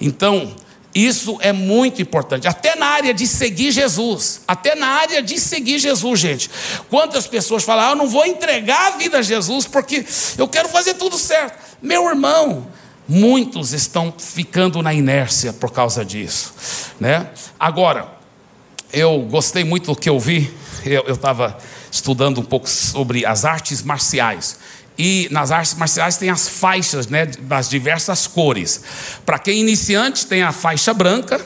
Então, 0.00 0.54
isso 0.94 1.36
é 1.40 1.52
muito 1.52 2.00
importante, 2.00 2.48
até 2.48 2.74
na 2.74 2.86
área 2.86 3.12
de 3.12 3.26
seguir 3.26 3.70
Jesus, 3.70 4.40
até 4.48 4.74
na 4.74 4.86
área 4.86 5.22
de 5.22 5.38
seguir 5.38 5.78
Jesus, 5.78 6.18
gente. 6.18 6.50
Quantas 6.88 7.26
pessoas 7.26 7.62
falam, 7.62 7.84
ah, 7.84 7.90
eu 7.90 7.96
não 7.96 8.08
vou 8.08 8.24
entregar 8.24 8.94
a 8.94 8.96
vida 8.96 9.18
a 9.18 9.22
Jesus 9.22 9.66
porque 9.66 10.04
eu 10.38 10.48
quero 10.48 10.68
fazer 10.68 10.94
tudo 10.94 11.18
certo. 11.18 11.58
Meu 11.82 12.08
irmão, 12.08 12.66
muitos 13.06 13.72
estão 13.72 14.12
ficando 14.16 14.82
na 14.82 14.92
inércia 14.94 15.52
por 15.52 15.70
causa 15.70 16.02
disso, 16.02 16.54
né? 16.98 17.28
Agora, 17.60 18.16
eu 18.92 19.20
gostei 19.30 19.64
muito 19.64 19.92
do 19.92 20.00
que 20.00 20.08
eu 20.08 20.18
vi 20.18 20.50
eu 20.94 21.14
estava 21.14 21.56
estudando 21.90 22.40
um 22.40 22.44
pouco 22.44 22.68
sobre 22.68 23.24
as 23.24 23.44
artes 23.44 23.82
marciais. 23.82 24.58
E 24.98 25.28
nas 25.30 25.50
artes 25.50 25.74
marciais 25.74 26.16
tem 26.16 26.30
as 26.30 26.48
faixas 26.48 27.06
né, 27.06 27.26
das 27.26 27.68
diversas 27.68 28.26
cores. 28.26 28.82
Para 29.24 29.38
quem 29.38 29.56
é 29.56 29.60
iniciante, 29.60 30.26
tem 30.26 30.42
a 30.42 30.52
faixa 30.52 30.94
branca, 30.94 31.44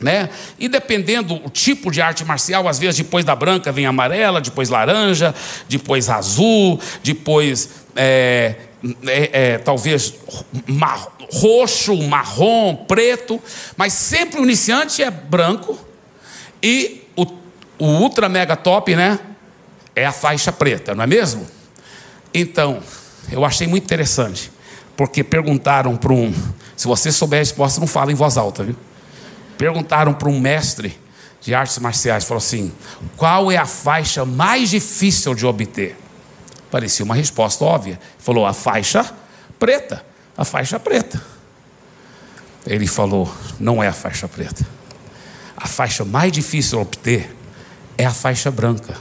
né? 0.00 0.28
E 0.58 0.68
dependendo 0.68 1.38
do 1.38 1.48
tipo 1.48 1.90
de 1.90 2.02
arte 2.02 2.24
marcial, 2.24 2.68
às 2.68 2.78
vezes 2.78 2.96
depois 2.96 3.24
da 3.24 3.34
branca 3.34 3.72
vem 3.72 3.86
amarela, 3.86 4.40
depois 4.40 4.68
laranja, 4.68 5.34
depois 5.68 6.10
azul, 6.10 6.78
depois 7.02 7.70
é, 7.94 8.56
é, 9.06 9.30
é, 9.32 9.58
talvez 9.58 10.14
mar, 10.66 11.08
roxo, 11.32 11.96
marrom, 12.02 12.76
preto, 12.76 13.40
mas 13.76 13.94
sempre 13.94 14.40
o 14.40 14.44
iniciante 14.44 15.02
é 15.02 15.10
branco 15.10 15.78
e 16.62 17.05
o 17.78 17.86
ultra 17.86 18.28
mega 18.28 18.56
top, 18.56 18.94
né? 18.94 19.18
É 19.94 20.04
a 20.04 20.12
faixa 20.12 20.52
preta, 20.52 20.94
não 20.94 21.04
é 21.04 21.06
mesmo? 21.06 21.46
Então, 22.32 22.82
eu 23.30 23.44
achei 23.44 23.66
muito 23.66 23.84
interessante, 23.84 24.52
porque 24.96 25.24
perguntaram 25.24 25.96
para 25.96 26.12
um, 26.12 26.32
se 26.76 26.86
você 26.86 27.10
souber 27.10 27.38
a 27.38 27.42
resposta, 27.42 27.80
não 27.80 27.86
fala 27.86 28.12
em 28.12 28.14
voz 28.14 28.36
alta, 28.36 28.62
viu? 28.62 28.76
Perguntaram 29.56 30.12
para 30.12 30.28
um 30.28 30.38
mestre 30.38 30.98
de 31.40 31.54
artes 31.54 31.78
marciais, 31.78 32.24
falou 32.24 32.38
assim: 32.38 32.72
qual 33.16 33.50
é 33.50 33.56
a 33.56 33.66
faixa 33.66 34.24
mais 34.24 34.70
difícil 34.70 35.34
de 35.34 35.46
obter? 35.46 35.96
Parecia 36.70 37.04
uma 37.04 37.14
resposta 37.14 37.64
óbvia. 37.64 37.98
Falou: 38.18 38.44
a 38.44 38.52
faixa 38.52 39.08
preta. 39.58 40.04
A 40.36 40.44
faixa 40.44 40.78
preta. 40.78 41.22
Ele 42.66 42.86
falou: 42.86 43.32
não 43.58 43.82
é 43.82 43.88
a 43.88 43.92
faixa 43.92 44.28
preta. 44.28 44.66
A 45.56 45.66
faixa 45.66 46.04
mais 46.04 46.32
difícil 46.32 46.78
de 46.78 46.82
obter 46.82 47.35
é 47.98 48.04
a 48.04 48.12
faixa 48.12 48.50
branca. 48.50 48.96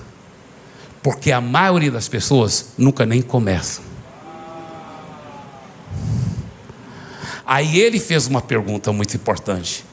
Porque 1.02 1.32
a 1.32 1.40
maioria 1.40 1.92
das 1.92 2.08
pessoas 2.08 2.74
nunca 2.78 3.06
nem 3.06 3.22
começa. 3.22 3.82
Aí 7.46 7.80
ele 7.80 8.00
fez 8.00 8.26
uma 8.26 8.42
pergunta 8.42 8.92
muito 8.92 9.16
importante, 9.16 9.86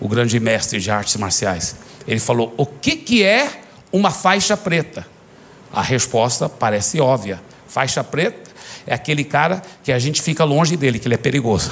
o 0.00 0.08
grande 0.08 0.40
mestre 0.40 0.80
de 0.80 0.90
artes 0.90 1.14
marciais. 1.16 1.76
Ele 2.06 2.18
falou: 2.18 2.52
O 2.56 2.66
que, 2.66 2.96
que 2.96 3.22
é 3.22 3.62
uma 3.92 4.10
faixa 4.10 4.56
preta? 4.56 5.06
A 5.72 5.82
resposta 5.82 6.48
parece 6.48 7.00
óbvia. 7.00 7.40
Faixa 7.68 8.02
preta 8.02 8.50
é 8.86 8.94
aquele 8.94 9.22
cara 9.22 9.62
que 9.84 9.92
a 9.92 9.98
gente 9.98 10.20
fica 10.20 10.42
longe 10.42 10.76
dele, 10.76 10.98
que 10.98 11.06
ele 11.06 11.14
é 11.14 11.18
perigoso. 11.18 11.70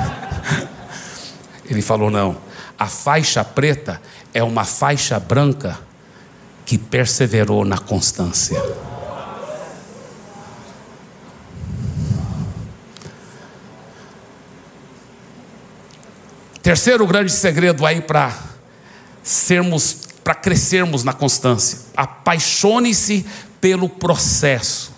ele 1.68 1.82
falou: 1.82 2.08
Não, 2.08 2.36
a 2.78 2.86
faixa 2.86 3.42
preta 3.44 4.00
é 4.32 4.42
uma 4.42 4.64
faixa 4.64 5.18
branca 5.18 5.78
que 6.64 6.78
perseverou 6.78 7.64
na 7.64 7.78
constância. 7.78 8.60
Terceiro 16.62 17.06
grande 17.06 17.32
segredo 17.32 17.84
aí 17.86 18.00
para 18.00 18.38
sermos, 19.22 19.96
para 20.22 20.34
crescermos 20.34 21.02
na 21.02 21.12
constância. 21.12 21.78
Apaixone-se 21.96 23.26
pelo 23.60 23.88
processo. 23.88 24.92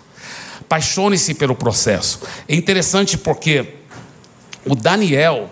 Apaixone-se 0.61 1.33
pelo 1.33 1.55
processo. 1.55 2.21
É 2.47 2.55
interessante 2.55 3.17
porque 3.17 3.75
o 4.65 4.75
Daniel, 4.75 5.49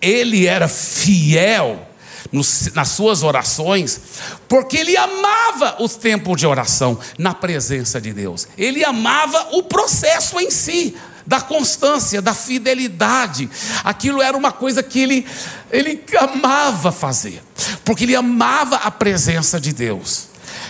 ele 0.00 0.46
era 0.46 0.68
fiel 0.68 1.87
nas 2.30 2.88
suas 2.88 3.22
orações, 3.22 4.00
porque 4.48 4.76
ele 4.76 4.96
amava 4.96 5.82
os 5.82 5.96
tempos 5.96 6.36
de 6.36 6.46
oração 6.46 6.98
na 7.18 7.34
presença 7.34 8.00
de 8.00 8.12
Deus. 8.12 8.46
Ele 8.56 8.84
amava 8.84 9.48
o 9.52 9.62
processo 9.62 10.38
em 10.38 10.50
si 10.50 10.96
da 11.26 11.40
constância, 11.40 12.22
da 12.22 12.32
fidelidade. 12.32 13.50
Aquilo 13.84 14.22
era 14.22 14.36
uma 14.36 14.50
coisa 14.50 14.82
que 14.82 14.98
ele, 14.98 15.26
ele 15.70 16.02
amava 16.18 16.90
fazer, 16.90 17.42
porque 17.84 18.04
ele 18.04 18.16
amava 18.16 18.76
a 18.76 18.90
presença 18.90 19.60
de 19.60 19.72
Deus. 19.72 20.28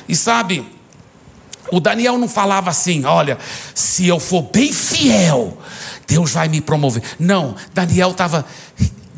E 0.09 0.17
sabe, 0.17 0.67
o 1.71 1.81
Daniel 1.81 2.19
não 2.19 2.29
falava 2.29 2.71
assim: 2.71 3.05
olha, 3.05 3.39
se 3.75 4.07
eu 4.07 4.19
for 4.19 4.43
bem 4.43 4.73
fiel, 4.73 5.57
Deus 6.07 6.33
vai 6.33 6.49
me 6.49 6.61
promover. 6.61 7.03
Não, 7.19 7.55
Daniel 7.73 8.11
estava. 8.11 8.45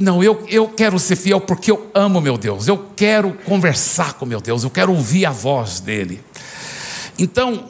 Não, 0.00 0.24
eu, 0.24 0.46
eu 0.48 0.66
quero 0.66 0.98
ser 0.98 1.14
fiel 1.14 1.42
porque 1.42 1.70
eu 1.70 1.90
amo 1.94 2.22
meu 2.22 2.38
Deus, 2.38 2.66
eu 2.66 2.86
quero 2.96 3.34
conversar 3.44 4.14
com 4.14 4.24
meu 4.24 4.40
Deus, 4.40 4.64
eu 4.64 4.70
quero 4.70 4.92
ouvir 4.94 5.26
a 5.26 5.30
voz 5.30 5.78
dele. 5.78 6.24
Então, 7.18 7.68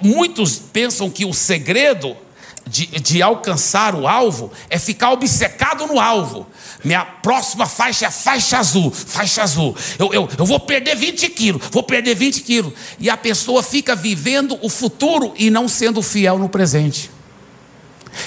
muitos 0.00 0.60
pensam 0.60 1.10
que 1.10 1.24
o 1.24 1.34
segredo 1.34 2.16
de, 2.64 2.86
de, 2.86 3.20
alcançar 3.20 3.92
o 3.92 4.06
alvo 4.06 4.52
é 4.70 4.78
ficar 4.78 5.10
obcecado 5.10 5.84
no 5.88 5.98
alvo. 5.98 6.46
Minha 6.84 7.04
próxima 7.04 7.66
faixa 7.66 8.06
é 8.06 8.10
faixa 8.10 8.58
azul, 8.58 8.92
faixa 8.92 9.42
azul. 9.42 9.76
Eu, 9.98 10.14
eu, 10.14 10.28
eu 10.38 10.46
vou 10.46 10.60
perder 10.60 10.94
20 10.94 11.28
quilos, 11.30 11.62
vou 11.72 11.82
perder 11.82 12.14
20 12.14 12.40
quilos. 12.42 12.72
E 13.00 13.10
a 13.10 13.16
pessoa 13.16 13.64
fica 13.64 13.96
vivendo 13.96 14.56
o 14.62 14.68
futuro 14.68 15.34
e 15.36 15.50
não 15.50 15.66
sendo 15.66 16.00
fiel 16.02 16.38
no 16.38 16.48
presente. 16.48 17.10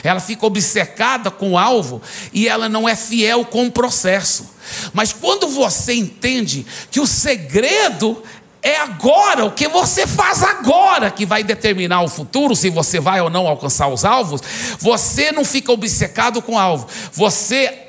Ela 0.04 0.20
fica 0.20 0.46
obcecada 0.46 1.30
com 1.30 1.52
o 1.52 1.58
alvo 1.58 2.02
e 2.34 2.48
ela 2.48 2.68
não 2.70 2.88
é 2.88 2.96
fiel 2.96 3.46
com 3.46 3.66
o 3.66 3.72
processo. 3.72 4.56
Mas 4.94 5.14
quando 5.14 5.48
você 5.48 5.94
entende 5.94 6.66
que 6.90 7.00
o 7.00 7.08
segredo 7.08 8.22
é 8.66 8.80
agora, 8.80 9.46
o 9.46 9.52
que 9.52 9.68
você 9.68 10.08
faz 10.08 10.42
agora 10.42 11.12
que 11.12 11.24
vai 11.24 11.44
determinar 11.44 12.02
o 12.02 12.08
futuro, 12.08 12.56
se 12.56 12.68
você 12.72 13.00
vai 13.00 13.22
ou 13.22 13.30
não 13.30 13.46
alcançar 13.46 13.88
os 13.90 14.04
alvos. 14.04 14.42
Você 14.80 15.32
não 15.32 15.46
fica 15.46 15.72
obcecado 15.72 16.42
com 16.42 16.54
o 16.54 16.58
alvo, 16.58 16.88
você 17.14 17.84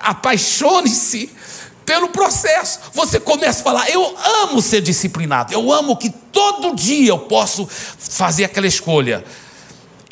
apaixone-se 0.00 1.28
pelo 1.84 2.08
processo. 2.10 2.78
Você 2.92 3.18
começa 3.18 3.62
a 3.62 3.64
falar: 3.64 3.90
Eu 3.90 4.16
amo 4.44 4.62
ser 4.62 4.80
disciplinado, 4.80 5.52
eu 5.52 5.72
amo 5.72 5.96
que 5.96 6.08
todo 6.08 6.76
dia 6.76 7.08
eu 7.08 7.18
posso 7.18 7.68
fazer 7.98 8.44
aquela 8.44 8.68
escolha. 8.68 9.24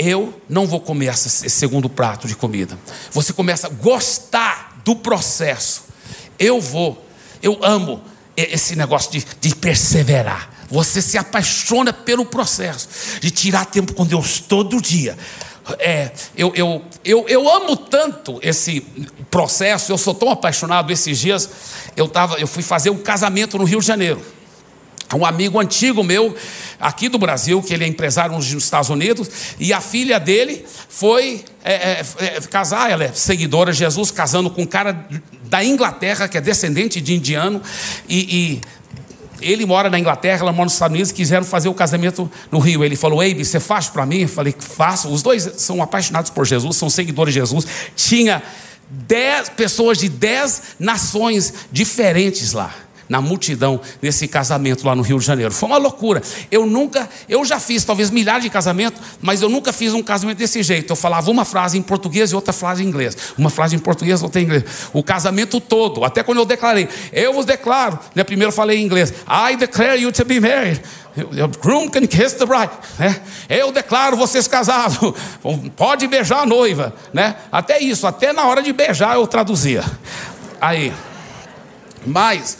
Eu 0.02 0.32
não 0.48 0.66
vou 0.66 0.80
comer 0.80 1.12
esse 1.12 1.50
segundo 1.50 1.86
prato 1.86 2.26
de 2.26 2.34
comida. 2.34 2.78
Você 3.12 3.34
começa 3.34 3.66
a 3.66 3.70
gostar 3.70 4.80
do 4.82 4.96
processo. 4.96 5.84
Eu 6.38 6.58
vou, 6.58 7.06
eu 7.42 7.58
amo 7.62 8.02
esse 8.34 8.74
negócio 8.74 9.12
de, 9.12 9.26
de 9.38 9.54
perseverar. 9.54 10.48
Você 10.70 11.02
se 11.02 11.18
apaixona 11.18 11.92
pelo 11.92 12.24
processo 12.24 12.88
de 13.20 13.30
tirar 13.30 13.66
tempo 13.66 13.92
com 13.92 14.06
Deus 14.06 14.40
todo 14.40 14.80
dia. 14.80 15.18
É, 15.78 16.10
eu, 16.34 16.50
eu, 16.54 16.82
eu, 17.04 17.28
eu 17.28 17.54
amo 17.54 17.76
tanto 17.76 18.38
esse 18.42 18.80
processo, 19.30 19.92
eu 19.92 19.98
sou 19.98 20.14
tão 20.14 20.30
apaixonado. 20.30 20.90
Esses 20.90 21.18
dias 21.18 21.50
eu, 21.94 22.08
tava, 22.08 22.36
eu 22.40 22.46
fui 22.46 22.62
fazer 22.62 22.88
um 22.88 22.96
casamento 22.96 23.58
no 23.58 23.64
Rio 23.64 23.80
de 23.80 23.86
Janeiro. 23.86 24.24
Um 25.14 25.26
amigo 25.26 25.58
antigo 25.58 26.04
meu, 26.04 26.36
aqui 26.78 27.08
do 27.08 27.18
Brasil, 27.18 27.60
que 27.60 27.74
ele 27.74 27.84
é 27.84 27.86
empresário 27.86 28.32
nos 28.34 28.52
Estados 28.52 28.90
Unidos, 28.90 29.28
e 29.58 29.72
a 29.72 29.80
filha 29.80 30.20
dele 30.20 30.64
foi 30.88 31.44
é, 31.64 31.72
é, 31.72 32.04
é, 32.18 32.40
casar, 32.42 32.90
ela 32.90 33.04
é 33.04 33.12
seguidora 33.12 33.72
de 33.72 33.78
Jesus, 33.78 34.12
casando 34.12 34.48
com 34.50 34.62
um 34.62 34.66
cara 34.66 35.08
da 35.44 35.64
Inglaterra, 35.64 36.28
que 36.28 36.38
é 36.38 36.40
descendente 36.40 37.00
de 37.00 37.14
indiano, 37.14 37.60
e, 38.08 38.18
e 38.20 38.60
ele 39.40 39.66
mora 39.66 39.90
na 39.90 39.98
Inglaterra, 39.98 40.42
ela 40.42 40.52
mora 40.52 40.66
nos 40.66 40.74
Estados 40.74 40.94
Unidos, 40.94 41.12
quiseram 41.12 41.44
fazer 41.44 41.68
o 41.68 41.74
casamento 41.74 42.30
no 42.52 42.58
Rio. 42.58 42.84
Ele 42.84 42.94
falou: 42.94 43.22
Ei, 43.22 43.34
você 43.34 43.58
faz 43.58 43.88
para 43.88 44.04
mim? 44.04 44.20
Eu 44.20 44.28
falei: 44.28 44.54
Faço. 44.56 45.08
Os 45.08 45.22
dois 45.22 45.50
são 45.56 45.82
apaixonados 45.82 46.30
por 46.30 46.46
Jesus, 46.46 46.76
são 46.76 46.90
seguidores 46.90 47.32
de 47.32 47.40
Jesus. 47.40 47.66
Tinha 47.96 48.42
dez 48.90 49.48
pessoas 49.48 49.96
de 49.96 50.10
dez 50.10 50.62
nações 50.78 51.54
diferentes 51.72 52.52
lá 52.52 52.74
na 53.10 53.20
multidão 53.20 53.80
nesse 54.00 54.28
casamento 54.28 54.86
lá 54.86 54.94
no 54.94 55.02
Rio 55.02 55.18
de 55.18 55.26
Janeiro. 55.26 55.52
Foi 55.52 55.68
uma 55.68 55.78
loucura. 55.78 56.22
Eu 56.48 56.64
nunca, 56.64 57.10
eu 57.28 57.44
já 57.44 57.58
fiz 57.58 57.84
talvez 57.84 58.08
milhares 58.08 58.44
de 58.44 58.48
casamentos, 58.48 59.02
mas 59.20 59.42
eu 59.42 59.48
nunca 59.48 59.72
fiz 59.72 59.92
um 59.92 60.02
casamento 60.02 60.38
desse 60.38 60.62
jeito. 60.62 60.92
Eu 60.92 60.96
falava 60.96 61.28
uma 61.28 61.44
frase 61.44 61.76
em 61.76 61.82
português 61.82 62.30
e 62.30 62.36
outra 62.36 62.52
frase 62.52 62.84
em 62.84 62.86
inglês. 62.86 63.16
Uma 63.36 63.50
frase 63.50 63.74
em 63.74 63.80
português, 63.80 64.22
outra 64.22 64.40
em 64.40 64.44
inglês. 64.44 64.64
O 64.92 65.02
casamento 65.02 65.60
todo, 65.60 66.04
até 66.04 66.22
quando 66.22 66.38
eu 66.38 66.44
declarei, 66.44 66.88
eu 67.12 67.34
vos 67.34 67.44
declaro, 67.44 67.98
né, 68.14 68.22
primeiro 68.22 68.52
falei 68.52 68.78
em 68.78 68.84
inglês, 68.84 69.12
I 69.28 69.56
declare 69.56 70.00
you 70.00 70.12
to 70.12 70.24
be 70.24 70.38
married. 70.38 70.80
The 71.16 71.48
groom 71.60 71.88
can 71.88 72.06
kiss 72.06 72.36
the 72.36 72.46
bride. 72.46 72.70
Né? 72.96 73.20
Eu 73.48 73.72
declaro 73.72 74.16
vocês 74.16 74.46
casados. 74.46 74.96
Pode 75.74 76.06
beijar 76.06 76.42
a 76.42 76.46
noiva. 76.46 76.94
Né? 77.12 77.34
Até 77.50 77.80
isso, 77.80 78.06
até 78.06 78.32
na 78.32 78.46
hora 78.46 78.62
de 78.62 78.72
beijar 78.72 79.16
eu 79.16 79.26
traduzia. 79.26 79.84
Aí. 80.60 80.92
Mas 82.06 82.56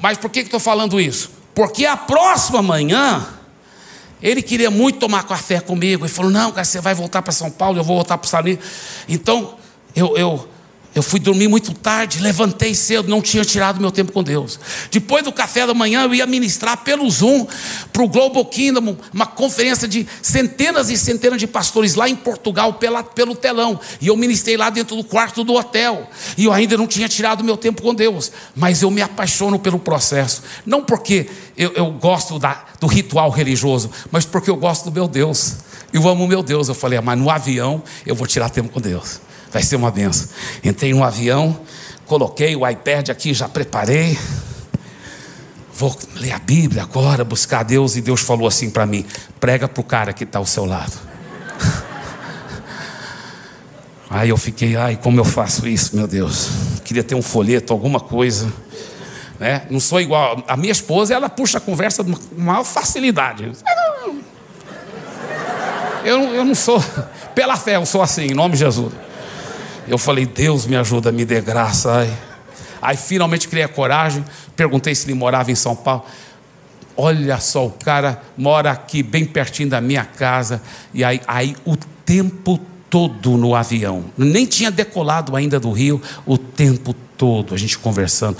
mas 0.00 0.18
por 0.18 0.30
que 0.30 0.40
estou 0.40 0.60
falando 0.60 1.00
isso? 1.00 1.30
Porque 1.54 1.86
a 1.86 1.96
próxima 1.96 2.60
manhã, 2.60 3.26
ele 4.22 4.42
queria 4.42 4.70
muito 4.70 4.98
tomar 4.98 5.24
café 5.24 5.60
comigo. 5.60 6.04
Ele 6.04 6.12
falou: 6.12 6.30
Não, 6.30 6.52
cara, 6.52 6.64
você 6.64 6.80
vai 6.80 6.94
voltar 6.94 7.22
para 7.22 7.32
São 7.32 7.50
Paulo, 7.50 7.78
eu 7.78 7.84
vou 7.84 7.96
voltar 7.96 8.18
para 8.18 8.24
o 8.24 8.26
Estados 8.26 8.58
Então, 9.08 9.54
eu, 9.94 10.16
eu, 10.16 10.48
eu 10.96 11.02
fui 11.02 11.20
dormir 11.20 11.46
muito 11.46 11.74
tarde, 11.74 12.20
levantei 12.20 12.74
cedo, 12.74 13.06
não 13.06 13.20
tinha 13.20 13.44
tirado 13.44 13.78
meu 13.78 13.92
tempo 13.92 14.12
com 14.12 14.22
Deus. 14.22 14.58
Depois 14.90 15.22
do 15.22 15.30
café 15.30 15.66
da 15.66 15.74
manhã, 15.74 16.04
eu 16.04 16.14
ia 16.14 16.26
ministrar 16.26 16.78
pelo 16.78 17.08
Zoom 17.10 17.46
para 17.92 18.02
o 18.02 18.08
Global 18.08 18.42
Kingdom, 18.46 18.96
uma 19.12 19.26
conferência 19.26 19.86
de 19.86 20.08
centenas 20.22 20.88
e 20.88 20.96
centenas 20.96 21.38
de 21.38 21.46
pastores 21.46 21.96
lá 21.96 22.08
em 22.08 22.16
Portugal, 22.16 22.72
pela, 22.72 23.04
pelo 23.04 23.36
telão. 23.36 23.78
E 24.00 24.06
eu 24.06 24.16
ministrei 24.16 24.56
lá 24.56 24.70
dentro 24.70 24.96
do 24.96 25.04
quarto 25.04 25.44
do 25.44 25.52
hotel. 25.52 26.08
E 26.34 26.46
eu 26.46 26.52
ainda 26.52 26.78
não 26.78 26.86
tinha 26.86 27.10
tirado 27.10 27.44
meu 27.44 27.58
tempo 27.58 27.82
com 27.82 27.94
Deus. 27.94 28.32
Mas 28.54 28.80
eu 28.80 28.90
me 28.90 29.02
apaixono 29.02 29.58
pelo 29.58 29.78
processo. 29.78 30.44
Não 30.64 30.82
porque 30.82 31.28
eu, 31.58 31.72
eu 31.74 31.90
gosto 31.90 32.38
da, 32.38 32.64
do 32.80 32.86
ritual 32.86 33.28
religioso, 33.28 33.90
mas 34.10 34.24
porque 34.24 34.48
eu 34.48 34.56
gosto 34.56 34.86
do 34.86 34.92
meu 34.92 35.06
Deus. 35.06 35.56
Eu 35.92 36.08
amo 36.08 36.26
meu 36.26 36.42
Deus. 36.42 36.70
Eu 36.70 36.74
falei, 36.74 36.98
ah, 36.98 37.02
mas 37.02 37.18
no 37.18 37.28
avião 37.28 37.82
eu 38.06 38.14
vou 38.14 38.26
tirar 38.26 38.48
tempo 38.48 38.70
com 38.70 38.80
Deus. 38.80 39.20
Vai 39.56 39.62
ser 39.62 39.76
uma 39.76 39.90
benção. 39.90 40.28
Entrei 40.62 40.92
no 40.92 41.02
avião, 41.02 41.58
coloquei 42.04 42.54
o 42.54 42.68
iPad 42.68 43.08
aqui, 43.08 43.32
já 43.32 43.48
preparei. 43.48 44.18
Vou 45.72 45.98
ler 46.16 46.32
a 46.32 46.38
Bíblia 46.38 46.82
agora, 46.82 47.24
buscar 47.24 47.60
a 47.60 47.62
Deus. 47.62 47.96
E 47.96 48.02
Deus 48.02 48.20
falou 48.20 48.46
assim 48.46 48.68
para 48.68 48.84
mim: 48.84 49.06
prega 49.40 49.66
para 49.66 49.80
o 49.80 49.84
cara 49.84 50.12
que 50.12 50.24
está 50.24 50.38
ao 50.38 50.44
seu 50.44 50.66
lado. 50.66 50.92
Aí 54.10 54.28
eu 54.28 54.36
fiquei, 54.36 54.76
ai, 54.76 54.98
como 55.02 55.18
eu 55.18 55.24
faço 55.24 55.66
isso, 55.66 55.96
meu 55.96 56.06
Deus? 56.06 56.50
Queria 56.84 57.02
ter 57.02 57.14
um 57.14 57.22
folheto, 57.22 57.72
alguma 57.72 57.98
coisa. 57.98 58.52
Né? 59.40 59.62
Não 59.70 59.80
sou 59.80 60.02
igual. 60.02 60.44
A 60.46 60.54
minha 60.54 60.72
esposa, 60.72 61.14
ela 61.14 61.30
puxa 61.30 61.56
a 61.56 61.62
conversa 61.62 62.04
com 62.04 62.14
maior 62.36 62.62
facilidade. 62.62 63.52
Eu, 66.04 66.34
eu 66.34 66.44
não 66.44 66.54
sou, 66.54 66.78
pela 67.34 67.56
fé, 67.56 67.76
eu 67.76 67.86
sou 67.86 68.02
assim, 68.02 68.26
em 68.26 68.34
nome 68.34 68.52
de 68.52 68.58
Jesus. 68.58 69.05
Eu 69.88 69.98
falei, 69.98 70.26
Deus 70.26 70.66
me 70.66 70.76
ajuda, 70.76 71.12
me 71.12 71.24
dê 71.24 71.40
graça. 71.40 71.92
Ai. 71.92 72.16
Aí 72.80 72.96
finalmente 72.96 73.48
criei 73.48 73.64
a 73.64 73.68
coragem, 73.68 74.24
perguntei 74.54 74.94
se 74.94 75.06
ele 75.06 75.14
morava 75.14 75.50
em 75.50 75.54
São 75.54 75.74
Paulo. 75.74 76.04
Olha 76.96 77.38
só, 77.38 77.66
o 77.66 77.70
cara 77.70 78.22
mora 78.36 78.70
aqui 78.70 79.02
bem 79.02 79.24
pertinho 79.24 79.68
da 79.68 79.80
minha 79.80 80.04
casa. 80.04 80.62
E 80.94 81.04
aí, 81.04 81.20
aí 81.26 81.56
o 81.64 81.76
tempo 82.04 82.58
todo 82.88 83.36
no 83.36 83.54
avião. 83.54 84.04
Nem 84.16 84.46
tinha 84.46 84.70
decolado 84.70 85.36
ainda 85.36 85.60
do 85.60 85.70
Rio, 85.72 86.00
o 86.24 86.38
tempo 86.38 86.94
todo, 87.16 87.54
a 87.54 87.58
gente 87.58 87.78
conversando. 87.78 88.36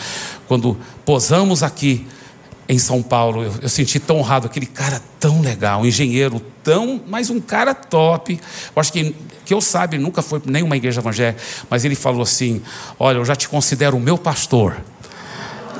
Quando 0.47 0.77
posamos 1.05 1.63
aqui 1.63 2.07
em 2.69 2.79
São 2.79 3.03
Paulo, 3.03 3.45
eu, 3.45 3.55
eu 3.63 3.69
senti 3.69 3.99
tão 4.01 4.19
honrado, 4.19 4.47
aquele 4.47 4.67
cara 4.67 5.01
tão 5.21 5.41
legal, 5.41 5.81
um 5.81 5.87
engenheiro 5.87 6.41
tão, 6.63 7.01
mas 7.07 7.31
um 7.31 7.41
cara 7.41 7.75
top. 7.75 8.41
Eu 8.75 8.81
acho 8.81 8.93
que, 8.93 9.15
que 9.45 9.55
eu 9.55 9.61
saiba, 9.61 9.95
ele 9.95 10.03
nunca 10.03 10.23
foi 10.23 10.43
nenhuma 10.45 10.77
igreja 10.77 11.01
evangélica, 11.01 11.41
mas 11.71 11.85
ele 11.85 11.95
falou 11.95 12.23
assim: 12.23 12.61
Olha, 12.99 13.19
eu 13.19 13.25
já 13.25 13.37
te 13.37 13.49
considero 13.49 13.97
o 13.97 14.01
meu 14.01 14.19
pastor. 14.19 14.77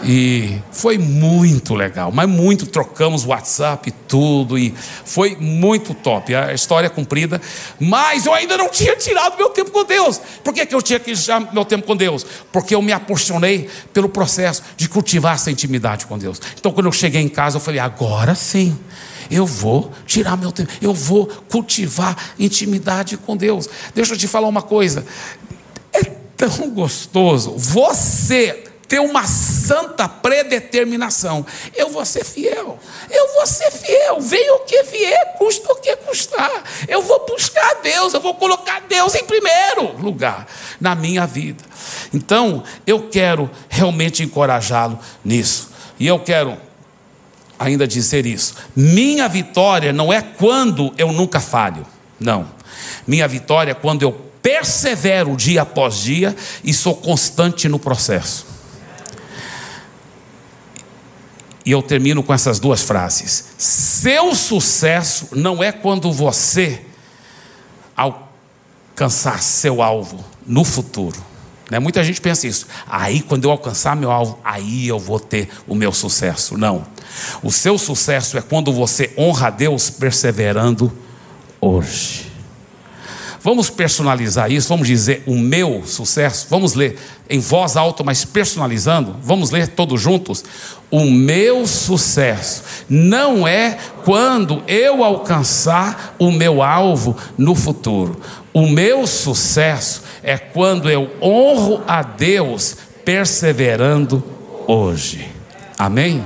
E 0.05 0.61
foi 0.71 0.99
muito 0.99 1.75
legal, 1.75 2.13
mas 2.13 2.29
muito, 2.29 2.67
trocamos 2.67 3.25
WhatsApp 3.25 3.89
e 3.89 3.93
tudo, 3.93 4.59
e 4.59 4.75
foi 5.05 5.37
muito 5.37 5.95
top. 5.95 6.35
A 6.35 6.53
história 6.53 6.87
é 6.87 6.91
cumprida, 6.91 7.41
mas 7.81 8.27
eu 8.27 8.35
ainda 8.35 8.57
não 8.57 8.69
tinha 8.69 8.95
tirado 8.97 9.37
meu 9.37 9.51
tempo 9.51 9.71
com 9.71 9.85
Deus. 9.85 10.21
Por 10.45 10.53
que, 10.53 10.65
que 10.67 10.75
eu 10.75 10.83
tinha 10.83 11.01
que 11.01 11.15
tirar 11.15 11.53
meu 11.53 11.65
tempo 11.65 11.87
com 11.87 11.97
Deus? 11.97 12.27
Porque 12.53 12.75
eu 12.75 12.83
me 12.83 12.93
apaixonei 12.93 13.69
pelo 13.93 14.09
processo 14.09 14.63
de 14.77 14.89
cultivar 14.89 15.35
essa 15.35 15.51
intimidade 15.51 16.07
com 16.07 16.19
Deus. 16.19 16.41
Então, 16.59 16.73
quando 16.73 16.87
eu 16.87 16.93
cheguei 16.93 17.23
em 17.23 17.29
casa, 17.29 17.57
eu 17.57 17.61
falei: 17.61 17.81
agora 17.81 18.35
sim 18.35 18.77
eu 19.31 19.47
vou 19.47 19.91
tirar 20.07 20.37
meu 20.37 20.53
tempo, 20.53 20.71
eu 20.81 20.95
vou 20.95 21.27
cultivar 21.51 22.17
intimidade 22.39 23.17
com 23.17 23.37
Deus. 23.37 23.69
Deixa 23.95 24.15
eu 24.15 24.19
te 24.19 24.29
falar 24.29 24.49
uma 24.49 24.63
coisa, 24.63 25.05
é 25.93 26.05
tão 26.37 26.71
gostoso 26.71 27.55
você 27.57 28.65
ter 28.89 29.01
uma 29.01 29.27
santa 29.27 30.09
predeterminação. 30.09 31.45
Eu 31.75 31.91
vou 31.91 32.05
ser 32.05 32.25
fiel, 32.25 32.79
eu 33.11 33.35
vou 33.35 33.47
ser 33.47 33.71
fiel, 33.71 34.21
venha 34.21 34.55
o 34.55 34.61
que 34.61 34.83
vier, 34.85 35.35
custa 35.39 35.73
o 35.73 35.77
que 35.77 35.95
custar. 35.97 36.63
Eu 36.89 37.03
vou 37.03 37.27
buscar 37.27 37.81
Deus, 37.83 38.15
eu 38.15 38.21
vou 38.21 38.35
colocar 38.35 38.81
Deus 38.89 39.15
em 39.15 39.25
primeiro 39.25 39.97
lugar 39.99 40.47
na 40.81 40.95
minha 40.95 41.27
vida. 41.27 41.65
Então, 42.13 42.63
eu 42.87 43.09
quero 43.09 43.51
realmente 43.69 44.23
encorajá-lo 44.23 44.99
nisso. 45.25 45.71
E 45.99 46.07
eu 46.07 46.19
quero 46.19 46.57
ainda 47.59 47.87
dizer 47.87 48.27
isso. 48.27 48.55
Minha 48.75 49.29
vitória 49.29 49.93
não 49.93 50.13
é 50.13 50.21
quando 50.21 50.93
eu 50.97 51.13
nunca 51.13 51.41
falho. 51.41 51.87
Não. 52.21 52.49
Minha 53.07 53.27
vitória 53.27 53.73
é 53.73 53.75
quando 53.75 54.03
eu 54.03 54.13
persevero 54.43 55.37
dia 55.37 55.63
após 55.63 55.97
dia 55.97 56.37
e 56.63 56.73
sou 56.73 56.95
constante 56.95 57.69
no 57.69 57.79
processo. 57.79 58.46
E 61.67 61.73
eu 61.73 61.83
termino 61.83 62.23
com 62.23 62.33
essas 62.33 62.61
duas 62.61 62.81
frases. 62.81 63.49
Seu 63.59 64.37
sucesso 64.37 65.31
não 65.33 65.61
é 65.61 65.73
quando 65.73 66.13
você 66.13 66.81
alcançar 67.97 69.43
seu 69.43 69.83
alvo 69.83 70.25
no 70.47 70.63
futuro. 70.65 71.21
Né? 71.69 71.81
Muita 71.81 72.05
gente 72.05 72.21
pensa 72.21 72.47
isso. 72.47 72.69
Aí, 72.89 73.21
quando 73.21 73.45
eu 73.45 73.51
alcançar 73.51 73.97
meu 73.97 74.13
alvo, 74.13 74.39
aí 74.45 74.87
eu 74.87 75.01
vou 75.01 75.19
ter 75.19 75.49
o 75.67 75.75
meu 75.75 75.93
sucesso. 75.93 76.57
Não. 76.57 76.87
O 77.43 77.51
seu 77.51 77.77
sucesso 77.77 78.39
é 78.39 78.43
quando 78.43 78.73
você 78.73 79.13
honra 79.19 79.49
a 79.49 79.51
Deus 79.51 79.91
perseverando 79.91 80.93
hoje. 81.61 82.31
Vamos 83.43 83.71
personalizar 83.71 84.51
isso, 84.51 84.69
vamos 84.69 84.89
dizer 84.89 85.23
o 85.27 85.37
meu 85.37 85.83
sucesso. 85.87 86.47
Vamos 86.51 86.75
ler 86.75 86.99
em 87.29 87.39
voz 87.39 87.77
alta, 87.77 88.03
mas 88.03 88.25
personalizando. 88.25 89.17
Vamos 89.23 89.51
ler 89.51 89.69
todos 89.69 90.01
juntos. 90.01 90.45
O 90.91 91.05
meu 91.05 91.67
sucesso 91.67 92.63
não 92.89 93.47
é 93.47 93.77
quando 94.05 94.63
eu 94.67 95.03
alcançar 95.05 96.15
o 96.19 96.31
meu 96.31 96.63
alvo 96.63 97.17
no 97.37 97.55
futuro. 97.55 98.21
O 98.53 98.67
meu 98.67 99.07
sucesso 99.07 100.03
é 100.23 100.39
quando 100.39 100.89
eu 100.89 101.11
honro 101.21 101.83
a 101.87 102.03
Deus 102.03 102.77
perseverando 103.05 104.25
hoje. 104.67 105.29
Amém? 105.79 106.25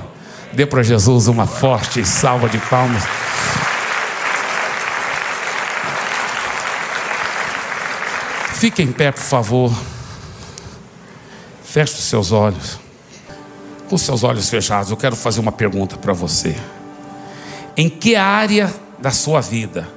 Dê 0.53 0.65
para 0.65 0.83
Jesus 0.83 1.29
uma 1.29 1.47
forte 1.47 2.05
salva 2.05 2.49
de 2.49 2.59
palmas. 2.59 3.03
Fique 8.61 8.83
em 8.83 8.93
pé, 8.93 9.11
por 9.11 9.23
favor. 9.23 9.73
Feche 11.65 11.95
os 11.95 12.05
seus 12.05 12.31
olhos. 12.31 12.79
Com 13.89 13.97
seus 13.97 14.23
olhos 14.23 14.51
fechados, 14.51 14.91
eu 14.91 14.99
quero 14.99 15.17
fazer 15.17 15.41
uma 15.41 15.51
pergunta 15.51 15.97
para 15.97 16.13
você. 16.13 16.55
Em 17.75 17.89
que 17.89 18.17
área 18.17 18.71
da 18.99 19.13
sua 19.13 19.41
vida 19.41 19.89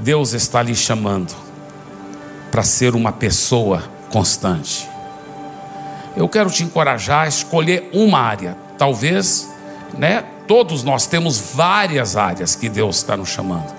Deus 0.00 0.34
está 0.34 0.62
lhe 0.62 0.74
chamando 0.74 1.34
para 2.50 2.62
ser 2.62 2.94
uma 2.94 3.12
pessoa 3.12 3.82
constante? 4.12 4.86
Eu 6.14 6.28
quero 6.28 6.50
te 6.50 6.62
encorajar 6.62 7.24
a 7.24 7.28
escolher 7.28 7.88
uma 7.94 8.18
área. 8.20 8.58
Talvez, 8.76 9.48
né? 9.96 10.22
Todos 10.46 10.82
nós 10.82 11.06
temos 11.06 11.54
várias 11.54 12.14
áreas 12.14 12.54
que 12.54 12.68
Deus 12.68 12.96
está 12.96 13.16
nos 13.16 13.30
chamando. 13.30 13.74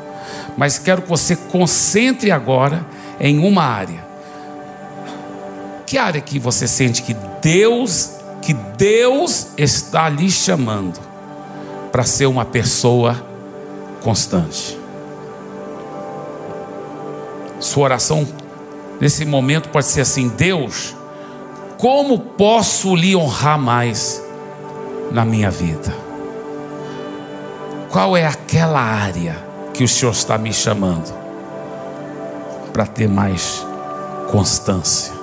Mas 0.58 0.80
quero 0.80 1.04
que 1.04 1.10
você 1.10 1.36
concentre 1.36 2.32
agora 2.32 2.84
em 3.20 3.40
uma 3.40 3.64
área. 3.64 4.08
Que 5.86 5.98
área 5.98 6.22
que 6.22 6.38
você 6.40 6.68
sente 6.68 7.02
que 7.02 7.16
Deus, 7.42 8.12
que 8.42 8.54
Deus 8.54 9.48
está 9.58 10.08
lhe 10.08 10.30
chamando 10.30 11.00
para 11.92 12.04
ser 12.04 12.28
uma 12.28 12.46
pessoa 12.46 13.22
constante? 14.04 14.78
Sua 17.60 17.86
oração 17.86 18.28
nesse 19.02 19.26
momento 19.26 19.70
pode 19.70 19.88
ser 19.88 20.02
assim: 20.02 20.30
Deus, 20.30 20.96
como 21.78 22.20
posso 22.20 22.96
lhe 22.96 23.16
honrar 23.16 23.60
mais 23.60 24.24
na 25.12 25.26
minha 25.26 25.50
vida? 25.50 25.94
Qual 27.90 28.16
é 28.16 28.28
aquela 28.28 28.80
área 28.80 29.36
que 29.74 29.84
o 29.84 29.88
Senhor 29.88 30.12
está 30.12 30.38
me 30.38 30.54
chamando? 30.54 31.19
Para 32.72 32.86
ter 32.86 33.08
mais 33.08 33.66
constância, 34.32 35.14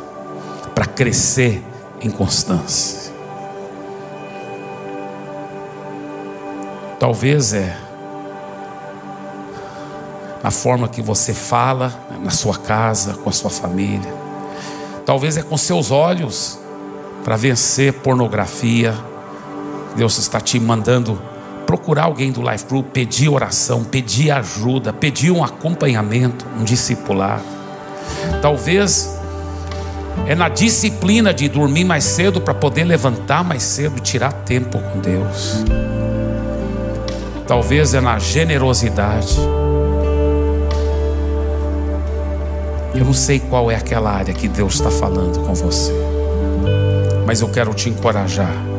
para 0.74 0.86
crescer 0.86 1.62
em 2.00 2.10
constância. 2.10 3.12
Talvez 6.98 7.52
é 7.52 7.76
na 10.42 10.50
forma 10.50 10.88
que 10.88 11.02
você 11.02 11.34
fala, 11.34 11.88
né, 12.10 12.18
na 12.22 12.30
sua 12.30 12.56
casa, 12.56 13.14
com 13.14 13.28
a 13.28 13.32
sua 13.32 13.50
família. 13.50 14.14
Talvez 15.04 15.36
é 15.36 15.42
com 15.42 15.56
seus 15.56 15.90
olhos 15.90 16.58
para 17.24 17.36
vencer 17.36 17.92
pornografia. 17.94 18.94
Deus 19.96 20.18
está 20.18 20.40
te 20.40 20.60
mandando 20.60 21.20
procurar 21.76 22.04
alguém 22.04 22.32
do 22.32 22.40
Life 22.40 22.64
Group, 22.64 22.86
pedir 22.86 23.28
oração, 23.28 23.84
pedir 23.84 24.30
ajuda, 24.30 24.94
pedir 24.94 25.30
um 25.30 25.44
acompanhamento, 25.44 26.46
um 26.58 26.64
discipular. 26.64 27.40
Talvez 28.40 29.14
é 30.26 30.34
na 30.34 30.48
disciplina 30.48 31.34
de 31.34 31.48
dormir 31.50 31.84
mais 31.84 32.04
cedo 32.04 32.40
para 32.40 32.54
poder 32.54 32.84
levantar 32.84 33.44
mais 33.44 33.62
cedo 33.62 33.98
e 33.98 34.00
tirar 34.00 34.32
tempo 34.32 34.78
com 34.78 35.00
Deus. 35.00 35.62
Talvez 37.46 37.92
é 37.92 38.00
na 38.00 38.18
generosidade. 38.18 39.36
Eu 42.94 43.04
não 43.04 43.12
sei 43.12 43.38
qual 43.38 43.70
é 43.70 43.76
aquela 43.76 44.10
área 44.10 44.32
que 44.32 44.48
Deus 44.48 44.74
está 44.74 44.90
falando 44.90 45.40
com 45.40 45.54
você, 45.54 45.92
mas 47.26 47.42
eu 47.42 47.48
quero 47.50 47.74
te 47.74 47.90
encorajar 47.90 48.75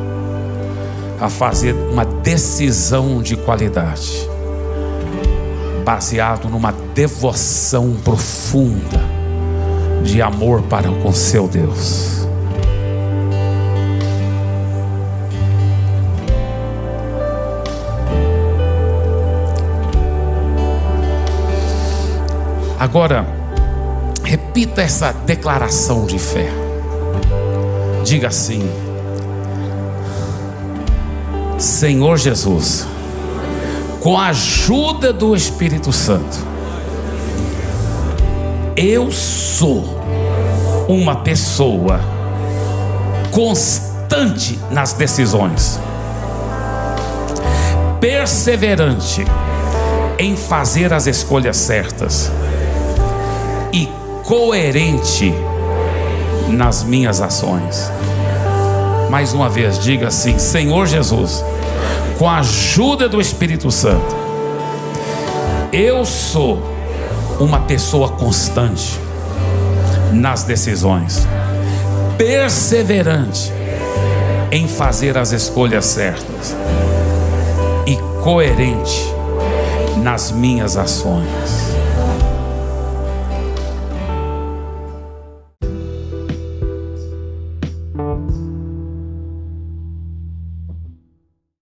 a 1.20 1.30
fazer 1.30 1.74
uma 1.74 2.06
decisão 2.06 3.22
de 3.22 3.36
qualidade, 3.36 4.30
baseado 5.84 6.48
numa 6.50 6.72
devoção 6.94 7.96
profunda 8.04 9.02
de 10.04 10.22
amor 10.22 10.62
para 10.64 10.90
com 10.90 11.12
seu 11.12 11.48
Deus. 11.48 12.28
Agora, 22.80 23.26
repita 24.24 24.82
essa 24.82 25.12
declaração 25.12 26.06
de 26.06 26.20
fé. 26.20 26.48
Diga 28.04 28.28
assim: 28.28 28.70
Senhor 31.58 32.18
Jesus, 32.18 32.88
com 34.02 34.18
a 34.18 34.28
ajuda 34.28 35.12
do 35.12 35.36
Espírito 35.36 35.92
Santo, 35.92 36.46
Eu 38.76 39.12
sou 39.12 39.84
uma 40.88 41.16
pessoa 41.16 42.00
constante 43.32 44.60
nas 44.70 44.94
decisões, 44.94 45.80
perseverante 48.00 49.26
em 50.20 50.36
fazer 50.36 50.94
as 50.94 51.08
escolhas 51.08 51.58
certas 51.58 52.32
e 53.74 53.90
coerente 54.24 55.34
nas 56.50 56.84
minhas 56.84 57.20
ações. 57.20 57.92
Mais 59.10 59.34
uma 59.34 59.50
vez, 59.50 59.80
diga 59.80 60.08
assim: 60.08 60.38
Senhor 60.38 60.86
Jesus, 60.86 61.44
com 62.18 62.30
a 62.30 62.40
ajuda 62.40 63.08
do 63.08 63.22
Espírito 63.22 63.72
Santo, 63.72 64.16
eu 65.72 66.06
sou 66.06 66.62
uma 67.40 67.62
pessoa 67.62 68.10
constante 68.10 69.00
nas 70.12 70.44
decisões, 70.44 71.28
perseverante 72.18 73.54
em 74.52 74.68
fazer 74.68 75.18
as 75.18 75.32
escolhas 75.32 75.86
certas 75.86 76.56
e 77.86 77.96
coerente 78.24 79.14
nas 79.98 80.32
minhas 80.32 80.78
ações. 80.78 81.47